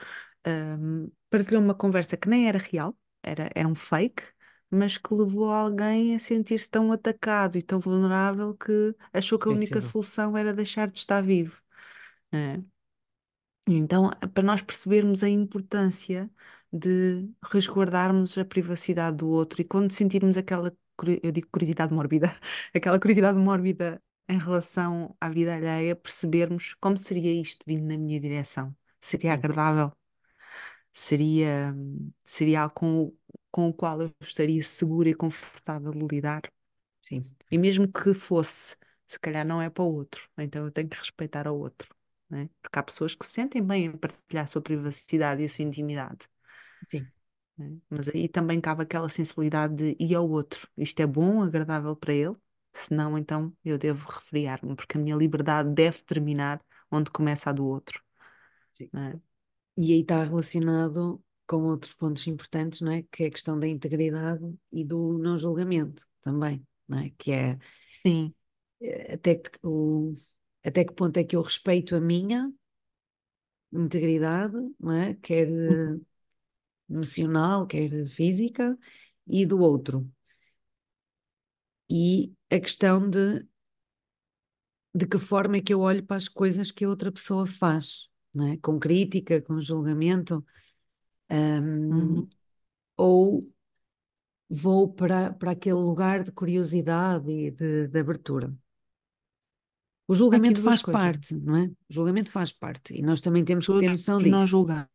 um, 0.47 1.11
partilhou 1.31 1.63
uma 1.63 1.75
conversa 1.75 2.17
que 2.17 2.29
nem 2.29 2.49
era 2.49 2.59
real, 2.59 2.97
era, 3.23 3.51
era 3.55 3.69
um 3.69 3.75
fake, 3.75 4.23
mas 4.71 4.99
que 4.99 5.15
levou 5.15 5.51
alguém 5.53 6.15
a 6.15 6.19
sentir-se 6.19 6.69
tão 6.71 6.93
atacado 6.93 7.57
e 7.57 7.63
tão 7.63 7.81
vulnerável 7.81 8.55
que 8.55 8.95
achou 9.13 9.39
que 9.39 9.49
a 9.49 9.53
única 9.53 9.81
solução 9.81 10.37
era 10.37 10.53
deixar 10.53 10.91
de 10.91 10.99
estar 10.99 11.23
vivo. 11.23 11.61
É? 12.33 12.61
Então, 13.67 14.11
para 14.35 14.43
nós 14.43 14.61
percebermos 14.63 15.23
a 15.23 15.29
importância 15.29 16.31
de 16.73 17.29
resguardarmos 17.51 18.37
a 18.37 18.45
privacidade 18.45 19.17
do 19.19 19.29
outro 19.29 19.61
e 19.63 19.65
quando 19.65 19.93
sentirmos 19.93 20.37
aquela, 20.37 20.77
eu 21.23 21.33
digo 21.33 21.49
curiosidade 21.51 21.93
mórbida, 21.95 22.29
aquela 22.75 22.99
curiosidade 23.01 23.39
mórbida 23.39 24.03
em 24.29 24.39
relação 24.39 25.15
à 25.21 25.29
vida 25.29 25.55
alheia, 25.55 25.95
percebermos 25.97 26.75
como 26.81 26.97
seria 26.97 27.33
isto 27.41 27.65
vindo 27.67 27.87
na 27.87 27.99
minha 27.99 28.21
direção. 28.21 28.75
Seria 29.01 29.35
agradável? 29.35 29.93
Seria, 30.93 31.75
seria 32.25 32.63
algo 32.63 32.75
com, 32.75 33.03
o- 33.05 33.19
com 33.51 33.69
o 33.69 33.75
qual 33.75 34.01
eu 34.03 34.15
estaria 34.21 34.63
segura 34.63 35.09
e 35.09 35.15
confortável 35.15 35.93
de 35.93 36.07
lidar? 36.07 36.43
Sim, 37.03 37.37
E 37.51 37.59
mesmo 37.59 37.91
que 37.91 38.15
fosse, 38.15 38.77
se 39.07 39.19
calhar 39.21 39.47
não 39.47 39.61
é 39.63 39.71
para 39.71 39.85
o 39.85 39.95
outro, 39.95 40.29
então 40.39 40.65
eu 40.67 40.71
tenho 40.73 40.89
que 40.89 40.97
respeitar 40.97 41.47
ao 41.47 41.59
outro, 41.59 41.95
não 42.29 42.39
é? 42.41 42.49
Porque 42.63 42.79
há 42.79 42.83
pessoas 42.83 43.15
que 43.15 43.25
se 43.27 43.33
sentem 43.33 43.63
bem 43.65 43.85
em 43.87 43.97
partilhar 43.97 44.45
a 44.45 44.47
sua 44.47 44.63
privacidade 44.63 45.43
e 45.43 45.47
a 45.47 45.49
sua 45.49 45.65
intimidade. 45.65 46.27
sim, 46.89 47.11
não 47.57 47.67
é? 47.67 47.71
Mas 47.91 48.09
aí 48.09 48.29
também 48.29 48.61
cabe 48.61 48.83
aquela 48.83 49.09
sensibilidade 49.09 49.75
de 49.75 49.97
e 50.01 50.15
ao 50.15 50.29
outro, 50.29 50.69
isto 50.77 51.01
é 51.01 51.07
bom, 51.07 51.43
agradável 51.43 51.97
para 51.97 52.13
ele? 52.15 52.37
Se 52.73 52.93
não, 52.95 53.17
então 53.17 53.53
eu 53.65 53.79
devo 53.79 54.09
refriar-me, 54.11 54.75
porque 54.75 54.97
a 54.99 55.01
minha 55.01 55.17
liberdade 55.17 55.71
deve 55.73 56.03
terminar 56.03 56.61
onde 56.91 57.11
começa 57.11 57.51
a 57.51 57.53
do 57.53 57.67
outro, 57.67 58.03
é? 58.97 59.21
E 59.77 59.93
aí 59.93 60.01
está 60.01 60.23
relacionado 60.25 61.23
com 61.47 61.59
outros 61.65 61.95
pontos 61.95 62.27
importantes, 62.27 62.81
não 62.81 62.93
é? 62.93 63.03
Que 63.11 63.25
é 63.25 63.27
a 63.29 63.31
questão 63.31 63.59
da 63.59 63.69
integridade 63.69 64.43
e 64.73 64.85
do 64.85 65.19
não 65.19 65.39
julgamento 65.39 66.07
também, 66.23 66.67
não 66.89 66.99
é? 67.01 67.11
Que 67.19 67.33
é 67.33 67.59
Sim, 68.03 68.35
eh, 68.81 69.15
até 69.15 69.35
que, 69.37 69.51
o, 69.63 70.15
até 70.65 70.85
que 70.85 70.93
ponto 70.95 71.17
é 71.19 71.25
que 71.25 71.37
eu 71.37 71.43
respeito 71.43 71.95
a 71.97 72.01
minha 72.01 72.53
integridade, 73.73 74.57
não 74.81 74.93
é? 74.93 75.15
Quer 75.15 75.49
eh, 75.49 76.01
emocional, 76.95 77.67
quer 77.67 78.07
física, 78.09 78.79
e 79.27 79.47
do 79.47 79.59
outro. 79.61 80.11
E 81.89 82.33
a 82.51 82.59
questão 82.61 83.09
de 83.09 83.47
de 84.95 85.07
que 85.07 85.19
forma 85.19 85.57
é 85.57 85.61
que 85.61 85.75
eu 85.75 85.81
olho 85.81 86.05
para 86.05 86.17
as 86.17 86.29
coisas 86.29 86.71
que 86.71 86.85
a 86.85 86.89
outra 86.89 87.11
pessoa 87.11 87.47
faz, 87.47 88.09
não 88.33 88.47
é? 88.47 88.57
Com 88.59 88.79
crítica, 88.79 89.43
com 89.43 89.61
julgamento, 89.61 90.45
um, 91.29 92.17
uhum. 92.17 92.29
ou 92.97 93.53
vou 94.49 94.93
para, 94.93 95.33
para 95.33 95.51
aquele 95.51 95.75
lugar 95.75 96.23
de 96.23 96.31
curiosidade 96.31 97.29
e 97.31 97.51
de, 97.51 97.89
de 97.89 97.99
abertura. 97.99 98.55
O 100.07 100.15
julgamento 100.15 100.61
faz 100.61 100.83
coisas. 100.83 101.03
parte, 101.03 101.35
não 101.35 101.57
é? 101.57 101.65
O 101.67 101.93
julgamento 101.93 102.31
faz 102.31 102.53
parte 102.53 102.95
e 102.95 103.03
nós 103.03 103.21
também 103.21 103.45
temos 103.45 103.67
que 103.67 103.73
ter 103.79 103.91
noção 103.91 104.19
nós 104.19 104.41
disso. 104.43 104.51
julgamos. 104.51 104.89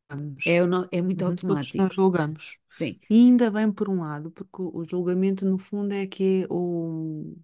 É, 0.45 0.55
é 0.57 1.01
muito 1.01 1.24
Uhum, 1.26 1.36
Todos 1.36 1.43
nós 1.43 1.57
automático. 1.60 1.95
julgamos. 1.95 2.57
Sim, 2.70 2.99
E 3.10 3.16
ainda 3.16 3.51
bem 3.51 3.72
por 3.72 3.89
um 3.89 4.01
lado, 4.01 4.32
porque 4.32 4.62
o 4.62 4.84
julgamento, 4.86 5.45
no 5.45 5.57
fundo, 5.57 5.93
é 5.93 6.07
que 6.07 6.43
é 6.43 6.47
o, 6.49 7.36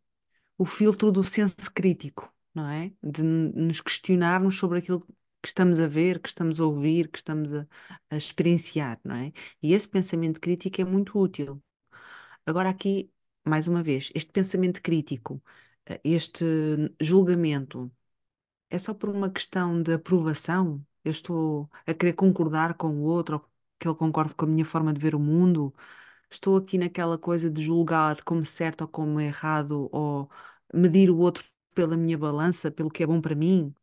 o 0.57 0.65
filtro 0.65 1.11
do 1.11 1.23
senso 1.23 1.71
crítico, 1.73 2.31
não 2.53 2.67
é? 2.69 2.91
De 3.03 3.21
nos 3.23 3.81
questionarmos 3.81 4.55
sobre 4.57 4.79
aquilo 4.79 5.01
que 5.41 5.47
estamos 5.47 5.79
a 5.79 5.87
ver, 5.87 6.19
que 6.19 6.29
estamos 6.29 6.59
a 6.59 6.65
ouvir, 6.65 7.09
que 7.09 7.17
estamos 7.17 7.53
a, 7.53 7.67
a 8.09 8.17
experienciar, 8.17 8.99
não 9.03 9.15
é? 9.15 9.31
E 9.61 9.73
esse 9.73 9.87
pensamento 9.87 10.39
crítico 10.39 10.81
é 10.81 10.85
muito 10.85 11.17
útil. 11.19 11.61
Agora, 12.45 12.69
aqui, 12.69 13.11
mais 13.45 13.67
uma 13.67 13.83
vez, 13.83 14.11
este 14.15 14.31
pensamento 14.31 14.81
crítico, 14.81 15.41
este 16.03 16.45
julgamento, 17.01 17.91
é 18.69 18.79
só 18.79 18.93
por 18.93 19.09
uma 19.09 19.29
questão 19.31 19.81
de 19.81 19.93
aprovação? 19.93 20.85
Eu 21.03 21.11
estou 21.11 21.69
a 21.85 21.93
querer 21.93 22.13
concordar 22.13 22.75
com 22.75 22.89
o 22.89 23.03
outro, 23.03 23.35
ou 23.37 23.41
que 23.79 23.87
ele 23.87 23.95
concorde 23.97 24.35
com 24.35 24.45
a 24.45 24.47
minha 24.49 24.65
forma 24.65 24.93
de 24.93 24.99
ver 24.99 25.15
o 25.15 25.19
mundo? 25.19 25.73
Estou 26.29 26.57
aqui 26.57 26.77
naquela 26.77 27.17
coisa 27.17 27.49
de 27.51 27.63
julgar 27.63 28.23
como 28.23 28.45
certo 28.45 28.81
ou 28.83 28.87
como 28.87 29.19
errado, 29.21 29.89
ou 29.91 30.29
medir 30.73 31.09
o 31.11 31.17
outro 31.19 31.43
pela 31.75 31.97
minha 31.97 32.17
balança, 32.17 32.71
pelo 32.71 32.89
que 32.91 33.03
é 33.03 33.07
bom 33.07 33.21
para 33.21 33.35
mim? 33.35 33.73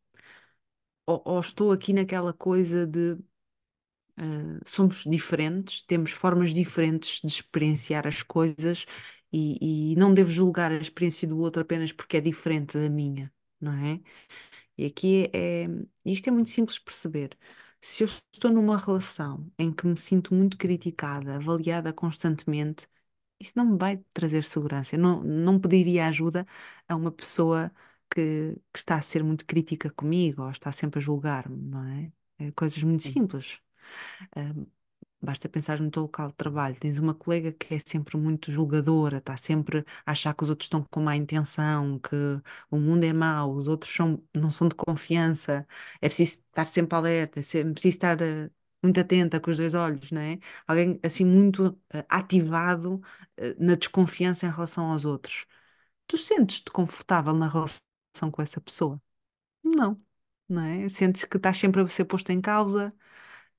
Ou, 1.07 1.22
ou 1.24 1.40
estou 1.40 1.70
aqui 1.72 1.92
naquela 1.92 2.32
coisa 2.32 2.86
de 2.86 3.16
eh, 4.16 4.61
somos 4.66 5.05
diferentes, 5.05 5.82
temos 5.82 6.12
formas 6.12 6.53
diferentes 6.55 7.20
de 7.20 7.26
experienciar 7.28 8.07
as 8.07 8.22
coisas 8.22 8.86
e, 9.33 9.93
e 9.93 9.97
não 9.97 10.12
devo 10.14 10.30
julgar 10.30 10.72
a 10.72 10.76
experiência 10.76 11.26
do 11.28 11.39
outro 11.39 11.62
apenas 11.62 11.93
porque 11.93 12.16
é 12.18 12.20
diferente 12.20 12.78
da 12.78 12.89
minha, 12.91 13.33
não 13.61 13.72
é? 13.74 14.01
E 14.76 14.87
aqui 14.87 15.30
é, 15.33 15.64
é- 15.64 15.68
isto 16.05 16.28
é 16.28 16.30
muito 16.33 16.51
simples 16.51 16.76
de 16.78 16.83
perceber. 16.85 17.37
Se 17.80 18.03
eu 18.05 18.07
estou 18.07 18.51
numa 18.51 18.76
relação 18.78 19.51
em 19.59 19.72
que 19.72 19.87
me 19.87 19.97
sinto 19.99 20.35
muito 20.35 20.57
criticada, 20.57 21.37
avaliada 21.37 21.93
constantemente, 21.93 22.89
isso 23.41 23.53
não 23.57 23.64
me 23.72 23.78
vai 23.78 23.99
trazer 24.12 24.45
segurança. 24.45 24.97
Eu 24.97 25.01
não, 25.01 25.22
não 25.22 25.61
pediria 25.61 26.07
ajuda 26.07 26.47
a 26.89 26.95
uma 26.97 27.11
pessoa 27.12 27.72
que, 28.11 28.55
que 28.72 28.78
está 28.78 28.97
a 28.97 29.03
ser 29.03 29.22
muito 29.24 29.45
crítica 29.47 29.91
comigo 29.91 30.43
ou 30.43 30.51
está 30.51 30.70
sempre 30.72 31.01
a 31.01 31.03
julgar-me, 31.03 31.57
não 31.70 31.85
é? 31.87 32.12
É 32.39 32.53
coisas 32.53 32.83
muito 32.83 33.03
sim, 33.03 33.05
simples. 33.05 33.59
Ah, 34.37 34.55
Basta 35.22 35.48
pensar 35.48 35.80
no 35.80 35.90
teu 35.90 36.02
local 36.02 36.28
de 36.28 36.34
trabalho. 36.34 36.76
Tens 36.78 36.98
uma 36.98 37.14
colega 37.14 37.52
que 37.52 37.74
é 37.74 37.78
sempre 37.78 38.16
muito 38.16 38.50
julgadora, 38.50 39.18
está 39.18 39.36
sempre 39.36 39.84
a 40.04 40.12
achar 40.12 40.34
que 40.34 40.42
os 40.42 40.50
outros 40.50 40.66
estão 40.66 40.82
com 40.84 41.00
má 41.02 41.16
intenção, 41.16 41.98
que 42.00 42.16
o 42.70 42.76
mundo 42.78 43.04
é 43.04 43.12
mau, 43.12 43.54
os 43.54 43.68
outros 43.68 43.92
são, 43.94 44.22
não 44.34 44.50
são 44.50 44.68
de 44.68 44.74
confiança. 44.74 45.66
É 46.00 46.08
preciso 46.08 46.38
estar 46.40 46.66
sempre 46.66 46.96
alerta, 46.96 47.40
é 47.40 47.42
preciso 47.42 47.88
estar 47.88 48.20
eh, 48.20 48.50
muito 48.82 48.98
atenta 49.00 49.38
com 49.40 49.50
os 49.50 49.56
dois 49.56 49.74
olhos, 49.74 50.10
não 50.10 50.20
é? 50.20 50.38
Alguém 50.66 50.98
assim 51.04 51.24
muito 51.24 51.78
eh, 51.92 52.04
ativado 52.08 53.00
eh, 53.36 53.54
na 53.58 53.74
desconfiança 53.76 54.46
em 54.46 54.50
relação 54.50 54.90
aos 54.92 55.04
outros. 55.04 55.46
Tu 56.06 56.16
sentes-te 56.18 56.70
confortável 56.70 57.34
na 57.34 57.48
relação 57.48 58.30
com 58.32 58.42
essa 58.42 58.60
pessoa? 58.60 59.00
Não, 59.64 60.00
não 60.48 60.62
é? 60.64 60.88
Sentes 60.88 61.24
que 61.24 61.36
estás 61.36 61.58
sempre 61.58 61.80
a 61.82 61.88
ser 61.88 62.04
posto 62.06 62.30
em 62.30 62.40
causa 62.40 62.94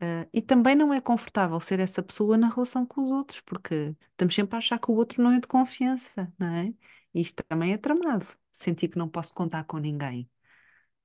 Uh, 0.04 0.28
e 0.34 0.42
também 0.42 0.76
não 0.76 0.94
é 0.94 1.00
confortável 1.02 1.60
ser 1.62 1.80
essa 1.80 2.04
pessoa 2.04 2.38
na 2.38 2.50
relação 2.50 2.86
com 2.86 3.02
os 3.04 3.12
outros, 3.12 3.42
porque 3.42 3.96
estamos 4.12 4.36
sempre 4.36 4.56
a 4.56 4.60
achar 4.60 4.80
que 4.80 4.92
o 4.92 4.96
outro 4.96 5.24
não 5.24 5.32
é 5.32 5.40
de 5.40 5.48
confiança, 5.48 6.34
não 6.38 6.48
é? 6.56 6.74
E 7.14 7.22
isto 7.22 7.44
também 7.48 7.74
é 7.74 7.78
tramado. 7.78 8.26
Sentir 8.52 8.90
que 8.90 8.98
não 8.98 9.08
posso 9.10 9.34
contar 9.34 9.64
com 9.66 9.78
ninguém, 9.78 10.30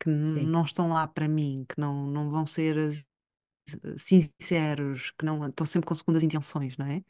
que 0.00 0.10
n- 0.10 0.40
sim, 0.40 0.52
não 0.52 0.64
estão 0.64 0.88
lá 0.90 1.06
para 1.08 1.28
mim, 1.28 1.66
que 1.68 1.80
não, 1.80 2.06
não 2.08 2.30
vão 2.30 2.46
ser 2.46 2.76
sinceros, 3.96 5.10
que 5.12 5.24
não 5.24 5.46
estão 5.48 5.66
sempre 5.66 5.88
com 5.88 5.94
segundas 5.94 6.22
intenções, 6.22 6.76
não 6.76 6.86
é? 6.86 7.02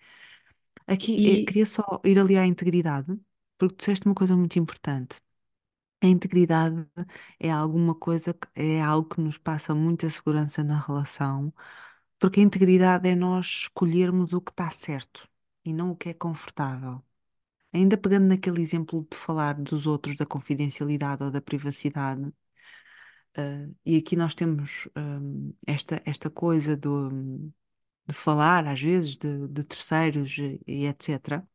Aqui 0.86 1.20
eh, 1.24 1.38
E 1.38 1.46
queria 1.46 1.66
só 1.66 1.84
ir 2.04 2.18
ali 2.18 2.36
à 2.38 2.46
integridade, 2.46 3.18
porque 3.58 3.76
disseste 3.76 4.06
uma 4.06 4.14
coisa 4.14 4.36
muito 4.36 4.58
importante. 4.58 5.18
A 6.00 6.06
integridade 6.06 6.86
é 7.40 7.50
alguma 7.50 7.94
coisa, 7.94 8.32
que- 8.34 8.48
é 8.54 8.80
algo 8.82 9.08
que 9.08 9.20
nos 9.20 9.36
passa 9.38 9.74
muita 9.74 10.08
segurança 10.10 10.62
na 10.62 10.78
relação, 10.80 11.52
porque 12.18 12.40
a 12.40 12.42
integridade 12.44 13.08
é 13.08 13.14
nós 13.16 13.46
escolhermos 13.46 14.32
o 14.32 14.40
que 14.40 14.50
está 14.52 14.70
certo 14.70 15.28
e 15.64 15.72
não 15.72 15.90
o 15.92 15.96
que 15.96 16.10
é 16.10 16.14
confortável. 16.14 17.02
Ainda 17.72 17.98
pegando 17.98 18.26
naquele 18.28 18.62
exemplo 18.62 19.06
de 19.10 19.16
falar 19.18 19.54
dos 19.56 19.86
outros, 19.86 20.16
da 20.16 20.26
confidencialidade 20.26 21.24
ou 21.24 21.30
da 21.32 21.40
privacidade, 21.42 22.32
eh, 23.36 23.68
e 23.84 23.96
aqui 23.98 24.16
nós 24.16 24.34
temos 24.34 24.88
hum, 24.96 25.52
esta, 25.66 26.02
esta 26.04 26.30
coisa 26.30 26.76
do, 26.76 27.10
de 28.06 28.14
falar, 28.14 28.66
às 28.66 28.80
vezes, 28.82 29.16
de, 29.16 29.48
de 29.48 29.64
terceiros 29.64 30.36
e 30.66 30.86
etc. 30.86 31.46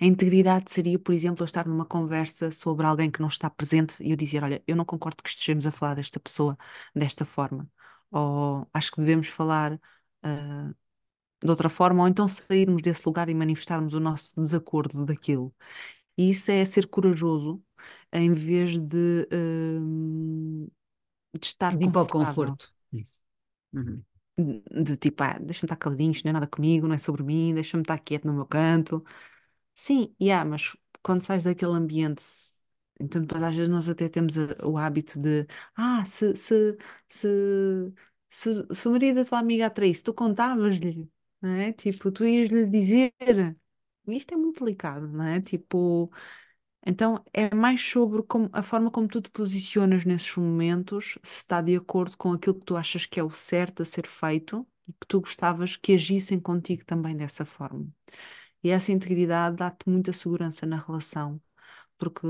A 0.00 0.04
integridade 0.04 0.70
seria, 0.70 0.98
por 0.98 1.12
exemplo, 1.14 1.42
eu 1.42 1.46
estar 1.46 1.66
numa 1.66 1.84
conversa 1.86 2.50
sobre 2.50 2.86
alguém 2.86 3.10
que 3.10 3.20
não 3.20 3.28
está 3.28 3.50
presente 3.50 4.02
e 4.02 4.10
eu 4.10 4.16
dizer: 4.16 4.42
Olha, 4.44 4.62
eu 4.66 4.76
não 4.76 4.84
concordo 4.84 5.22
que 5.22 5.28
estejamos 5.28 5.66
a 5.66 5.70
falar 5.70 5.94
desta 5.94 6.20
pessoa 6.20 6.56
desta 6.94 7.24
forma. 7.24 7.68
Ou 8.10 8.68
acho 8.72 8.90
que 8.92 9.00
devemos 9.00 9.28
falar, 9.28 9.80
ah, 10.22 10.72
de 11.42 11.50
outra 11.50 11.68
forma, 11.68 12.02
ou 12.02 12.08
então 12.08 12.26
sairmos 12.28 12.82
desse 12.82 13.02
lugar 13.06 13.28
e 13.28 13.34
manifestarmos 13.34 13.94
o 13.94 14.00
nosso 14.00 14.40
desacordo 14.40 15.04
daquilo. 15.04 15.54
E 16.16 16.30
isso 16.30 16.50
é 16.50 16.64
ser 16.64 16.86
corajoso 16.88 17.62
em 18.12 18.32
vez 18.32 18.78
de, 18.78 19.28
hum, 19.32 20.66
de 21.38 21.46
estar 21.46 21.76
de 21.76 21.86
ir 21.86 21.92
para 21.92 22.02
o 22.02 22.08
conforto. 22.08 22.72
Isso. 22.92 23.20
Uhum. 23.72 24.02
De, 24.38 24.62
de 24.84 24.96
tipo, 24.96 25.22
ah, 25.22 25.38
deixa-me 25.38 25.66
estar 25.66 25.76
caladinho, 25.76 26.12
isto 26.12 26.24
não 26.24 26.30
é 26.30 26.32
nada 26.34 26.46
comigo, 26.46 26.86
não 26.86 26.94
é 26.94 26.98
sobre 26.98 27.22
mim, 27.22 27.54
deixa-me 27.54 27.82
estar 27.82 27.98
quieto 27.98 28.26
no 28.26 28.34
meu 28.34 28.46
canto. 28.46 29.04
Sim, 29.76 30.14
yeah, 30.20 30.44
mas 30.48 30.76
quando 31.02 31.22
sais 31.22 31.44
daquele 31.44 31.72
ambiente, 31.72 32.24
então 33.00 33.20
depois 33.22 33.42
às 33.42 33.54
vezes 33.54 33.68
nós 33.70 33.88
até 33.90 34.08
temos 34.08 34.34
o 34.64 34.76
hábito 34.78 35.20
de, 35.20 35.46
ah, 35.76 36.04
se, 36.06 36.34
se, 36.36 36.76
se, 37.08 37.28
se, 38.30 38.66
se 38.74 38.88
o 38.88 38.92
marido 38.92 39.16
da 39.16 39.24
tua 39.28 39.38
amiga 39.38 39.66
a 39.66 39.70
traísse, 39.70 40.02
tu 40.02 40.14
contavas-lhe, 40.14 41.10
não 41.42 41.50
é? 41.50 41.72
Tipo, 41.72 42.10
tu 42.10 42.24
ias-lhe 42.24 42.66
dizer. 42.66 43.12
Isto 44.08 44.34
é 44.34 44.36
muito 44.38 44.64
delicado, 44.64 45.08
não 45.08 45.24
é? 45.26 45.40
Tipo, 45.40 46.10
então 46.86 47.24
é 47.32 47.54
mais 47.54 47.82
sobre 47.82 48.22
como- 48.24 48.50
a 48.52 48.62
forma 48.62 48.90
como 48.90 49.08
tu 49.08 49.20
te 49.22 49.30
posicionas 49.30 50.04
nesses 50.06 50.36
momentos, 50.36 51.18
se 51.24 51.38
está 51.40 51.62
de 51.62 51.76
acordo 51.76 52.16
com 52.18 52.32
aquilo 52.32 52.54
que 52.56 52.64
tu 52.66 52.76
achas 52.76 53.06
que 53.06 53.20
é 53.20 53.24
o 53.24 53.30
certo 53.32 53.82
a 53.82 53.86
ser 53.86 54.06
feito 54.06 54.66
e 54.88 54.92
que 54.94 55.06
tu 55.08 55.20
gostavas 55.20 55.76
que 55.76 55.94
agissem 55.94 56.40
contigo 56.40 56.84
também 56.86 57.16
dessa 57.16 57.44
forma. 57.44 57.86
E 58.66 58.70
essa 58.70 58.92
integridade 58.92 59.56
dá-te 59.56 59.88
muita 59.88 60.12
segurança 60.12 60.66
na 60.66 60.78
relação, 60.78 61.40
porque 61.98 62.26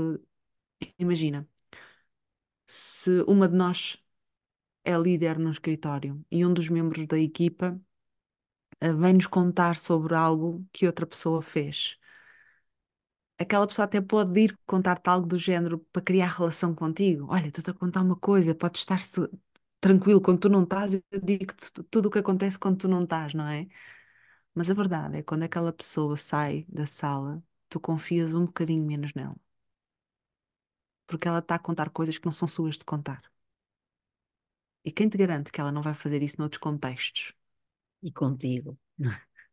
imagina, 0.99 1.47
se 2.67 3.23
uma 3.27 3.47
de 3.47 3.55
nós 3.55 4.01
é 4.85 4.97
líder 4.97 5.39
no 5.39 5.51
escritório 5.51 6.25
e 6.31 6.45
um 6.45 6.53
dos 6.53 6.69
membros 6.69 7.07
da 7.07 7.19
equipa 7.19 7.79
eh, 8.79 8.91
vem-nos 8.93 9.27
contar 9.27 9.75
sobre 9.77 10.15
algo 10.15 10.65
que 10.73 10.85
outra 10.87 11.05
pessoa 11.05 11.41
fez. 11.41 11.97
Aquela 13.39 13.67
pessoa 13.67 13.85
até 13.85 14.01
pode 14.01 14.39
ir 14.39 14.57
contar-te 14.65 15.07
algo 15.09 15.27
do 15.27 15.37
género 15.37 15.79
para 15.91 16.01
criar 16.01 16.27
relação 16.37 16.73
contigo. 16.73 17.27
Olha, 17.29 17.47
estou-te 17.47 17.69
a 17.69 17.73
contar 17.73 18.01
uma 18.01 18.15
coisa, 18.15 18.55
podes 18.55 18.81
estar 18.81 18.99
tranquilo 19.79 20.19
quando 20.21 20.39
tu 20.39 20.49
não 20.49 20.63
estás, 20.63 20.93
eu 20.93 21.01
digo-te 21.23 21.71
tudo 21.91 22.07
o 22.07 22.11
que 22.11 22.17
acontece 22.19 22.57
quando 22.57 22.77
tu 22.79 22.87
não 22.87 23.03
estás, 23.03 23.33
não 23.35 23.47
é? 23.47 23.67
Mas 24.57 24.69
a 24.69 24.73
verdade 24.81 25.15
é 25.17 25.19
que 25.19 25.23
quando 25.29 25.43
aquela 25.43 25.71
pessoa 25.73 26.17
sai 26.17 26.65
da 26.69 26.85
sala, 26.85 27.41
tu 27.69 27.79
confias 27.79 28.33
um 28.35 28.45
bocadinho 28.45 28.85
menos 28.85 29.13
nela. 29.13 29.35
porque 31.05 31.27
ela 31.27 31.39
está 31.39 31.55
a 31.55 31.59
contar 31.59 31.89
coisas 31.89 32.17
que 32.17 32.25
não 32.25 32.31
são 32.31 32.47
suas 32.47 32.77
de 32.77 32.85
contar. 32.85 33.21
E 34.83 34.91
quem 34.91 35.07
te 35.09 35.17
garante 35.17 35.51
que 35.51 35.61
ela 35.61 35.71
não 35.71 35.81
vai 35.83 35.93
fazer 35.93 36.23
isso 36.23 36.37
noutros 36.39 36.59
contextos? 36.59 37.33
E 38.01 38.11
contigo. 38.11 38.77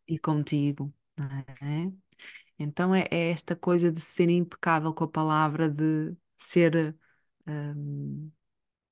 E 0.07 0.19
contigo, 0.19 0.93
não 1.19 1.27
é? 1.27 1.93
Então 2.59 2.95
é, 2.95 3.07
é 3.11 3.31
esta 3.33 3.57
coisa 3.57 3.93
de 3.93 4.01
ser 4.01 4.29
impecável 4.31 4.95
com 4.95 5.05
a 5.05 5.09
palavra, 5.09 5.69
de 5.71 6.17
ser 6.39 6.97
hum, 7.47 8.31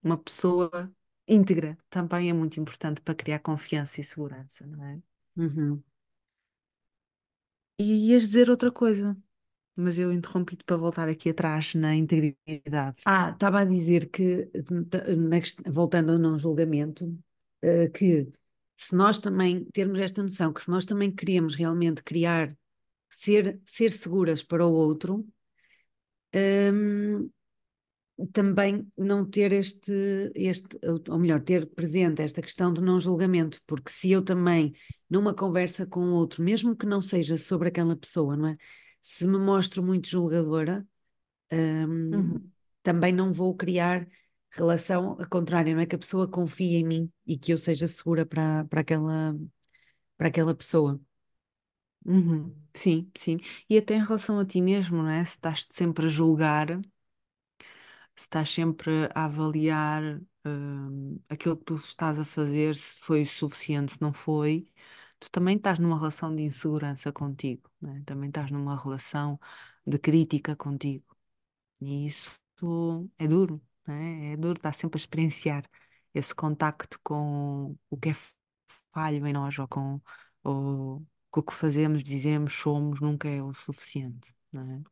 uma 0.02 0.18
pessoa 0.18 0.92
íntegra, 1.28 1.78
também 1.90 2.30
é 2.30 2.32
muito 2.32 2.60
importante 2.60 3.00
para 3.02 3.14
criar 3.14 3.40
confiança 3.40 4.00
e 4.00 4.04
segurança, 4.04 4.66
não 4.66 4.84
é? 4.84 5.02
Uhum. 5.36 5.82
E 7.82 8.10
ias 8.10 8.22
dizer 8.22 8.48
outra 8.48 8.70
coisa, 8.70 9.16
mas 9.74 9.98
eu 9.98 10.12
interrompi-te 10.12 10.64
para 10.64 10.76
voltar 10.76 11.08
aqui 11.08 11.30
atrás 11.30 11.74
na 11.74 11.94
integridade. 11.96 13.00
Ah, 13.04 13.30
estava 13.30 13.60
a 13.60 13.64
dizer 13.64 14.08
que, 14.08 14.48
voltando 15.66 16.12
ao 16.12 16.18
não 16.18 16.38
julgamento, 16.38 17.12
eh, 17.60 17.88
que 17.88 18.28
se 18.76 18.94
nós 18.94 19.18
também 19.18 19.64
termos 19.72 19.98
esta 19.98 20.22
noção, 20.22 20.52
que 20.52 20.62
se 20.62 20.70
nós 20.70 20.84
também 20.84 21.10
queremos 21.10 21.56
realmente 21.56 22.04
criar, 22.04 22.56
ser, 23.10 23.60
ser 23.66 23.90
seguras 23.90 24.42
para 24.44 24.64
o 24.64 24.72
outro, 24.72 25.26
hum, 26.34 27.30
também 28.32 28.86
não 28.96 29.24
ter 29.28 29.52
este, 29.52 29.92
este, 30.34 30.78
ou 31.08 31.18
melhor, 31.18 31.40
ter 31.42 31.66
presente 31.68 32.22
esta 32.22 32.42
questão 32.42 32.72
do 32.72 32.80
não 32.80 33.00
julgamento, 33.00 33.60
porque 33.66 33.90
se 33.90 34.10
eu 34.10 34.22
também, 34.22 34.72
numa 35.08 35.34
conversa 35.34 35.86
com 35.86 36.00
o 36.00 36.12
outro, 36.14 36.42
mesmo 36.42 36.76
que 36.76 36.86
não 36.86 37.00
seja 37.00 37.36
sobre 37.38 37.68
aquela 37.68 37.96
pessoa, 37.96 38.36
não 38.36 38.48
é? 38.48 38.56
Se 39.00 39.26
me 39.26 39.38
mostro 39.38 39.82
muito 39.82 40.08
julgadora, 40.08 40.86
hum, 41.52 42.34
Uhum, 42.34 42.52
também 42.82 43.12
não 43.12 43.32
vou 43.32 43.54
criar 43.56 44.06
relação 44.50 45.12
a 45.20 45.26
contrário, 45.26 45.74
não 45.74 45.82
é 45.82 45.86
que 45.86 45.96
a 45.96 45.98
pessoa 45.98 46.28
confie 46.28 46.76
em 46.76 46.84
mim 46.84 47.12
e 47.26 47.38
que 47.38 47.52
eu 47.52 47.58
seja 47.58 47.88
segura 47.88 48.26
para, 48.26 48.64
para 48.66 48.80
aquela, 48.80 49.36
para 50.16 50.28
aquela 50.28 50.54
pessoa. 50.54 51.00
uhum. 52.04 52.54
Sim, 52.74 53.10
sim. 53.16 53.36
E 53.68 53.76
até 53.78 53.94
em 53.94 54.04
relação 54.04 54.38
a 54.40 54.44
ti 54.46 54.60
mesmo, 54.60 54.98
não 55.02 55.08
é? 55.10 55.24
Se 55.24 55.32
estás-te 55.32 55.74
sempre 55.74 56.06
a 56.06 56.08
julgar, 56.08 56.80
estás 58.24 58.48
sempre 58.50 59.08
a 59.14 59.24
avaliar 59.26 60.20
hum, 60.44 61.18
aquilo 61.28 61.56
que 61.56 61.64
tu 61.64 61.74
estás 61.76 62.18
a 62.18 62.24
fazer, 62.24 62.74
se 62.76 63.00
foi 63.00 63.22
o 63.22 63.26
suficiente, 63.26 63.92
se 63.92 64.02
não 64.02 64.12
foi, 64.12 64.68
tu 65.18 65.30
também 65.30 65.56
estás 65.56 65.78
numa 65.78 65.96
relação 65.98 66.34
de 66.34 66.42
insegurança 66.42 67.12
contigo, 67.12 67.70
né? 67.80 68.02
Também 68.06 68.28
estás 68.28 68.50
numa 68.50 68.76
relação 68.80 69.38
de 69.86 69.98
crítica 69.98 70.56
contigo. 70.56 71.04
E 71.80 72.06
isso 72.06 72.30
é 73.18 73.26
duro, 73.28 73.60
né? 73.86 74.32
É 74.32 74.36
duro 74.36 74.54
estar 74.58 74.72
sempre 74.72 74.98
a 74.98 75.00
experienciar 75.02 75.64
esse 76.14 76.34
contacto 76.34 76.98
com 77.02 77.76
o 77.90 77.96
que 77.98 78.10
é 78.10 78.12
falho 78.92 79.26
em 79.26 79.32
nós 79.32 79.58
ou 79.58 79.68
com, 79.68 80.00
ou, 80.44 81.06
com 81.30 81.40
o 81.40 81.42
que 81.42 81.52
fazemos, 81.54 82.02
dizemos, 82.04 82.52
somos, 82.54 83.00
nunca 83.00 83.28
é 83.28 83.42
o 83.42 83.52
suficiente, 83.52 84.34
não 84.52 84.62
é? 84.70 84.82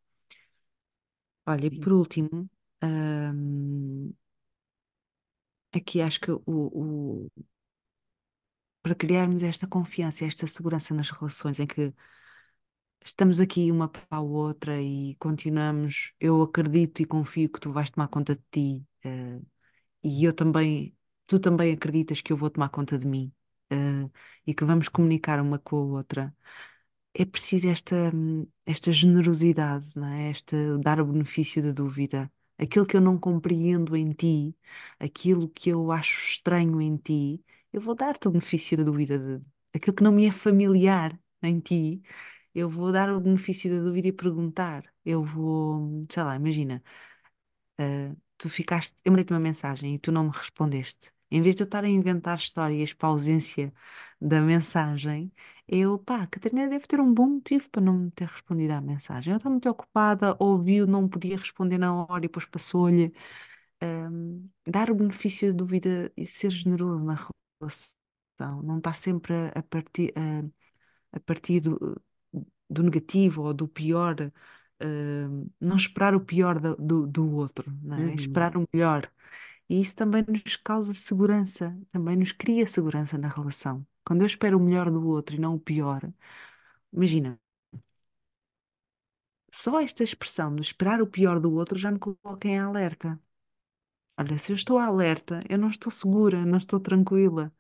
Olha, 1.47 1.67
e 1.67 1.71
Sim. 1.71 1.81
por 1.81 1.93
último, 1.93 2.49
hum, 2.83 4.15
aqui 5.73 6.01
acho 6.01 6.21
que 6.21 6.31
o, 6.33 6.41
o- 6.47 7.31
para 8.83 8.95
criarmos 8.95 9.43
esta 9.43 9.67
confiança, 9.67 10.25
esta 10.25 10.47
segurança 10.47 10.95
nas 10.95 11.11
relações 11.11 11.61
em 11.61 11.67
que 11.67 11.93
estamos 13.05 13.41
aqui 13.41 13.71
uma 13.71 13.89
para 13.89 14.05
a 14.11 14.21
outra 14.21 14.81
e 14.81 15.15
continuamos, 15.17 16.13
eu 16.21 16.43
acredito 16.43 17.01
e 17.03 17.05
confio 17.07 17.51
que 17.51 17.61
tu 17.61 17.73
vais 17.73 17.91
tomar 17.91 18.09
conta 18.09 18.35
de 18.37 18.43
ti, 18.51 18.87
eh, 19.05 19.41
e 20.05 20.25
eu 20.25 20.35
também, 20.35 20.97
tu 21.27 21.41
também 21.41 21.73
acreditas 21.75 22.21
que 22.23 22.33
eu 22.33 22.39
vou 22.39 22.51
tomar 22.51 22.69
conta 22.71 22.99
de 22.99 23.07
mim, 23.09 23.33
eh, 23.71 24.11
e 24.47 24.55
que 24.55 24.65
vamos 24.65 24.89
comunicar 24.89 25.41
uma 25.41 25.59
com 25.59 25.77
a 25.79 25.81
outra. 25.99 26.35
é 27.15 27.25
preciso 27.27 27.69
esta, 27.71 27.97
esta 28.67 28.93
generosidade, 28.93 29.87
não 29.97 30.07
é? 30.09 30.31
Esta, 30.31 30.57
dar 30.81 31.01
o 31.01 31.07
benefício 31.07 31.63
da 31.63 31.73
dúvida. 31.73 32.31
Aquilo 32.61 32.87
que 32.87 32.97
eu 32.97 33.01
não 33.01 33.19
compreendo 33.19 33.97
em 33.97 34.13
ti, 34.13 34.57
aquilo 34.99 35.49
que 35.49 35.71
eu 35.71 35.91
acho 35.93 36.21
estranho 36.33 36.81
em 36.81 36.97
ti, 36.97 37.43
eu 37.73 37.81
vou 37.81 37.95
dar-te 37.95 38.29
o 38.29 38.31
benefício 38.31 38.77
da 38.77 38.85
dúvida. 38.85 39.19
de- 39.19 39.47
aquilo 39.75 39.97
que 39.97 40.03
não 40.03 40.13
me 40.13 40.27
é 40.27 40.33
familiar 40.33 41.19
em 41.43 41.61
ti, 41.61 42.03
eu 42.55 42.69
vou 42.69 42.93
dar 42.93 43.11
o 43.15 43.21
benefício 43.21 43.71
da 43.71 43.83
dúvida 43.85 44.09
e 44.09 44.13
perguntar. 44.13 44.85
Eu 45.05 45.23
vou, 45.25 46.03
sei 46.11 46.23
lá, 46.25 46.37
imagina. 46.37 46.83
Uh, 47.81 48.17
tu 48.39 48.49
ficaste, 48.49 48.95
eu 49.05 49.13
mandei-te 49.13 49.33
uma 49.33 49.41
mensagem 49.41 49.95
e 49.95 49.99
tu 49.99 50.13
não 50.13 50.25
me 50.25 50.31
respondeste. 50.33 51.11
Em 51.31 51.41
vez 51.43 51.55
de 51.55 51.63
eu 51.63 51.65
estar 51.65 51.85
a 51.85 51.89
inventar 51.89 52.39
histórias 52.39 52.93
para 52.93 53.09
a 53.09 53.13
ausência 53.13 53.73
da 54.21 54.41
mensagem, 54.41 55.33
eu, 55.69 55.99
pá, 55.99 56.23
a 56.23 56.27
Catarina 56.27 56.69
deve 56.69 56.87
ter 56.87 57.01
um 57.01 57.13
bom 57.13 57.27
motivo 57.27 57.71
para 57.71 57.83
não 57.83 57.95
me 57.99 58.11
ter 58.11 58.27
respondido 58.29 58.73
à 58.73 58.81
mensagem. 58.81 59.31
Ela 59.33 59.39
está 59.39 59.51
muito 59.51 59.69
ocupada, 59.69 60.37
ouviu, 60.39 60.87
não 60.87 61.09
podia 61.09 61.37
responder 61.37 61.79
na 61.79 61.95
hora 61.95 62.19
e 62.19 62.29
depois 62.29 62.45
passou-lhe. 62.47 63.13
Um, 63.83 64.51
dar 64.67 64.91
o 64.91 64.95
benefício 64.95 65.53
da 65.53 65.57
dúvida 65.57 66.13
e 66.17 66.27
ser 66.27 66.51
generoso 66.51 67.05
na 67.05 67.15
relação. 67.61 68.63
não 68.63 68.79
estar 68.79 68.95
sempre 68.97 69.35
a, 69.35 69.49
a 69.61 69.63
partir, 69.63 70.13
a, 70.17 71.17
a 71.17 71.21
partir 71.21 71.61
do, 71.61 72.01
do 72.69 72.83
negativo 72.83 73.43
ou 73.43 73.55
do 73.55 73.69
pior, 73.69 74.17
uh, 74.21 75.51
não 75.61 75.77
esperar 75.77 76.15
o 76.15 76.21
pior 76.21 76.61
do, 76.61 76.77
do, 76.77 77.07
do 77.07 77.33
outro, 77.33 77.71
é? 77.71 77.97
Uhum. 77.97 78.15
Esperar 78.15 78.57
o 78.57 78.69
melhor. 78.73 79.11
E 79.71 79.81
isso 79.81 79.97
também 79.97 80.25
nos 80.29 80.57
causa 80.57 80.93
segurança, 80.95 81.75
também 81.93 82.17
nos 82.17 82.33
cria 82.33 82.67
segurança 82.67 83.17
na 83.19 83.29
relação. 83.29 83.87
Quando 84.05 84.23
eu 84.23 84.27
espero 84.27 84.59
o 84.59 84.61
melhor 84.63 84.91
do 84.91 85.07
outro 85.07 85.37
e 85.37 85.41
não 85.41 85.55
o 85.55 85.61
pior, 85.61 86.03
imagina, 86.93 87.41
só 89.53 89.81
esta 89.81 90.03
expressão 90.05 90.55
de 90.55 90.63
esperar 90.63 91.01
o 91.03 91.07
pior 91.07 91.41
do 91.41 91.53
outro 91.53 91.79
já 91.79 91.91
me 91.91 91.99
coloca 91.99 92.49
em 92.49 92.59
alerta. 92.59 93.21
Olha, 94.19 94.39
se 94.39 94.53
eu 94.53 94.57
estou 94.57 94.79
alerta, 94.79 95.43
eu 95.49 95.59
não 95.59 95.71
estou 95.71 95.91
segura, 95.93 96.45
não 96.45 96.59
estou 96.59 96.79
tranquila, 96.81 97.53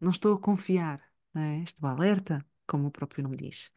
não 0.00 0.10
estou 0.12 0.34
a 0.34 0.40
confiar, 0.40 1.02
é? 1.34 1.60
Estou 1.62 1.88
alerta, 1.88 2.44
como 2.66 2.88
o 2.88 2.90
próprio 2.90 3.24
nome 3.24 3.36
diz. 3.36 3.70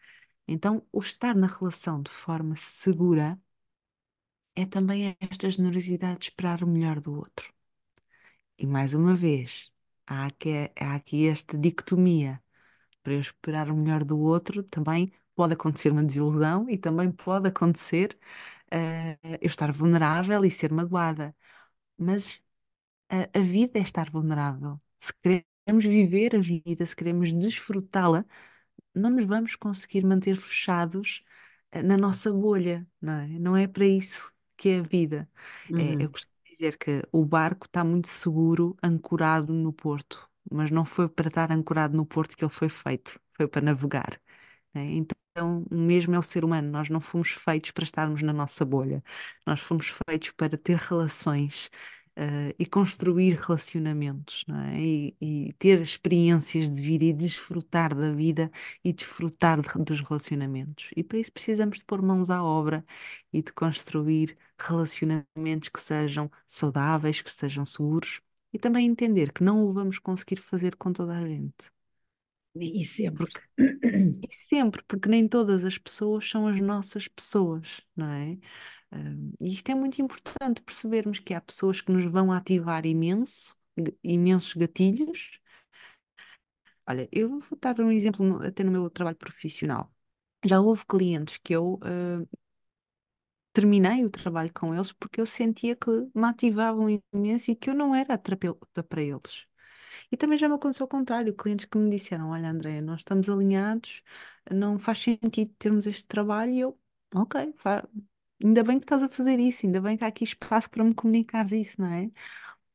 Então, 0.48 0.86
o 0.92 1.00
estar 1.02 1.36
na 1.36 1.48
relação 1.48 2.02
de 2.02 2.12
forma 2.12 2.56
segura 2.56 3.40
é 4.58 4.66
também 4.66 5.16
esta 5.22 5.50
generosidade 5.50 6.20
de 6.20 6.26
esperar 6.26 6.64
o 6.64 6.68
melhor 6.68 7.00
do 7.00 7.14
outro. 7.16 7.54
E 8.58 8.66
mais 8.66 8.94
uma 8.94 9.16
vez, 9.16 9.72
há 10.06 10.26
aqui, 10.28 10.50
há 10.80 10.96
aqui 10.96 11.28
esta 11.28 11.58
dicotomia. 11.58 12.42
Para 13.04 13.14
eu 13.14 13.22
esperar 13.22 13.70
o 13.72 13.76
melhor 13.78 14.04
do 14.06 14.20
outro, 14.20 14.64
também 14.64 15.12
pode 15.36 15.54
acontecer 15.54 15.92
uma 15.92 16.04
desilusão 16.04 16.70
e 16.70 16.78
também 16.78 17.12
pode 17.12 17.48
acontecer 17.48 18.18
uh, 18.74 19.38
eu 19.42 19.48
estar 19.48 19.72
vulnerável 19.72 20.46
e 20.46 20.52
ser 20.52 20.72
magoada. 20.74 21.36
Mas 21.98 22.42
a, 23.10 23.40
a 23.40 23.42
vida 23.42 23.80
é 23.80 23.82
estar 23.84 24.10
vulnerável. 24.12 24.82
Se 24.98 25.14
queremos 25.20 25.86
viver 25.86 26.36
a 26.36 26.40
vida, 26.42 26.86
se 26.86 26.96
queremos 26.96 27.34
desfrutá-la, 27.34 28.26
não 28.96 29.10
nos 29.12 29.26
vamos 29.26 29.56
conseguir 29.56 30.06
manter 30.06 30.38
fechados 30.38 31.24
uh, 31.76 31.84
na 31.84 31.98
nossa 31.98 32.32
bolha, 32.34 32.88
não 33.02 33.14
é? 33.14 33.28
Não 33.40 33.58
é 33.58 33.68
para 33.68 33.86
isso 33.86 34.34
que 34.58 34.70
é 34.70 34.80
a 34.80 34.82
vida. 34.84 35.30
É, 35.76 35.96
eu 36.00 36.10
Uhum. 36.10 36.12
costumo 36.12 36.36
dizer 36.50 36.78
que 36.78 37.04
o 37.12 37.26
barco 37.26 37.66
está 37.68 37.84
muito 37.84 38.08
seguro, 38.08 38.76
ancorado 38.84 39.54
no 39.54 39.74
porto, 39.74 40.30
mas 40.52 40.72
não 40.72 40.86
foi 40.86 41.08
para 41.10 41.28
estar 41.30 41.52
ancorado 41.52 41.96
no 41.98 42.06
porto 42.06 42.36
que 42.38 42.44
ele 42.44 42.52
foi 42.54 42.70
feito, 42.70 43.20
foi 43.36 43.48
para 43.48 43.62
navegar. 43.62 44.20
né? 44.74 44.84
Então, 44.86 45.66
o 45.72 45.78
mesmo 45.80 46.16
é 46.16 46.20
o 46.20 46.24
ser 46.24 46.44
humano. 46.46 46.70
Nós 46.72 46.90
não 46.90 47.02
fomos 47.02 47.30
feitos 47.32 47.72
para 47.72 47.84
estarmos 47.84 48.22
na 48.22 48.34
nossa 48.34 48.66
bolha. 48.66 49.04
Nós 49.46 49.60
fomos 49.60 49.90
feitos 50.08 50.32
para 50.32 50.58
ter 50.58 50.78
relações, 50.78 51.70
eh, 52.18 52.56
e 52.60 52.66
construir 52.66 53.36
relacionamentos, 53.40 54.46
não 54.48 54.60
é? 54.62 54.82
E, 54.82 55.18
e 55.22 55.54
ter 55.60 55.82
experiências 55.82 56.70
de 56.72 56.82
vida 56.82 57.06
e 57.06 57.14
desfrutar 57.14 57.96
da 57.96 58.12
vida 58.14 58.52
e 58.84 58.94
desfrutar 58.94 59.62
de- 59.62 59.84
dos 59.86 60.02
relacionamentos. 60.02 60.90
E 60.98 61.04
para 61.04 61.20
isso 61.20 61.32
precisamos 61.34 61.80
de 61.80 61.86
pôr 61.86 62.02
mãos 62.02 62.30
à 62.32 62.44
obra 62.44 62.86
e 63.34 63.42
de 63.42 63.54
construir 63.54 64.38
relacionamentos 64.60 65.70
que 65.70 65.80
sejam 65.80 66.32
saudáveis, 66.48 67.22
que 67.22 67.32
sejam 67.32 67.66
seguros. 67.66 68.22
E 68.54 68.60
também 68.60 68.88
entender 68.88 69.32
que 69.34 69.44
não 69.44 69.64
o 69.64 69.72
vamos 69.74 70.00
conseguir 70.00 70.38
fazer 70.42 70.76
com 70.76 70.92
toda 70.94 71.18
a 71.18 71.28
gente. 71.28 71.72
E 72.60 72.86
sempre. 72.86 73.26
Porque 73.26 73.42
e 74.30 74.34
sempre, 74.34 74.84
porque 74.88 75.10
nem 75.10 75.28
todas 75.28 75.64
as 75.64 75.78
pessoas 75.78 76.28
são 76.30 76.48
as 76.48 76.60
nossas 76.60 77.08
pessoas, 77.08 77.82
não 77.96 78.08
é? 78.12 78.38
E 79.40 79.48
isto 79.54 79.70
é 79.72 79.76
muito 79.76 80.02
importante 80.02 80.62
percebermos 80.62 81.20
que 81.20 81.34
há 81.34 81.42
pessoas 81.42 81.82
que 81.82 81.92
nos 81.92 82.06
vão 82.06 82.32
ativar 82.32 82.86
imenso, 82.86 83.56
imensos 84.04 84.54
gatilhos. 84.54 85.40
Olha, 86.88 87.08
eu 87.12 87.40
vou 87.40 87.58
dar 87.60 87.80
um 87.82 87.92
exemplo 87.92 88.42
até 88.46 88.64
no 88.64 88.72
meu 88.72 88.90
trabalho 88.90 89.18
profissional. 89.18 89.92
Já 90.46 90.60
houve 90.62 90.86
clientes 90.86 91.38
que 91.38 91.54
eu 91.54 91.76
uh, 91.76 92.28
terminei 93.54 94.06
o 94.06 94.10
trabalho 94.10 94.52
com 94.54 94.74
eles 94.74 94.92
porque 94.94 95.20
eu 95.22 95.26
sentia 95.26 95.76
que 95.76 95.90
me 96.14 96.26
ativavam 96.28 96.88
imenso 97.14 97.52
e 97.52 97.56
que 97.56 97.70
eu 97.70 97.74
não 97.76 97.96
era 97.96 98.14
a 98.14 98.18
terapeuta 98.18 98.84
para 98.84 99.02
eles. 99.02 99.48
E 100.12 100.18
também 100.18 100.38
já 100.38 100.50
me 100.50 100.56
aconteceu 100.56 100.86
ao 100.86 100.90
contrário, 100.90 101.36
clientes 101.36 101.66
que 101.66 101.78
me 101.78 101.90
disseram: 101.90 102.30
Olha, 102.32 102.50
André, 102.52 102.82
nós 102.82 103.02
estamos 103.02 103.30
alinhados, 103.30 104.04
não 104.52 104.80
faz 104.80 105.00
sentido 105.00 105.54
termos 105.60 105.88
este 105.88 106.06
trabalho. 106.08 106.54
E 106.54 106.60
eu, 106.62 106.80
ok, 107.16 107.54
ainda 108.44 108.64
bem 108.64 108.78
que 108.78 108.84
estás 108.86 109.04
a 109.04 109.10
fazer 109.10 109.40
isso, 109.40 109.66
ainda 109.66 109.82
bem 109.82 109.98
que 109.98 110.04
há 110.04 110.08
aqui 110.08 110.24
espaço 110.24 110.70
para 110.70 110.84
me 110.84 110.94
comunicares 110.94 111.52
isso, 111.52 111.82
não 111.82 111.92
é? 111.92 112.12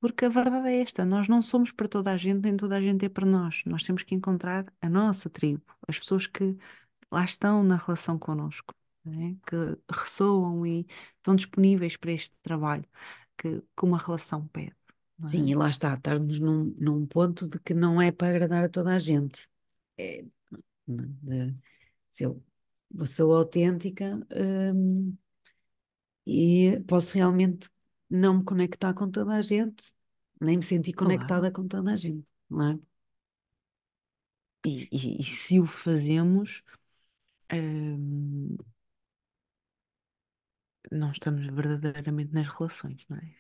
Porque 0.01 0.25
a 0.27 0.29
verdade 0.29 0.69
é 0.69 0.81
esta: 0.83 1.05
nós 1.05 1.29
não 1.29 1.43
somos 1.43 1.73
para 1.73 1.89
toda 1.89 2.13
a 2.13 2.17
gente, 2.17 2.43
nem 2.45 2.57
toda 2.57 2.77
a 2.77 2.81
gente 2.83 3.05
é 3.07 3.09
para 3.09 3.27
nós. 3.27 3.63
Nós 3.67 3.83
temos 3.85 4.03
que 4.03 4.15
encontrar 4.15 4.67
a 4.81 4.89
nossa 4.91 5.31
tribo, 5.31 5.65
as 5.89 5.99
pessoas 5.99 6.27
que 6.27 6.57
lá 7.13 7.25
estão 7.25 7.63
na 7.65 7.77
relação 7.77 8.19
connosco, 8.19 8.75
não 9.05 9.15
é? 9.31 9.37
Que 9.47 9.57
ressoam 9.93 10.67
e 10.67 10.87
estão 11.17 11.37
disponíveis 11.37 11.97
para 11.97 12.13
este 12.13 12.37
trabalho 12.43 12.85
que, 13.39 13.61
que 13.63 13.85
uma 13.85 13.99
relação 13.99 14.47
pede, 14.49 14.77
não 15.19 15.31
Sim, 15.31 15.47
é? 15.47 15.51
e 15.51 15.55
lá 15.55 15.69
está, 15.69 15.95
estarmos 15.95 16.39
num, 16.39 16.75
num 16.79 17.07
ponto 17.07 17.49
de 17.49 17.59
que 17.61 17.75
não 17.75 18.01
é 18.03 18.13
para 18.13 18.29
agradar 18.31 18.65
a 18.65 18.69
toda 18.69 18.95
a 18.95 18.99
gente. 18.99 19.49
É, 19.99 20.25
de- 20.87 21.55
se 22.13 22.25
eu 22.25 22.43
sou 23.07 23.35
autêntica, 23.35 24.21
hum, 24.75 25.17
e 26.27 26.81
posso 26.89 27.14
realmente 27.16 27.68
não 28.11 28.39
me 28.39 28.45
conectar 28.45 28.95
com 28.95 29.11
toda 29.11 29.35
a 29.35 29.43
gente, 29.43 29.85
nem 30.41 30.57
me 30.59 30.62
sentir 30.64 30.93
Claro. 30.95 31.35
conectada 31.35 31.51
com 31.53 31.66
toda 31.68 31.93
a 31.93 31.97
gente, 31.97 32.27
não 32.51 32.73
é? 32.73 32.81
E, 34.64 34.89
e- 34.93 35.16
e 35.20 35.25
se 35.25 35.59
o 35.61 35.66
fazemos, 35.66 36.62
hum, 37.53 38.57
não 40.93 41.11
estamos 41.11 41.45
verdadeiramente 41.47 42.33
nas 42.33 42.47
relações, 42.49 43.05
não 43.09 43.16
é? 43.18 43.35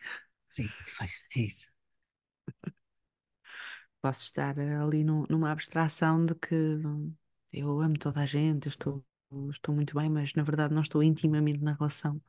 Sim, 0.48 0.72
pois, 0.96 1.24
é 1.36 1.40
isso. 1.40 1.72
Posso 4.00 4.20
estar 4.22 4.58
ali 4.58 5.04
nu- 5.04 5.26
numa 5.30 5.50
abstração 5.52 6.24
de 6.26 6.34
que 6.34 6.54
hum, 6.54 7.14
eu 7.52 7.80
amo 7.80 7.94
toda 7.98 8.20
a 8.20 8.26
gente, 8.26 8.66
eu 8.66 8.70
estou, 8.70 9.04
estou 9.50 9.74
muito 9.74 9.94
bem, 9.96 10.10
mas 10.10 10.34
na 10.34 10.42
verdade 10.42 10.74
não 10.74 10.82
estou 10.82 11.02
intimamente 11.02 11.60
na 11.60 11.72
relação. 11.74 12.20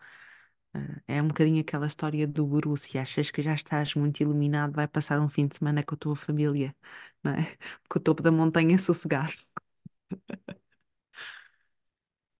É 1.08 1.22
um 1.22 1.28
bocadinho 1.28 1.62
aquela 1.62 1.86
história 1.88 2.28
do 2.28 2.46
guru, 2.46 2.76
se 2.78 2.98
achas 2.98 3.30
que 3.32 3.42
já 3.42 3.54
estás 3.54 3.94
muito 3.96 4.22
iluminado, 4.22 4.74
vai 4.74 4.88
passar 4.88 5.20
um 5.20 5.30
fim 5.30 5.48
de 5.48 5.56
semana 5.58 5.84
com 5.84 5.96
a 5.96 5.98
tua 5.98 6.16
família, 6.16 6.76
não 7.24 7.34
é? 7.34 7.58
Porque 7.84 7.98
o 8.00 8.02
topo 8.02 8.22
da 8.24 8.32
montanha 8.32 8.76
é 8.76 8.78
sossegado. 8.78 9.32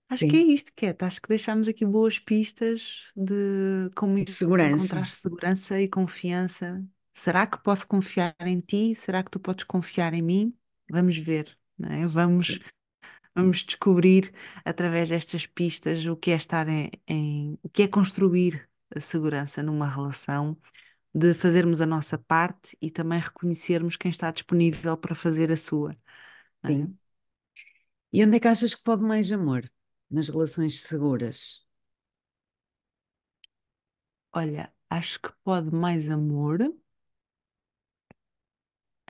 Acho 0.10 0.28
que 0.28 0.36
é 0.36 0.36
Sim, 0.36 0.42
isto, 0.42 0.72
Cat. 0.76 1.04
Acho 1.04 1.22
que 1.22 1.28
deixámos 1.30 1.68
aqui 1.68 1.86
boas 1.86 2.20
pistas 2.20 3.08
de 3.16 3.90
como 3.96 4.20
de 4.20 4.32
segurança. 4.32 4.60
encontrar 4.60 5.08
segurança 5.08 5.82
e 5.82 5.88
confiança. 5.90 6.86
Será 7.14 7.48
que 7.48 7.58
posso 7.64 7.88
confiar 7.88 8.36
em 8.42 8.60
ti? 8.60 8.94
Será 8.96 9.24
que 9.24 9.32
tu 9.32 9.40
podes 9.40 9.64
confiar 9.66 10.14
em 10.14 10.22
mim? 10.22 10.58
Vamos 10.90 11.18
ver, 11.18 11.58
não 11.78 11.90
é? 11.92 12.08
Vamos, 12.08 12.48
Sim, 12.48 12.60
vamos 13.36 13.64
descobrir 13.64 14.34
através 14.66 15.10
destas 15.10 15.46
pistas 15.48 16.06
o 16.06 16.16
que 16.16 16.32
é 16.32 16.36
estar 16.36 16.68
em, 16.70 16.92
em- 17.08 17.60
o 17.64 17.70
que 17.70 17.84
é 17.84 17.88
construir 17.88 18.70
a 18.96 19.00
segurança 19.00 19.64
numa 19.64 19.88
relação, 19.90 20.58
de 21.14 21.34
fazermos 21.34 21.82
a 21.82 21.86
nossa 21.88 22.18
parte 22.20 22.78
e 22.82 22.92
também 22.92 23.20
reconhecermos 23.20 23.98
quem 23.98 24.12
está 24.12 24.32
disponível 24.32 24.98
para 24.98 25.16
fazer 25.16 25.52
a 25.52 25.58
sua, 25.58 25.98
é? 26.64 26.68
sim. 26.68 26.98
E 28.16 28.18
onde 28.26 28.38
é 28.38 28.42
que 28.42 28.48
achas 28.54 28.74
que 28.76 28.86
pode 28.90 29.04
mais 29.12 29.28
amor? 29.38 29.64
Nas 30.16 30.30
relações 30.34 30.74
seguras? 30.90 31.38
Olha, 34.32 34.72
acho 34.92 35.20
que 35.22 35.32
pode 35.44 35.72
mais 35.74 36.10
amor. 36.12 36.60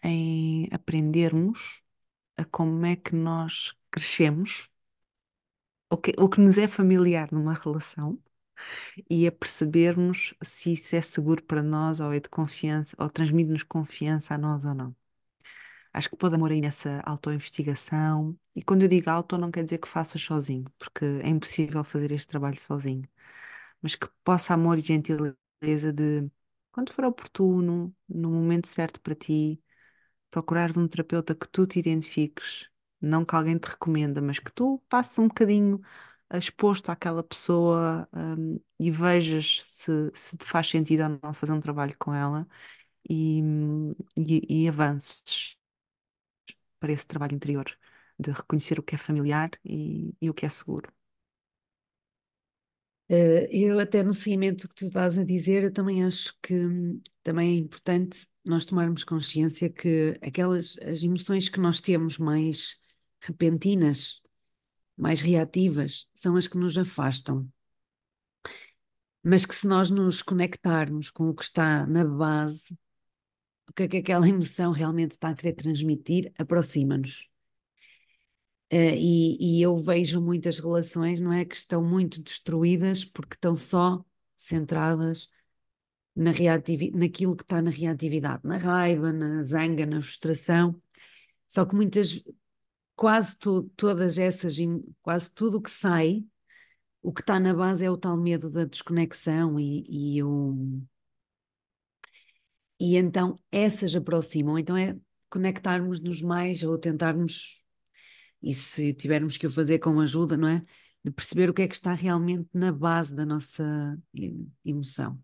em 0.03 0.67
aprendermos 0.71 1.81
a 2.37 2.45
como 2.45 2.85
é 2.85 2.95
que 2.95 3.15
nós 3.15 3.73
crescemos, 3.93 4.69
o 5.89 5.97
que, 5.97 6.13
o 6.17 6.29
que 6.29 6.39
nos 6.41 6.57
é 6.57 6.67
familiar 6.67 7.29
numa 7.31 7.53
relação 7.53 8.19
e 9.09 9.27
a 9.27 9.31
percebermos 9.31 10.33
se 10.43 10.73
isso 10.73 10.95
é 10.95 11.01
seguro 11.01 11.43
para 11.43 11.63
nós 11.63 11.99
ou 11.99 12.13
é 12.13 12.19
de 12.19 12.29
confiança, 12.29 12.95
ou 12.99 13.09
transmite-nos 13.09 13.63
confiança 13.63 14.35
a 14.35 14.37
nós 14.39 14.65
ou 14.65 14.73
não. 14.75 14.95
Acho 15.93 16.09
que 16.09 16.15
pode 16.17 16.35
amor 16.35 16.51
aí 16.51 16.61
nessa 16.61 17.01
autoinvestigação. 17.05 18.37
E 18.55 18.63
quando 18.63 18.83
eu 18.83 18.87
digo 18.87 19.09
auto, 19.09 19.37
não 19.37 19.51
quer 19.51 19.63
dizer 19.63 19.77
que 19.79 19.87
faças 19.87 20.21
sozinho, 20.21 20.65
porque 20.77 21.05
é 21.23 21.29
impossível 21.29 21.83
fazer 21.83 22.11
este 22.11 22.27
trabalho 22.27 22.59
sozinho. 22.59 23.07
Mas 23.81 23.95
que 23.95 24.07
possa 24.23 24.53
amor 24.53 24.77
e 24.79 24.81
gentileza 24.81 25.93
de, 25.93 26.29
quando 26.71 26.93
for 26.93 27.05
oportuno, 27.05 27.95
no 28.09 28.31
momento 28.31 28.67
certo 28.67 29.01
para 29.01 29.15
ti, 29.15 29.61
procurares 30.31 30.77
um 30.77 30.87
terapeuta 30.87 31.35
que 31.35 31.47
tu 31.49 31.67
te 31.67 31.79
identifiques, 31.79 32.69
não 33.05 33.25
que 33.25 33.35
alguém 33.35 33.57
te 33.57 33.67
recomenda, 33.69 34.21
mas 34.21 34.39
que 34.39 34.51
tu 34.51 34.79
passes 34.89 35.17
um 35.19 35.27
bocadinho 35.27 35.81
eh, 36.29 36.37
exposto 36.37 36.89
àquela 36.91 37.23
pessoa, 37.23 38.07
hum, 38.13 38.59
e 38.79 38.91
vejas 38.91 39.63
se, 39.67 40.11
se 40.13 40.37
te 40.37 40.45
faz 40.45 40.69
sentido 40.69 41.03
ou 41.03 41.19
não 41.23 41.33
fazer 41.33 41.53
um 41.53 41.61
trabalho 41.61 41.95
com 41.97 42.13
ela 42.13 42.47
e, 43.09 43.41
e, 44.17 44.63
e 44.65 44.69
avances. 44.69 45.57
para 46.79 46.91
esse 46.93 47.07
trabalho 47.07 47.35
interior, 47.35 47.65
de 48.19 48.31
reconhecer 48.31 48.79
o 48.79 48.83
que 48.83 48.95
é 48.95 48.97
familiar 48.97 49.51
e, 49.65 50.13
e 50.21 50.29
o 50.29 50.33
que 50.33 50.45
é 50.45 50.49
seguro. 50.49 50.91
Uh, 53.09 53.45
eu 53.51 53.79
até 53.79 54.01
no 54.01 54.13
seguimento 54.13 54.67
que 54.67 54.75
tu 54.75 54.85
estás 54.85 55.17
a 55.19 55.23
dizer, 55.25 55.63
eu 55.63 55.73
também 55.73 56.03
acho 56.05 56.33
que 56.41 56.53
hum, 56.55 57.01
também 57.21 57.51
é 57.55 57.59
importante 57.59 58.27
nós 58.45 58.65
tomarmos 58.65 59.03
consciência 59.03 59.69
que 59.69 60.17
aquelas 60.21 60.77
as 60.81 61.03
emoções 61.03 61.49
que 61.49 61.59
nós 61.59 61.81
temos 61.81 62.17
mais 62.17 62.79
repentinas, 63.23 64.21
mais 64.97 65.21
reativas, 65.21 66.07
são 66.13 66.35
as 66.35 66.47
que 66.47 66.57
nos 66.57 66.77
afastam. 66.77 67.49
Mas 69.23 69.45
que 69.45 69.55
se 69.55 69.65
nós 69.67 69.89
nos 69.89 70.21
conectarmos 70.21 71.09
com 71.09 71.29
o 71.29 71.33
que 71.33 71.43
está 71.43 71.85
na 71.87 72.03
base, 72.03 72.77
o 73.69 73.73
que 73.73 73.83
é 73.83 73.87
que 73.87 73.97
aquela 73.97 74.27
emoção 74.27 74.71
realmente 74.71 75.11
está 75.11 75.29
a 75.29 75.35
querer 75.35 75.53
transmitir, 75.53 76.31
aproxima-nos. 76.37 77.29
Uh, 78.71 78.95
e, 78.97 79.59
e, 79.59 79.61
eu 79.61 79.77
vejo 79.77 80.19
muitas 80.19 80.57
relações, 80.57 81.21
não 81.21 81.31
é, 81.31 81.45
que 81.45 81.55
estão 81.55 81.83
muito 81.83 82.21
destruídas 82.21 83.05
porque 83.05 83.35
estão 83.35 83.55
só 83.55 84.03
centradas 84.35 85.29
na 86.15 86.31
naquilo 86.93 87.35
que 87.35 87.43
está 87.43 87.61
na 87.61 87.69
reatividade, 87.71 88.41
na 88.43 88.57
raiva, 88.57 89.11
na 89.11 89.43
zanga, 89.43 89.85
na 89.85 90.01
frustração. 90.01 90.79
Só 91.47 91.65
que 91.65 91.75
muitas, 91.75 92.23
quase 92.95 93.37
tu, 93.37 93.63
todas 93.75 94.17
essas, 94.17 94.55
quase 95.01 95.31
tudo 95.33 95.57
o 95.57 95.61
que 95.61 95.69
sai, 95.69 96.25
o 97.01 97.11
que 97.11 97.21
está 97.21 97.39
na 97.39 97.53
base 97.53 97.85
é 97.85 97.91
o 97.91 97.97
tal 97.97 98.17
medo 98.17 98.49
da 98.49 98.65
desconexão 98.65 99.59
e, 99.59 99.83
e 100.15 100.23
o 100.23 100.81
e 102.79 102.97
então 102.97 103.39
essas 103.51 103.95
aproximam, 103.95 104.57
então 104.57 104.75
é 104.75 104.97
conectarmos-nos 105.29 106.21
mais 106.21 106.63
ou 106.63 106.77
tentarmos 106.77 107.63
e 108.41 108.53
se 108.53 108.93
tivermos 108.93 109.37
que 109.37 109.47
o 109.47 109.51
fazer 109.51 109.79
com 109.79 109.99
ajuda, 110.01 110.35
não 110.35 110.49
é? 110.49 110.63
De 111.03 111.11
perceber 111.11 111.49
o 111.49 111.53
que 111.53 111.61
é 111.61 111.67
que 111.67 111.75
está 111.75 111.93
realmente 111.93 112.49
na 112.53 112.71
base 112.71 113.15
da 113.15 113.25
nossa 113.25 113.97
emoção. 114.65 115.17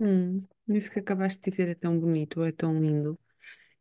Hum, 0.00 0.44
isso 0.68 0.90
que 0.90 0.98
acabaste 0.98 1.40
de 1.40 1.50
dizer 1.50 1.68
é 1.68 1.74
tão 1.74 1.98
bonito, 1.98 2.42
é 2.42 2.50
tão 2.50 2.80
lindo. 2.80 3.18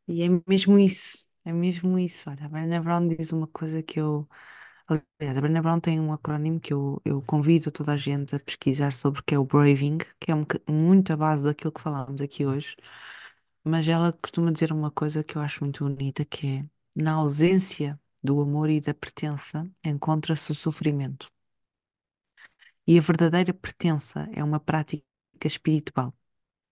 E 0.08 0.22
é 0.22 0.28
mesmo 0.48 0.78
isso, 0.78 1.26
é 1.46 1.52
mesmo 1.54 1.98
isso. 2.00 2.30
Olha, 2.30 2.46
a 2.46 2.50
Brené 2.50 2.80
Brown 2.80 3.08
diz 3.08 3.32
uma 3.32 3.48
coisa 3.48 3.82
que 3.84 4.00
eu. 4.00 4.28
Aliás, 4.88 5.38
a 5.38 5.42
Brené 5.42 5.62
Brown 5.62 5.80
tem 5.80 6.00
um 6.00 6.14
acrónimo 6.14 6.60
que 6.60 6.74
eu, 6.74 7.02
eu 7.06 7.22
convido 7.24 7.72
toda 7.72 7.94
a 7.94 7.98
gente 7.98 8.36
a 8.36 8.40
pesquisar 8.40 8.94
sobre, 8.94 9.22
que 9.24 9.36
é 9.36 9.40
o 9.40 9.46
Braving, 9.46 10.00
que 10.20 10.32
é 10.32 10.36
um, 10.36 10.44
muito 10.70 11.14
a 11.14 11.18
base 11.18 11.44
daquilo 11.44 11.72
que 11.74 11.82
falámos 11.82 12.22
aqui 12.22 12.46
hoje. 12.46 12.76
Mas 13.64 13.88
ela 13.88 14.14
costuma 14.14 14.52
dizer 14.52 14.72
uma 14.74 14.92
coisa 14.92 15.24
que 15.24 15.38
eu 15.38 15.42
acho 15.42 15.64
muito 15.64 15.84
bonita, 15.86 16.26
que 16.26 16.48
é 16.48 16.66
na 16.96 17.14
ausência 17.16 18.00
do 18.24 18.42
amor 18.42 18.70
e 18.70 18.82
da 18.82 18.94
pertença 18.94 19.70
encontra-se 19.86 20.52
o 20.52 20.56
sofrimento. 20.56 21.30
E 22.92 22.94
a 22.98 23.02
verdadeira 23.10 23.54
pertença 23.54 24.28
é 24.34 24.44
uma 24.44 24.60
prática 24.60 25.06
espiritual. 25.46 26.14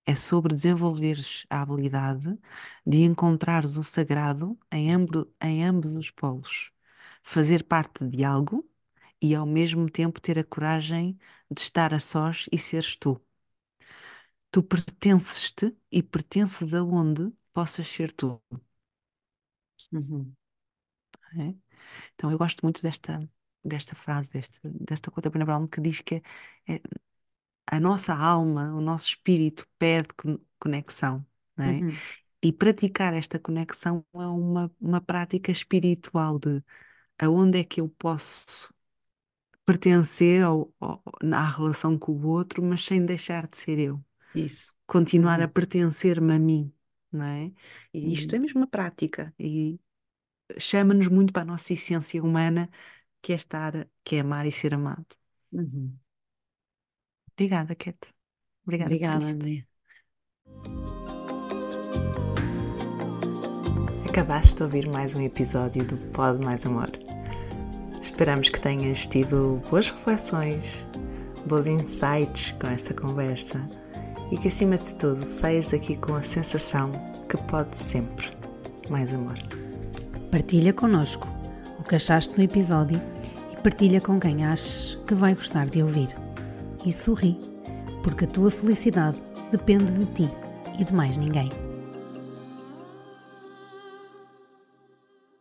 É 0.07 0.15
sobre 0.15 0.55
desenvolveres 0.55 1.45
a 1.49 1.61
habilidade 1.61 2.39
de 2.85 3.03
encontrares 3.03 3.77
o 3.77 3.83
sagrado 3.83 4.57
em, 4.71 4.93
ambos, 4.93 5.25
em 5.41 5.65
ambos 5.65 5.95
os 5.95 6.09
polos. 6.11 6.71
Fazer 7.23 7.63
parte 7.65 8.07
de 8.07 8.23
algo 8.23 8.67
e 9.21 9.35
ao 9.35 9.45
mesmo 9.45 9.89
tempo 9.91 10.21
ter 10.21 10.39
a 10.39 10.45
coragem 10.45 11.19
de 11.51 11.61
estar 11.61 11.93
a 11.93 11.99
sós 11.99 12.47
e 12.51 12.57
seres 12.59 12.95
tu. 12.95 13.21
Tu 14.51 14.61
pertences-te 14.63 15.67
e 15.91 16.01
pertences 16.03 16.73
aonde 16.73 17.31
possas 17.53 17.87
ser 17.87 18.11
tu. 18.11 18.41
Uhum. 19.91 20.35
É? 21.39 21.53
Então 22.15 22.31
eu 22.31 22.37
gosto 22.37 22.61
muito 22.63 22.81
desta, 22.81 23.29
desta 23.65 23.95
frase, 23.95 24.31
desta, 24.31 24.59
desta 24.63 25.11
da 25.21 25.45
Brown, 25.45 25.67
que 25.67 25.81
diz 25.81 26.01
que 26.01 26.15
é, 26.69 26.75
é, 26.75 26.81
a 27.67 27.79
nossa 27.79 28.15
alma, 28.15 28.73
o 28.73 28.81
nosso 28.81 29.09
espírito 29.09 29.67
pede 29.77 30.07
conexão, 30.59 31.25
não 31.55 31.65
é? 31.65 31.71
Uhum. 31.71 31.89
E 32.41 32.53
praticar 32.53 33.13
esta 33.13 33.39
conexão 33.39 34.05
é 34.13 34.19
uma, 34.19 34.71
uma 34.79 35.01
prática 35.01 35.51
espiritual 35.51 36.39
de 36.39 36.63
aonde 37.19 37.59
é 37.59 37.63
que 37.63 37.81
eu 37.81 37.89
posso 37.89 38.73
pertencer 39.65 40.43
ao, 40.43 40.73
ao, 40.79 41.03
à 41.33 41.43
relação 41.43 41.97
com 41.97 42.13
o 42.13 42.27
outro, 42.27 42.63
mas 42.63 42.85
sem 42.85 43.05
deixar 43.05 43.47
de 43.47 43.57
ser 43.57 43.79
eu. 43.79 44.01
Isso. 44.33 44.71
Continuar 44.85 45.39
uhum. 45.39 45.45
a 45.45 45.47
pertencer-me 45.47 46.33
a 46.33 46.39
mim, 46.39 46.71
não 47.11 47.25
é? 47.25 47.51
E 47.93 48.13
isto 48.13 48.33
é 48.33 48.39
mesmo 48.39 48.61
uma 48.61 48.67
prática. 48.67 49.33
E 49.37 49.77
chama-nos 50.57 51.09
muito 51.09 51.33
para 51.33 51.41
a 51.41 51.45
nossa 51.45 51.73
essência 51.73 52.23
humana, 52.23 52.69
que 53.21 53.33
é 53.33 53.35
estar, 53.35 53.89
que 54.05 54.15
é 54.15 54.19
amar 54.21 54.45
e 54.45 54.51
ser 54.51 54.73
amado. 54.73 55.05
Uhum. 55.51 55.93
Obrigada, 57.37 57.75
Kate. 57.75 58.11
Obrigada, 58.65 58.89
Obrigada 58.89 59.25
André. 59.27 59.63
Acabaste 64.09 64.55
de 64.55 64.63
ouvir 64.63 64.89
mais 64.89 65.13
um 65.13 65.21
episódio 65.21 65.85
do 65.85 65.97
Pod 66.13 66.43
Mais 66.43 66.65
Amor. 66.65 66.89
Esperamos 68.01 68.49
que 68.49 68.59
tenhas 68.59 69.05
tido 69.05 69.61
boas 69.69 69.91
reflexões, 69.91 70.83
bons 71.45 71.67
insights 71.67 72.53
com 72.53 72.65
esta 72.67 72.95
conversa 72.95 73.69
e 74.31 74.37
que, 74.37 74.47
acima 74.47 74.75
de 74.75 74.95
tudo, 74.95 75.23
saias 75.23 75.69
daqui 75.69 75.95
com 75.95 76.15
a 76.15 76.23
sensação 76.23 76.91
que 77.29 77.37
pode 77.43 77.75
sempre 77.77 78.31
mais 78.89 79.13
amor. 79.13 79.37
Partilha 80.31 80.73
connosco 80.73 81.27
o 81.77 81.83
que 81.83 81.93
achaste 81.93 82.35
no 82.35 82.43
episódio 82.43 82.99
e 83.53 83.61
partilha 83.61 84.01
com 84.01 84.19
quem 84.19 84.43
achas 84.43 84.97
que 85.05 85.13
vai 85.13 85.35
gostar 85.35 85.69
de 85.69 85.83
ouvir. 85.83 86.26
E 86.85 86.91
sorri, 86.91 87.37
porque 88.03 88.25
a 88.25 88.27
tua 88.27 88.51
felicidade 88.51 89.21
depende 89.51 89.91
de 89.93 90.05
ti 90.07 90.29
e 90.79 90.83
de 90.83 90.93
mais 90.93 91.17
ninguém. 91.17 91.66